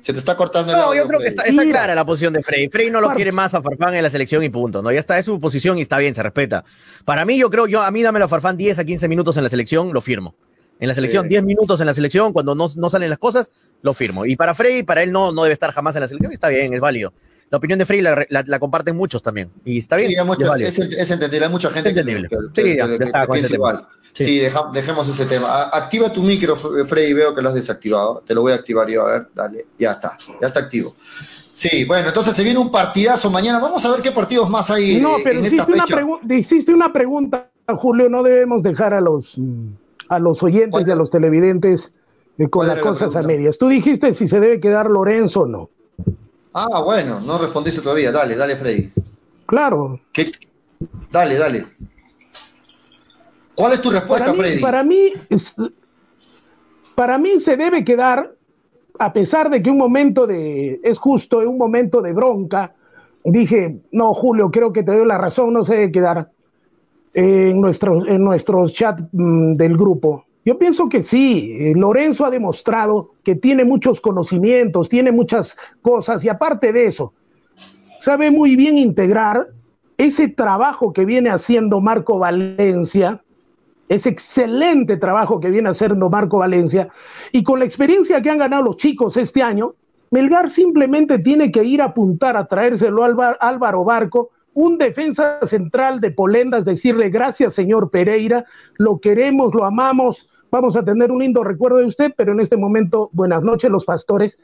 [0.02, 1.02] Se te está cortando el audio.
[1.02, 2.70] No, yo creo que está, clara la posición de Freddy.
[2.70, 4.82] Freddy no lo quiere más a Farfán en la selección y punto.
[4.82, 4.92] ¿no?
[4.92, 6.64] Ya está, es su posición y está bien, se respeta.
[7.06, 9.44] Para mí, yo creo, yo a mí dámelo a Farfán 10 a 15 minutos en
[9.44, 10.36] la selección, lo firmo.
[10.80, 13.52] En la selección, 10 minutos en la selección, cuando no, no salen las cosas,
[13.84, 14.26] lo firmo.
[14.26, 16.74] Y para Freddy, para él no, no debe estar jamás en la selección, está bien,
[16.74, 17.14] es válido
[17.52, 19.52] la opinión de Frey la, comparten muchos también.
[19.66, 20.10] Y está bien.
[20.10, 21.46] Sí, es, es, entendible.
[21.46, 22.02] Hay mucha gente que,
[22.56, 22.78] sí,
[23.36, 23.86] es igual.
[24.14, 24.42] Sí,
[24.74, 25.64] dejemos ese tema.
[25.64, 28.24] Activa tu micro, Frey, veo que lo has desactivado.
[28.26, 29.66] Te lo voy a activar yo, a ver, dale.
[29.78, 30.96] Ya está, ya está activo.
[30.98, 33.60] Sí, bueno, entonces se viene un partidazo mañana.
[33.60, 36.06] Vamos a ver qué partidos más hay no, pero en esta fecha.
[36.06, 38.08] Una hiciste una pregunta, Julio.
[38.08, 39.38] No debemos dejar a los,
[40.08, 41.92] a los oyentes y a los televidentes
[42.38, 43.58] eh, con las cosas a medias.
[43.58, 45.70] Tú dijiste si se debe quedar Lorenzo o no.
[46.54, 48.12] Ah, bueno, no respondiste todavía.
[48.12, 48.92] Dale, dale, Freddy.
[49.46, 50.00] Claro.
[51.12, 51.66] Dale, dale.
[53.56, 54.62] ¿Cuál es tu respuesta, para Freddy?
[54.62, 55.14] Para mí,
[56.96, 58.34] para mí se debe quedar,
[59.00, 62.74] a pesar de que un momento de, es justo, un momento de bronca,
[63.24, 66.30] dije, no, Julio, creo que te doy la razón, no se debe quedar
[67.14, 70.26] en nuestros, en nuestros chat mm, del grupo.
[70.44, 76.24] Yo pienso que sí, eh, Lorenzo ha demostrado que tiene muchos conocimientos, tiene muchas cosas
[76.24, 77.14] y aparte de eso,
[78.00, 79.50] sabe muy bien integrar
[79.98, 83.22] ese trabajo que viene haciendo Marco Valencia,
[83.88, 86.90] ese excelente trabajo que viene haciendo Marco Valencia,
[87.32, 89.76] y con la experiencia que han ganado los chicos este año,
[90.10, 96.02] Melgar simplemente tiene que ir a apuntar a traérselo a Álvaro Barco un defensa central
[96.02, 98.46] de Polendas, decirle gracias, señor Pereira,
[98.78, 102.58] lo queremos, lo amamos, vamos a tener un lindo recuerdo de usted, pero en este
[102.58, 104.38] momento, buenas noches, los pastores.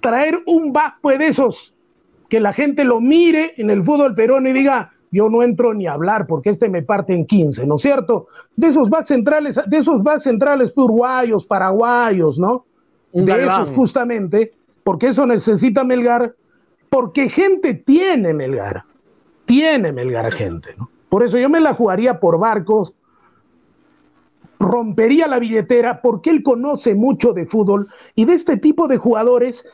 [0.00, 1.74] Traer un back de esos,
[2.28, 5.86] que la gente lo mire en el fútbol peruano y diga, yo no entro ni
[5.86, 8.28] a hablar porque este me parte en 15, ¿no es cierto?
[8.56, 12.64] De esos backs centrales, de esos backs centrales uruguayos, paraguayos, ¿no?
[13.12, 16.34] de esos justamente, porque eso necesita Melgar,
[16.90, 18.82] porque gente tiene Melgar,
[19.44, 20.90] tiene Melgar gente, ¿no?
[21.08, 22.92] Por eso yo me la jugaría por barcos,
[24.64, 29.64] rompería la billetera porque él conoce mucho de fútbol y de este tipo de jugadores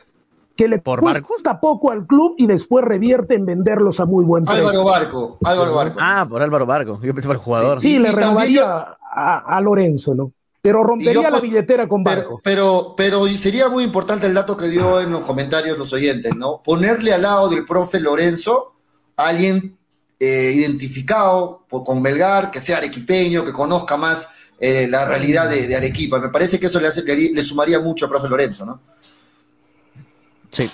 [0.55, 4.43] que le ¿Por cuesta poco al club y después revierte en venderlos a muy buen
[4.43, 4.67] precio.
[4.67, 5.97] Álvaro Barco, Álvaro Barco.
[5.99, 6.99] Ah, por Álvaro Barco.
[7.01, 7.81] Yo pensé por el jugador.
[7.81, 10.33] Sí, le renovaría a, Lorenzo, ¿no?
[10.61, 12.39] Pero rompería la billetera con Barco.
[12.43, 16.61] Pero, pero, sería muy importante el dato que dio en los comentarios los oyentes, ¿no?
[16.63, 18.73] Ponerle al lado del profe Lorenzo
[19.17, 19.77] a alguien
[20.19, 24.29] eh, identificado con Belgar, que sea arequipeño, que conozca más
[24.63, 26.19] eh, la realidad de, Arequipa.
[26.19, 28.79] Me parece que eso le, hace, le, sumaría mucho a profe Lorenzo, ¿no?
[30.51, 30.69] Sí.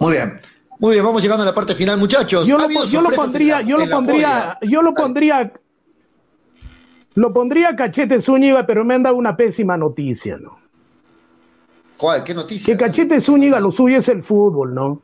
[0.00, 0.40] Muy bien.
[0.80, 2.44] Muy bien, vamos llegando a la parte final, muchachos.
[2.48, 5.52] Yo, lo, pondría, yo lo pondría, yo lo pondría,
[7.14, 10.58] lo pondría Cachete Zúñiga, pero me han dado una pésima noticia, ¿no?
[11.96, 12.24] ¿Cuál?
[12.24, 12.74] ¿Qué noticia?
[12.74, 15.00] Que Cachete Zúñiga lo suyo es el fútbol, ¿no?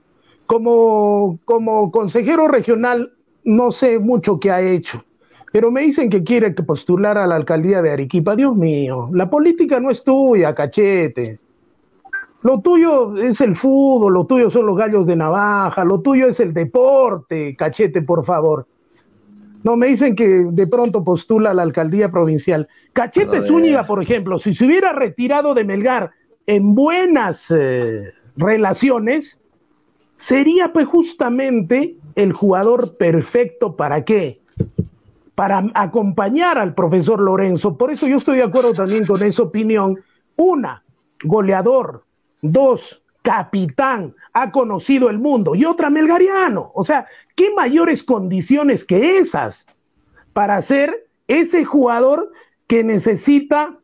[0.47, 3.13] Como, como consejero regional,
[3.45, 5.05] no sé mucho qué ha hecho
[5.53, 8.37] pero me dicen que quiere postular a la alcaldía de Arequipa.
[8.37, 11.41] Dios mío, la política no es tuya, cachete.
[12.43, 16.41] Lo tuyo es el fútbol, lo tuyo son los gallos de navaja, lo tuyo es
[16.41, 18.67] el deporte, cachete, por favor.
[19.63, 22.67] No, me dicen que de pronto postula a la alcaldía provincial.
[22.95, 26.13] Cachete Zúñiga, por ejemplo, si se hubiera retirado de Melgar
[26.47, 29.39] en buenas eh, relaciones,
[30.17, 34.40] sería pues justamente el jugador perfecto para qué?
[35.41, 37.75] Para acompañar al profesor Lorenzo.
[37.79, 39.99] Por eso yo estoy de acuerdo también con esa opinión.
[40.37, 40.85] Una,
[41.25, 42.05] goleador.
[42.43, 45.55] Dos, capitán, ha conocido el mundo.
[45.55, 46.71] Y otra, melgariano.
[46.75, 47.07] O sea,
[47.37, 49.65] ¿qué mayores condiciones que esas
[50.35, 52.31] para ser ese jugador
[52.67, 53.79] que necesita,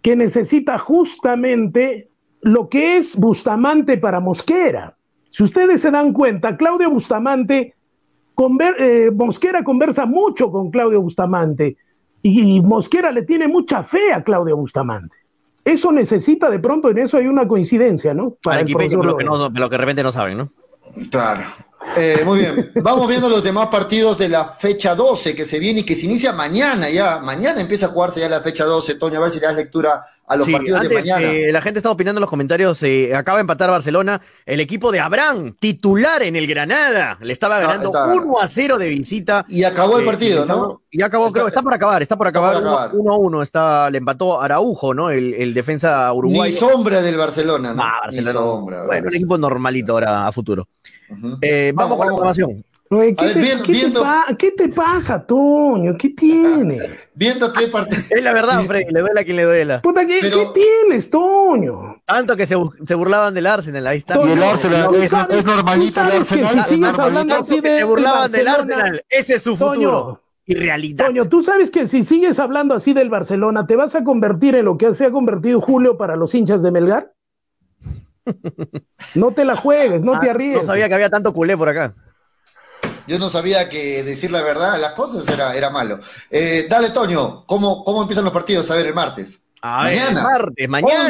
[0.00, 2.08] que necesita justamente
[2.40, 4.96] lo que es Bustamante para Mosquera?
[5.30, 7.73] Si ustedes se dan cuenta, Claudio Bustamante,
[8.78, 11.76] eh, Mosquera conversa mucho con Claudio Bustamante
[12.22, 15.16] y Mosquera le tiene mucha fe a Claudio Bustamante.
[15.64, 18.36] Eso necesita, de pronto en eso hay una coincidencia, ¿no?
[18.42, 20.50] Para, el lo que, no, lo que de repente no saben, ¿no?
[21.10, 21.42] Claro.
[21.96, 25.80] Eh, muy bien, vamos viendo los demás partidos de la fecha 12 que se viene
[25.80, 27.18] y que se inicia mañana ya.
[27.18, 30.04] Mañana empieza a jugarse ya la fecha 12, Toño, a ver si le das lectura
[30.26, 31.32] a los partidos de mañana.
[31.32, 34.90] Eh, la gente está opinando en los comentarios, eh, acaba de empatar Barcelona, el equipo
[34.90, 39.44] de Abraham, titular en el Granada, le estaba ganando 1 a 0 de visita.
[39.48, 40.82] Y acabó el partido, ¿no?
[40.90, 42.56] Y acabó, está, creo, está por acabar, está por acabar,
[42.92, 45.10] 1 a 1, está, le empató Araujo, ¿no?
[45.10, 46.52] El, defensa uruguayo.
[46.52, 47.82] Ni sombra del Barcelona, ¿no?
[47.82, 48.32] Ah, Barcelona.
[48.32, 50.68] Ni sombra, bueno, un equipo normalito ahora a futuro.
[51.40, 52.64] Eh, vamos, con la información.
[54.38, 55.96] ¿Qué, te, pasa, Toño?
[55.98, 56.78] ¿Qué tiene?
[57.14, 57.96] Viendo qué parte.
[58.10, 59.82] Es la verdad, Freddy, le duela a quien le duela.
[59.82, 60.20] Puta, ¿qué,
[60.54, 62.02] tienes, Toño?
[62.04, 62.56] Tanto que se,
[62.86, 64.14] se, burlaban del Arsenal, ahí está.
[64.14, 66.64] el Arsenal, es, normalito el Arsenal.
[66.64, 70.22] Si normalito que se burlaban del Arsenal, ese es su futuro.
[70.46, 71.06] y realidad.
[71.06, 74.66] Toño, tú sabes que si sigues hablando así del Barcelona, ¿te vas a convertir en
[74.66, 77.12] lo que se ha convertido Julio para los hinchas de Melgar?
[79.14, 80.62] No te la juegues, no te ah, arriesgues.
[80.62, 81.94] No sabía que había tanto culé por acá.
[83.06, 85.98] Yo no sabía que decir la verdad las cosas era, era malo.
[86.30, 88.70] Eh, dale, Toño, ¿cómo, ¿cómo empiezan los partidos?
[88.70, 89.42] A ver, el martes.
[89.62, 90.22] mañana.
[90.22, 91.08] martes, mañana.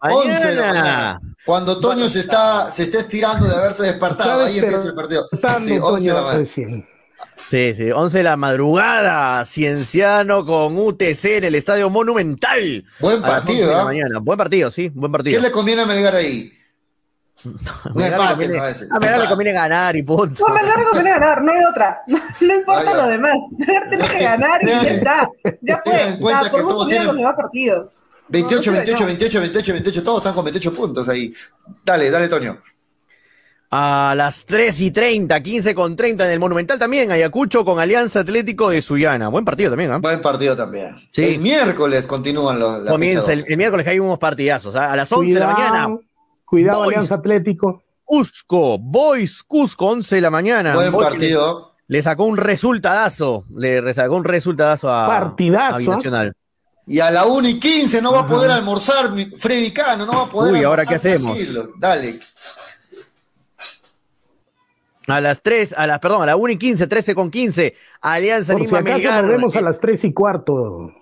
[0.00, 1.20] 11, de la mañana.
[1.44, 5.28] Cuando Toño se está, se está estirando de haberse despertado, ahí empieza el partido.
[5.32, 6.86] Sí, 11 de la mañana.
[7.48, 12.84] Sí, sí, 11 de la madrugada, Cienciano con UTC en el Estadio Monumental.
[12.98, 13.84] Buen partido, ¿eh?
[13.84, 14.20] mañana.
[14.20, 15.38] Buen partido, sí, buen partido.
[15.38, 16.50] ¿Qué le conviene a Melgar ahí?
[17.44, 20.46] No, a Melgar le conviene ganar y punto.
[20.46, 22.02] No, a Melgar le conviene ganar, no hay otra.
[22.06, 23.36] No, importa lo demás.
[23.58, 25.30] Melgar tiene que ganar y ya está.
[25.60, 26.08] Ya fue.
[26.08, 27.24] En cuenta que todos tienen...
[27.24, 27.90] va partido.
[28.28, 31.34] 28, 28, 28, 28, 28, todos están con 28 puntos ahí.
[31.84, 32.58] Dale, dale, Toño
[33.74, 38.20] a las 3 y 30, 15 con 30 en el Monumental también, Ayacucho con Alianza
[38.20, 39.28] Atlético de Suyana.
[39.28, 39.96] Buen partido también, ¿eh?
[39.96, 40.94] Buen partido también.
[41.16, 42.86] El miércoles continúan los.
[42.86, 44.76] Comienza el, miércoles que hay unos partidazos.
[44.76, 44.92] ¿ah?
[44.92, 45.98] A las 11 de la mañana.
[46.52, 47.82] Cuidado, Alianza Atlético.
[48.04, 50.74] Cusco, Boys Cusco, 11 de la mañana.
[50.74, 51.72] Buen partido.
[51.88, 53.46] Le, sacó un resultadazo.
[53.56, 55.90] Le sacó un resultadazo a, Partidazo.
[55.90, 56.34] Nacional.
[56.86, 60.22] Y a la 1 y 15 no va a poder almorzar Freddy Cano, no va
[60.24, 60.52] a poder.
[60.52, 61.38] Uy, ¿ahora qué hacemos?
[61.78, 62.18] Dale.
[65.06, 68.52] A las 3, a las, perdón, a la 1 y 15, 13 con 15, Alianza
[68.52, 69.24] Lima si Melgar.
[69.24, 70.92] Nos vemos a las 3 y cuarto.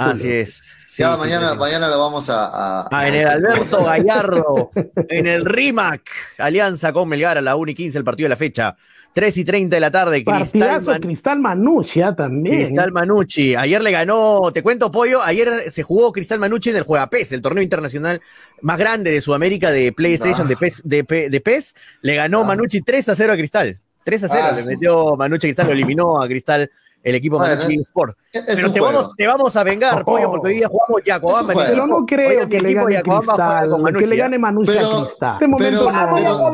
[0.00, 0.96] Así es.
[0.96, 2.86] ya, mañana, mañana lo vamos a.
[2.90, 4.70] ah, en el Alberto Gallardo,
[5.08, 6.02] en el RIMAC,
[6.38, 8.76] Alianza con Melgar a la 1 y 15, el partido de la fecha.
[9.12, 10.24] 3 y 30 de la tarde.
[10.24, 11.00] Cristal, Man...
[11.00, 12.56] Cristal Manucci ah, también.
[12.56, 13.56] Cristal Manucci.
[13.56, 17.32] Ayer le ganó, te cuento, Pollo, ayer se jugó Cristal Manucci en el Juega PES,
[17.32, 18.20] el torneo internacional
[18.62, 21.04] más grande de Sudamérica de PlayStation, de, PES, de,
[21.44, 21.74] PES.
[22.02, 22.46] Le ganó ah.
[22.46, 23.80] Manucci 3 a 0 a Cristal.
[24.04, 26.70] 3 a 0 ah, le metió Manucci a Cristal, lo eliminó a Cristal
[27.02, 28.16] el equipo Manucci Sport.
[28.32, 31.74] Pero te vamos, te vamos, a vengar, Pollo, porque hoy día jugamos Yacobamba.
[31.74, 35.32] Yo no creo que le gane Cristal, que le gane Manucci a Cristal.
[35.34, 36.14] Este momento no.
[36.14, 36.52] Pero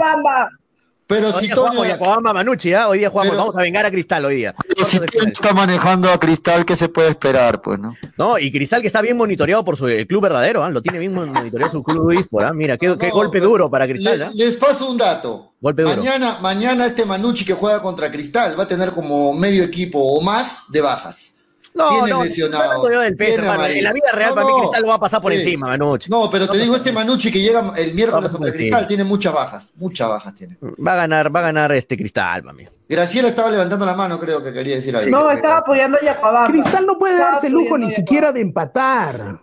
[1.08, 1.96] hoy si día Toño...
[1.98, 2.84] jugamos Manucci, ¿eh?
[2.84, 4.54] hoy día jugamos, vamos a vengar a Cristal hoy día.
[4.86, 4.98] si
[5.30, 7.62] está manejando a Cristal, ¿qué se puede esperar?
[7.62, 7.96] Pues, ¿no?
[8.16, 10.70] No, y Cristal que está bien monitoreado por su club verdadero, ¿eh?
[10.70, 12.50] lo tiene bien monitoreado su club de ¿eh?
[12.54, 14.18] Mira, qué, qué golpe duro para Cristal.
[14.18, 14.32] Les, ¿eh?
[14.34, 15.52] les paso un dato.
[15.60, 15.96] Golpe duro.
[15.96, 20.20] Mañana, mañana este Manucci que juega contra Cristal va a tener como medio equipo o
[20.20, 21.36] más de bajas.
[21.76, 22.90] No, tiene no, lesionado.
[22.90, 25.32] Yo del peso, en la vida real, para mí Cristal lo va a pasar por
[25.32, 26.10] encima, Manucci.
[26.10, 29.72] No, pero te digo, este Manucci que llega el miércoles contra Cristal tiene muchas bajas.
[29.76, 30.56] Muchas bajas tiene.
[30.62, 32.66] Va a ganar, va a ganar este Cristal, mami.
[32.88, 35.10] Graciela estaba levantando la mano, creo que quería decir algo.
[35.10, 36.48] No, estaba apoyando a Yacobamba.
[36.48, 39.40] Cristal no puede darse el lujo ni siquiera de empatar.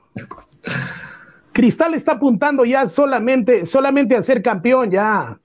[1.51, 5.37] Cristal está apuntando ya solamente, solamente a ser campeón ya.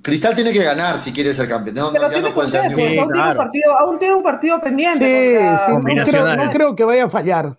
[0.00, 1.76] Cristal tiene que ganar si quiere ser campeón.
[1.76, 5.38] No, Pero no puede ser ni aún, tiene un partido, aún tiene un partido pendiente.
[5.38, 7.56] Sí, sí, no, creo, no, creo, que vaya a fallar.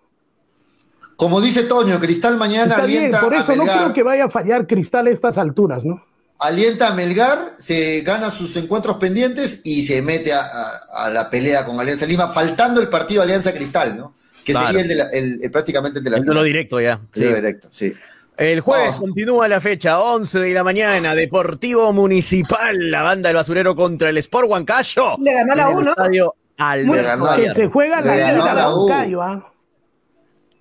[1.15, 4.25] Como dice Toño, Cristal mañana Está bien, alienta por a eso no creo que vaya
[4.25, 6.03] a fallar Cristal a estas alturas, ¿no?
[6.39, 11.29] alienta a Melgar, se gana sus encuentros pendientes y se mete a, a- a la
[11.29, 14.13] pelea con Alianza Lima, faltando el partido Alianza Cristal, ¿no?
[14.43, 14.67] Que Claro.
[14.67, 16.99] sería el de la- el- el- prácticamente el de la El duelo directo ya.
[17.13, 17.23] Sí.
[17.23, 17.93] directo, sí.
[18.37, 18.99] El jueves Vamos.
[19.01, 24.17] continúa la fecha, 11 de la mañana, Deportivo Municipal, la banda del basurero contra el
[24.17, 25.17] Sport Huancayo.
[25.19, 25.91] Le ganó la en el U, ¿no?
[25.91, 27.55] Estadio Le Alberto ganó Que Gallardo.
[27.55, 28.73] se juega la vida la.
[28.75, 29.51] Huancayo, ¿ah?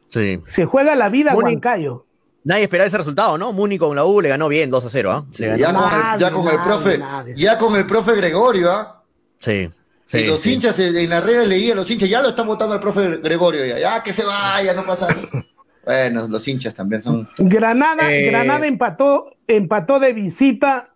[0.08, 0.40] Sí.
[0.44, 2.04] Se juega la vida Muni- Huancayo.
[2.44, 3.52] Nadie esperaba ese resultado, ¿no?
[3.52, 5.24] Muni con la U le ganó bien, 2 a 0, ¿ah?
[5.30, 7.34] Sí, Le ya, con el, ya con el Nadie, profe, nadie.
[7.36, 9.02] ya con el profe Gregorio, ¿ah?
[9.38, 9.70] Sí.
[10.06, 10.52] sí, y los sí.
[10.54, 13.78] hinchas en las redes leía, los hinchas ya lo están votando al profe Gregorio, ya,
[13.78, 15.46] ya que se vaya, no pasa nada.
[15.84, 20.88] Bueno, los hinchas también son Granada, Eh, Granada empató, empató de visita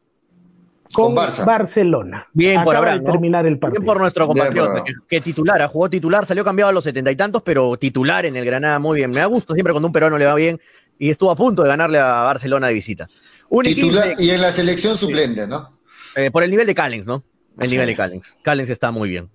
[0.92, 1.44] con, Con Barça.
[1.44, 2.28] Barcelona.
[2.32, 3.12] Bien por Acaba Abraham, de ¿no?
[3.12, 3.80] terminar el partido.
[3.80, 6.72] Bien por nuestro Bien por compatriota, que, que titular, ah, jugó titular, salió cambiado a
[6.72, 9.10] los setenta y tantos, pero titular en el Granada muy bien.
[9.10, 10.60] Me da gusto siempre cuando un peruano le va bien
[10.98, 13.08] y estuvo a punto de ganarle a Barcelona de visita.
[13.48, 15.66] Un titular 15, y en la selección suplente, ¿no?
[16.16, 17.22] eh, por el nivel de Callens, ¿no?
[17.58, 18.36] El nivel de Callens.
[18.42, 19.30] Callens está muy bien.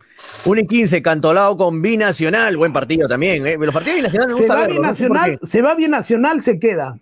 [0.46, 3.46] 1 y 15, Cantolao con Binacional, buen partido también.
[3.48, 3.58] ¿eh?
[3.60, 6.60] Los partidos binacionales me Se gusta va no sé por Binacional, se va Binacional, se
[6.60, 7.00] queda.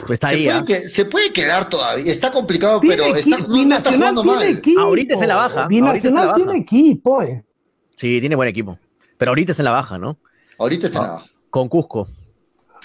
[0.00, 0.64] Pues está Se ahí, puede, ¿ah?
[0.66, 4.42] que- se puede quedar todavía, está complicado, Tiene pero está, no, está Binacional jugando mal.
[4.46, 4.80] equipo.
[4.80, 7.44] Ahorita está en la baja, Binacional está tiene equipo, eh.
[7.96, 8.78] Sí, tiene buen equipo.
[9.16, 10.18] Pero ahorita es en la baja, ¿no?
[10.58, 11.26] Ahorita está en la Ah, baja.
[11.50, 12.08] Con Cusco.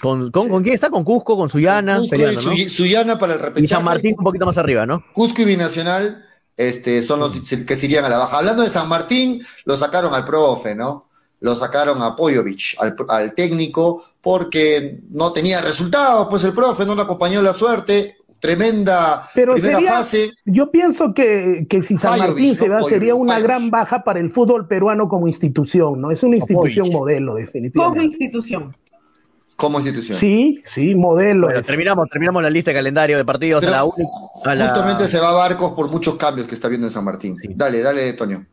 [0.00, 0.90] ¿Con, con, ¿con quién está?
[0.90, 2.50] Con Cusco, con Suyana, Cusco peleando, y ¿no?
[2.52, 3.64] Suy- Suyana para el repechaje.
[3.64, 5.04] Y San Martín un poquito más arriba, ¿no?
[5.12, 6.24] Cusco y Binacional
[6.56, 7.32] este, son los
[7.66, 8.38] que se irían a la baja.
[8.38, 11.08] Hablando de San Martín, lo sacaron al profe, ¿no?
[11.40, 16.94] Lo sacaron a Poyovich, al, al técnico, porque no tenía resultados, pues el profe no
[16.94, 18.16] le acompañó la suerte.
[18.40, 20.30] Tremenda Pero primera sería- fase.
[20.44, 23.44] Yo pienso que, que si San Pajovic, Martín se no va, Pajovic, sería una Pajovic.
[23.46, 26.10] gran baja para el fútbol peruano como institución, ¿no?
[26.10, 26.92] Es una institución Pajovic.
[27.00, 28.04] modelo, Como definitivamente.
[28.04, 28.76] institución.
[29.56, 30.18] Como institución.
[30.18, 31.46] Sí, sí, modelo.
[31.46, 34.04] Bueno, terminamos, terminamos la lista de calendario de partidos Pero a la, uni-
[34.44, 37.04] a la- Justamente se va a Barcos por muchos cambios que está viendo en San
[37.04, 37.36] Martín.
[37.36, 37.48] Sí.
[37.54, 38.46] Dale, dale, Toño.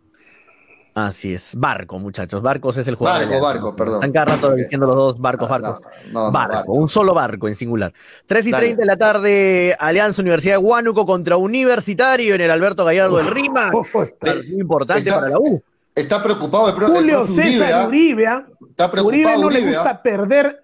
[0.94, 1.56] Así es.
[1.56, 2.42] Barco, muchachos.
[2.42, 3.26] Barcos es el jugador.
[3.26, 3.42] Barco.
[3.42, 3.96] Barco, perdón.
[3.96, 5.80] Están cada rato diciendo los dos barcos, Ah, barcos.
[6.08, 6.72] no, no, no, barco, Barco.
[6.74, 7.94] un solo barco en singular.
[8.28, 8.66] 3 y Dale.
[8.66, 13.28] 30 de la tarde, Alianza Universidad de Huánuco contra Universitario en el Alberto Gallardo del
[13.28, 13.72] Rima.
[14.20, 15.64] Partido importante Está- para la U.
[15.96, 17.88] Está preocupado el, Julio César ¿ah?
[17.88, 18.46] Uribe, ¿ah?
[18.70, 20.02] Está preocupado Uribe no le Uribe, gusta ¿ah?
[20.02, 20.64] perder.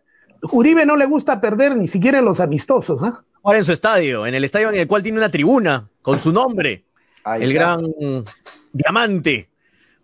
[0.51, 3.23] Uribe no le gusta perder ni siquiera en los amistosos, ¿ah?
[3.43, 6.31] Ahora en su estadio, en el estadio en el cual tiene una tribuna con su
[6.31, 6.83] nombre.
[7.23, 7.77] Ahí el está.
[7.77, 8.25] gran
[8.73, 9.49] diamante,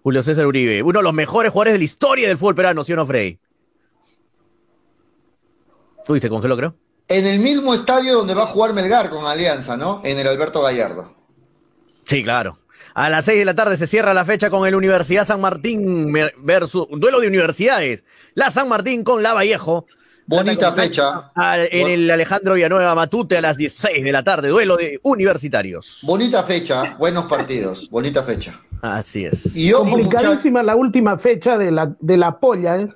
[0.01, 0.81] Julio César Uribe.
[0.83, 3.39] Uno de los mejores jugadores de la historia del fútbol peruano, ¿sí o no, Frey?
[6.07, 6.75] Uy, se congeló, creo.
[7.07, 10.01] En el mismo estadio donde va a jugar Melgar con Alianza, ¿no?
[10.03, 11.13] En el Alberto Gallardo.
[12.05, 12.59] Sí, claro.
[12.93, 16.13] A las 6 de la tarde se cierra la fecha con el Universidad San Martín
[16.37, 18.03] versus un duelo de universidades.
[18.35, 19.87] La San Martín con la Vallejo.
[20.25, 21.31] Bonita fecha.
[21.35, 25.99] Al- en el Alejandro Villanueva Matute a las 16 de la tarde, duelo de universitarios.
[26.03, 27.89] Bonita fecha, buenos partidos.
[27.89, 28.59] Bonita fecha.
[28.81, 29.55] Así es.
[29.55, 32.89] Y ojo, Complicadísima la última fecha de la, de la polla, ¿eh?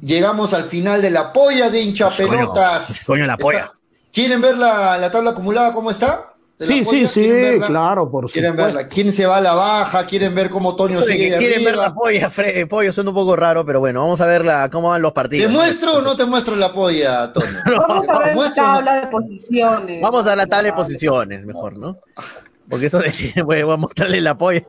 [0.00, 3.04] llegamos al final de la polla de hinchapelotas.
[3.06, 3.58] Coño, la polla.
[3.60, 3.74] Está-
[4.12, 6.27] ¿Quieren ver la, la tabla acumulada cómo está?
[6.58, 7.08] De la Sí, sí, polla?
[7.08, 8.74] sí, claro, por ¿Quieren supuesto.
[8.74, 8.88] verla?
[8.88, 10.04] ¿Quién se va a la baja?
[10.06, 13.36] ¿Quieren ver cómo Toño de sigue quieren ver la polla, Fre- pollo, suena un poco
[13.36, 15.52] raro, pero bueno, vamos a ver la- cómo van los ¿Te partidos.
[15.52, 17.46] muestro o no te muestro la polla, Toño?
[17.88, 20.02] Vamos a ver la tabla de posiciones.
[20.02, 21.98] Vamos a la tabla de posiciones, mejor, ¿no?
[22.68, 24.64] Porque eso de voy a mostrarle la polla.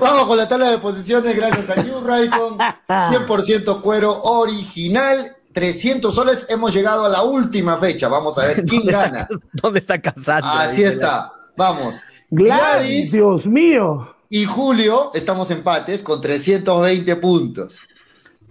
[0.00, 2.58] Vamos con la tabla de posiciones gracias a New Raycon,
[2.88, 6.46] 100% cuero original, 300 soles.
[6.48, 8.08] Hemos llegado a la última fecha.
[8.08, 9.28] Vamos a ver quién ¿Dónde está, gana.
[9.52, 10.62] ¿Dónde está Casandra?
[10.62, 11.32] Así está.
[11.56, 11.96] Vamos.
[12.30, 14.14] Gladys, Dios mío.
[14.30, 17.86] y Julio estamos empates con 320 puntos.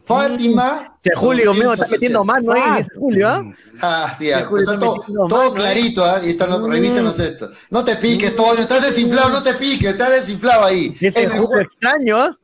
[0.04, 0.98] Fátima.
[1.00, 1.92] Si Julio mío está 280.
[1.96, 3.44] metiendo mano ahí, ese Julio, ¿ah?
[3.82, 5.56] Ah, sí, ah, Julio está todo, metiendo todo mano, ¿eh?
[5.56, 6.20] clarito, ¿ah?
[6.24, 7.50] Y están, los- revísenos esto.
[7.70, 10.96] No te piques, Toño, estás desinflado, no te piques, estás desinflado ahí.
[11.00, 12.38] Ese En el, extraño, ¿ah?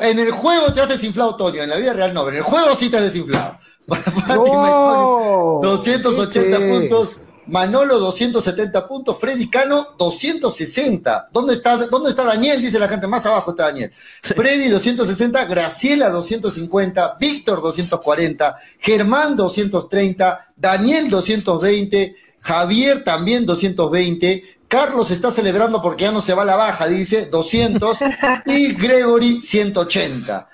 [0.00, 2.42] En el juego te has desinflado, Toño, en la vida real no, pero en el
[2.42, 3.58] juego sí te has desinflado.
[3.88, 5.60] Fátima y Toño, No.
[5.62, 6.64] 280 ¿Qué?
[6.64, 7.16] puntos.
[7.48, 11.30] Manolo 270 puntos, Freddy Cano 260.
[11.32, 12.60] ¿Dónde está, ¿Dónde está Daniel?
[12.60, 13.90] Dice la gente, más abajo está Daniel.
[14.22, 25.30] Freddy 260, Graciela 250, Víctor 240, Germán 230, Daniel 220, Javier también 220, Carlos está
[25.30, 27.98] celebrando porque ya no se va a la baja, dice 200,
[28.46, 30.48] y Gregory 180.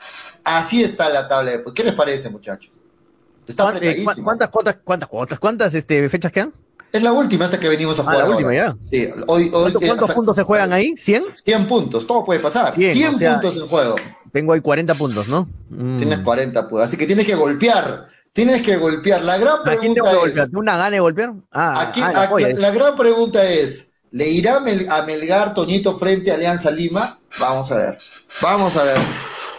[0.45, 1.65] Así está la tabla de...
[1.74, 2.70] ¿Qué les parece, muchachos?
[3.47, 4.24] Está ¿Cuántas, eh, apretadísimo.
[4.24, 6.53] cuántas, cuántas, cuántas, cuántas, cuántas este, fechas quedan?
[6.93, 8.19] Es la última esta que venimos a Ah, jugar.
[8.19, 8.36] la ahora.
[8.36, 8.77] última ya.
[8.91, 10.93] Sí, hoy, hoy, ¿Cuántos, eh, puntos se juegan ahí?
[10.93, 11.24] ¿100?
[11.35, 12.73] 100 puntos, todo puede pasar.
[12.74, 13.97] 100, 100, o sea, puntos en juego.
[14.32, 15.49] Tengo ahí 40 puntos, ¿no?
[15.70, 15.97] Mm.
[15.97, 18.07] Tienes 40 puntos, así que tienes que golpear.
[18.32, 19.23] Tienes que golpear.
[19.23, 20.47] La gran ¿A quién pregunta tengo que es, golpear?
[20.47, 21.32] ¿Tengo una gana de golpear?
[21.53, 22.49] Ah, ¿a quién- ah, la a- polla.
[22.55, 27.19] la gran pregunta es, ¿le irá a Mel- a Melgar Toñito frente a Alianza Lima?
[27.41, 27.99] Vamos a ver.
[28.41, 28.97] Vamos a ver.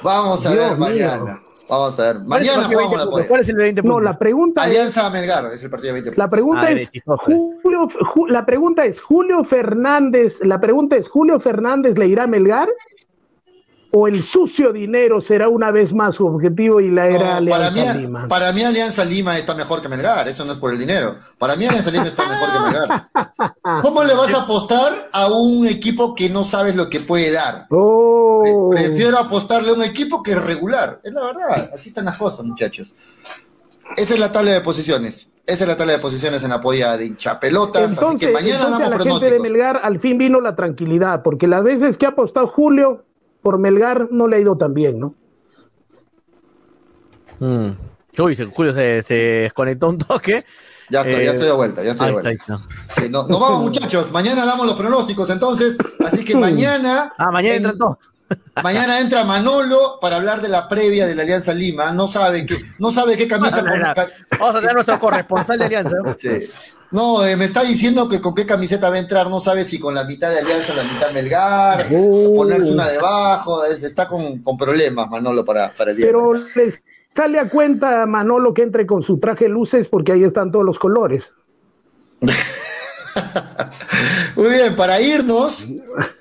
[0.01, 0.79] Vamos a Dios ver mío.
[0.79, 1.41] mañana.
[1.67, 2.15] Vamos a ver.
[2.27, 3.27] ¿Cuál es el Mañana jugamos 20 la puntos?
[3.27, 4.03] ¿Cuál es el de 20 No, puntos?
[4.03, 7.23] la pregunta es, Alianza Melgar es el partido de 20 la pregunta Ah, es, chistoso.
[7.25, 12.27] Julio, Ju- la pregunta es, Julio Fernández, la pregunta es, ¿Julio Fernández le irá a
[12.27, 12.69] Melgar?
[13.97, 17.67] ¿O el sucio dinero será una vez más su objetivo y la era No, para,
[17.67, 18.27] Alianza mí, Lima?
[18.27, 21.15] para mí Alianza Lima está mejor que Melgar, eso no es por el dinero.
[21.37, 23.05] Para mí Alianza Lima está mejor que Melgar.
[23.81, 27.67] ¿Cómo le vas a apostar a un equipo que no sabes lo que puede dar?
[27.69, 30.99] Oh, Pre- Prefiero apostarle a un equipo que es regular.
[31.01, 32.93] Es la verdad, así están las cosas, muchachos.
[33.95, 35.29] Esa es la tabla de posiciones.
[35.45, 37.97] Esa es la tabla de posiciones en apoyo de hinchapelotas.
[37.97, 39.39] así que mañana entonces a damos la gente de.
[39.39, 43.03] Melgar al fin vino la tranquilidad, porque las veces que ha apostado Julio
[43.45, 45.13] por Melgar no le ha ido tan bien, ¿no?
[47.39, 47.77] Mm.
[48.17, 50.43] Uy, Julio se, se desconectó un toque.
[50.89, 52.55] Ya estoy, Eh, ya estoy de vuelta, ya estoy de está, ahí vuelta.
[52.55, 53.01] está.
[53.01, 54.11] Sí, no- nos vamos, muchachos.
[54.11, 55.77] Mañana damos los pronósticos, entonces.
[56.03, 57.13] Así que mañana.
[57.19, 57.97] Ah, mañana en- entran todos.
[58.63, 61.91] Mañana entra Manolo para hablar de la previa de la Alianza Lima.
[61.91, 63.61] No sabe qué, no sabe qué camisa.
[63.61, 65.97] Vamos a con- Vamos a tener nuestro corresponsal de Alianza.
[66.17, 66.29] Sí.
[66.95, 69.79] No, eh, me está diciendo que con qué camiseta va a entrar, no sabe si
[69.79, 72.35] con la mitad de Alianza, la mitad Melgar, Oh.
[72.37, 76.05] ponerse una debajo, es- está con, con problemas Manolo para, para el día.
[76.05, 76.81] Pero les
[77.13, 80.79] sale a cuenta Manolo que entre con su traje luces porque ahí están todos los
[80.79, 81.33] colores.
[84.37, 85.67] Muy bien, para irnos,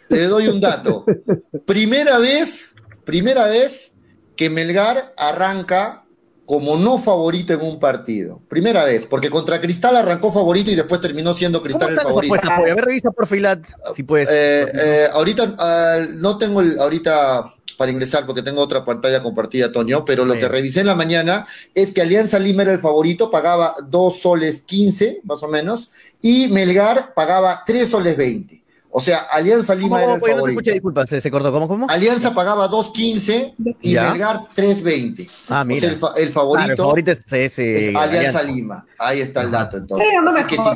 [0.09, 1.05] le doy un dato.
[1.67, 2.75] Primera vez,
[3.05, 3.97] primera vez
[4.37, 6.04] que Melgar arranca
[6.47, 8.41] como no favorito en un partido.
[8.49, 12.35] Primera vez, porque contra Cristal arrancó favorito y después terminó siendo ¿Cómo Cristal el favorito.
[12.35, 12.73] apuestas, Pollo?
[12.73, 13.67] A ver, revisa por Filat,
[13.97, 14.29] si puedes.
[14.31, 19.73] Eh, eh, ahorita ah, no tengo el, ahorita para ingresar porque tengo otra pantalla compartida,
[19.73, 20.41] Toño, pero lo Sí.
[20.41, 24.61] que revisé en la mañana es que Alianza Lima era el favorito, pagaba 2 soles
[24.61, 25.91] 15, más o menos,
[26.23, 28.63] y Melgar pagaba 3 soles 20.
[28.97, 30.33] O sea, Alianza ¿Cómo, Lima era cómo, el Pollo?
[30.33, 30.61] No te favorito.
[30.61, 31.51] escuché, disculpa, se, se cortó.
[31.51, 31.87] ¿Cómo, cómo?
[31.91, 34.11] Alianza pagaba 2.15 y Ya.
[34.11, 35.47] Melgar 3.20.
[35.51, 35.79] Ah, mira.
[35.79, 38.43] O sea, el, fa- el Claro, favorito el favorito es, es, eh, es Alianza Alianza.
[38.45, 38.87] Lima.
[38.99, 40.07] Ahí está el dato, entonces.
[40.47, 40.71] Que sí.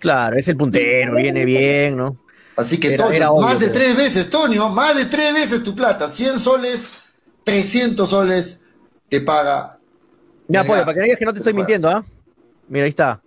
[0.00, 2.16] Claro, es el puntero, viene bien, ¿no?
[2.56, 5.62] Así que, Era- era obvio, más de pero- tres veces, Toño, más de tres veces
[5.62, 6.08] tu plata.
[6.08, 6.90] 100 soles,
[7.44, 8.60] 300 soles
[9.08, 9.78] te paga.
[10.48, 10.64] Ya.
[10.64, 12.04] Pollo, para que no digas que no te estoy mintiendo, ¿ah?
[12.68, 13.20] Mira, ahí está.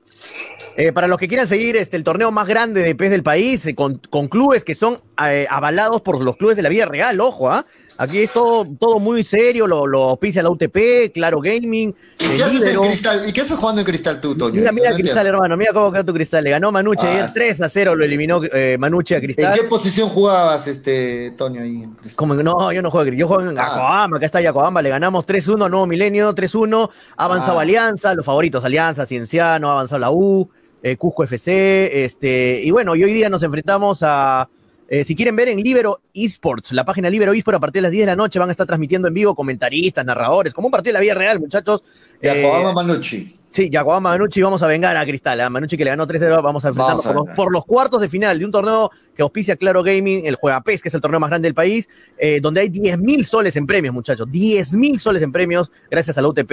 [0.82, 3.66] Eh, para los que quieran seguir este, el torneo más grande de PES del país,
[3.66, 4.98] eh, con, con clubes que son
[5.28, 7.66] eh, avalados por los clubes de la vida real, ojo, ¿ah?
[7.98, 12.44] Aquí es todo, todo muy serio, lo, lo auspicia la UTP, Claro Gaming, ¿Y qué
[12.46, 12.80] haces en.
[12.80, 13.28] Cristal?
[13.28, 14.54] ¿Y qué haces jugando en Cristal tú, Toño?
[14.56, 15.36] Mira, mira No Cristal, entiendo.
[15.44, 16.46] hermano, mira cómo quedó tu Cristal.
[16.46, 17.34] Le ganó Manucci Ah, ayer sí.
[17.34, 19.54] 3 a 0, lo eliminó eh, Manucci a ¿En Cristal.
[19.54, 22.16] qué posición jugabas, este, Toño, ahí en Cristal?
[22.16, 23.64] Como no, yo no juego, yo juego en Ah.
[23.66, 27.64] Acoamba, acá está Yacoamba, le ganamos 3-1 a Nuevo Milenio, 3-1, ha avanzado Ah.
[27.64, 30.50] Alianza, los favoritos, Alianza, Cienciano, ha avanzado la U,
[30.84, 34.48] eh, Cusco FC, este, y bueno, y hoy día nos enfrentamos a,
[34.88, 37.92] eh, si quieren ver en Libero Esports, la página Libero Esports a partir de las
[37.92, 40.92] 10 de la noche van a estar transmitiendo en vivo comentaristas, narradores, como un partido
[40.92, 41.84] de la vida real, muchachos.
[42.22, 43.36] Ya, Eh, Manucci.
[43.52, 45.42] Sí, Yacoamba Manucci, vamos a vengar a Cristal.
[45.42, 47.66] A Manucci que le ganó 3-0, vamos a enfrentarnos Vamos a por los, por los
[47.66, 50.94] cuartos de final de un torneo que auspicia Claro Gaming, el Juega PES, que es
[50.94, 51.90] el torneo más grande del país,
[52.20, 54.28] eh, donde hay 10 mil soles en premios, muchachos.
[54.32, 56.52] 10 mil soles en premios, gracias a la UTP.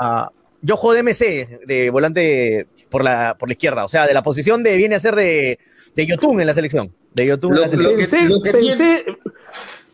[0.00, 0.30] A-
[0.62, 4.22] yo juego de MC, de volante por la, por la izquierda, o sea, de la
[4.22, 5.58] posición de viene a ser de,
[5.94, 6.92] de Yotun en la selección.
[7.14, 7.96] De Yotun en la selección.
[7.98, 9.04] que- Pensé, lo que pensé,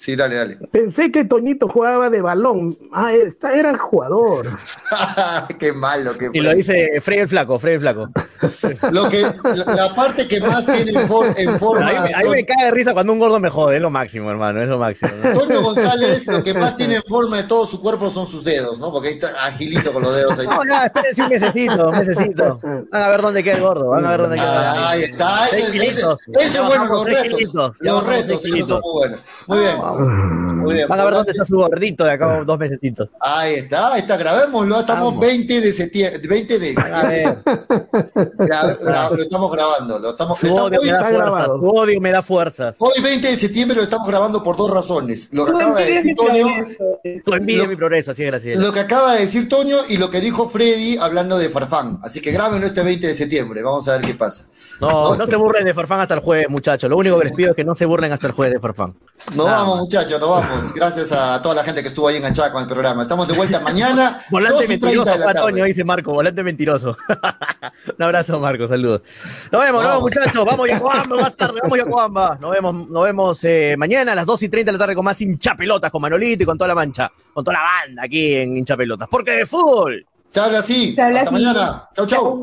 [0.04, 0.58] Sí, dale, dale.
[0.70, 2.76] pensé que Toñito jugaba de balón.
[2.92, 4.48] Ah, esta- era el jugador.
[5.58, 8.10] qué malo, qué Y lo dice Frey el Flaco, Frey el Flaco.
[8.90, 9.22] Lo que,
[9.64, 11.88] la, parte que más tiene en, for- en forma.
[11.88, 13.88] A mí, a mí me cae de risa cuando un gordo me jode, es lo
[13.88, 15.10] máximo, hermano, es lo máximo.
[15.22, 15.28] ¿no?
[15.30, 18.78] Antonio González, lo que más tiene en forma de todo su cuerpo son sus dedos,
[18.78, 18.92] ¿no?
[18.92, 20.46] Porque ahí está agilito con los dedos ahí.
[20.46, 22.60] No, no, espérense un mesecito, un mesecito.
[22.62, 24.72] Van a ver dónde queda el gordo, van a ver dónde queda.
[24.72, 26.20] Ah, ahí está, ese, Seis ese, kilitos.
[26.38, 27.74] ese Ya bueno, los retos.
[27.80, 29.20] Los retos, esos son muy buenos.
[29.46, 29.93] Muy bien.
[29.96, 33.08] Van a ver dónde está su gordito de acá dos mesecitos.
[33.20, 35.20] Ahí está, ahí está, grabémoslo, estamos Vamos.
[35.26, 37.08] 20 de septiembre, 20 de septiembre.
[37.08, 37.38] ver.
[38.38, 41.46] Gra- gra- lo estamos grabando, lo estamos, Su estamos- odio hoy, me da está fuerzas,
[41.46, 42.76] su odio me da fuerzas.
[42.78, 45.28] hoy 20 de septiembre lo estamos grabando por dos razones.
[45.32, 46.84] Lo que acaba de decir mi Toño, progreso.
[47.24, 48.24] Tu envidia Lo- mi progreso, así
[48.56, 51.98] lo que acaba de decir Toño y lo que dijo Freddy hablando de Farfán.
[52.02, 54.46] Así que grábenlo este 20 de septiembre, vamos a ver qué pasa.
[54.80, 56.88] No, no se burlen de Farfán hasta el jueves, muchachos.
[56.90, 58.94] Lo único que les pido es que no se burlen hasta el jueves de Farfán.
[59.36, 59.83] Nada vamos.
[59.84, 60.72] Muchachos, nos vamos.
[60.74, 63.02] Gracias a toda la gente que estuvo ahí enganchada con el programa.
[63.02, 65.64] Estamos de vuelta mañana, Volante 2 y 30 mentiroso, de la tarde.
[65.64, 66.96] dice Marco, volante mentiroso.
[67.98, 69.02] Un abrazo, Marco, saludos.
[69.52, 70.44] Nos vemos, nos vemos, muchachos.
[70.44, 72.38] Vamos, Yocoamba, más tarde, vamos, Yocoamba.
[72.40, 75.04] Nos vemos, nos vemos eh, mañana a las 2 y 30 de la tarde con
[75.04, 78.56] más hinchapelotas, con Manolito y con toda la mancha, con toda la banda aquí en
[78.56, 79.08] hinchapelotas.
[79.10, 80.06] Porque de fútbol.
[80.28, 80.94] Se habla así.
[80.94, 81.44] Se habla Hasta así.
[81.44, 81.88] mañana.
[81.94, 82.42] Chau, chau.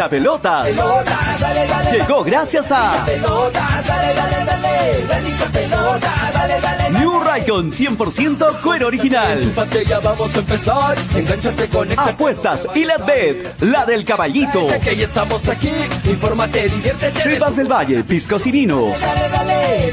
[0.00, 0.66] Hincha pelotas.
[1.92, 3.04] Llegó gracias a
[6.98, 9.52] New Raycon 100% cuero original.
[10.02, 10.96] Vamos a empezar.
[11.98, 14.68] Apuestas y la bet, la del caballito.
[14.82, 15.70] Que ya estamos aquí.
[16.06, 17.20] Infórmate, diviértete.
[17.20, 18.98] Cepas del Valle, piscos y vinos.
[18.98, 19.92] dale,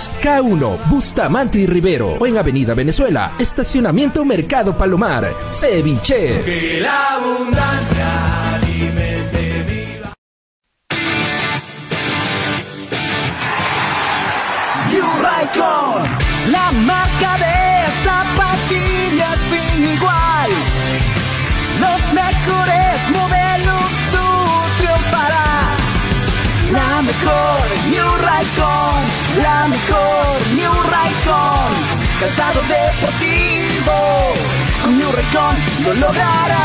[0.21, 5.33] K1, Bustamante y Rivero o en Avenida Venezuela, Estacionamiento Mercado Palomar.
[5.49, 6.41] Ceviche.
[6.43, 9.41] Que la abundancia alimente
[16.51, 17.60] la marca de
[32.21, 34.33] Calzado deportivo,
[34.83, 36.59] con New Raycon lo lograrás.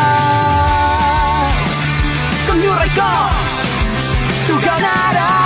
[2.47, 3.31] Con New Raycon,
[4.49, 5.46] tú ganarás.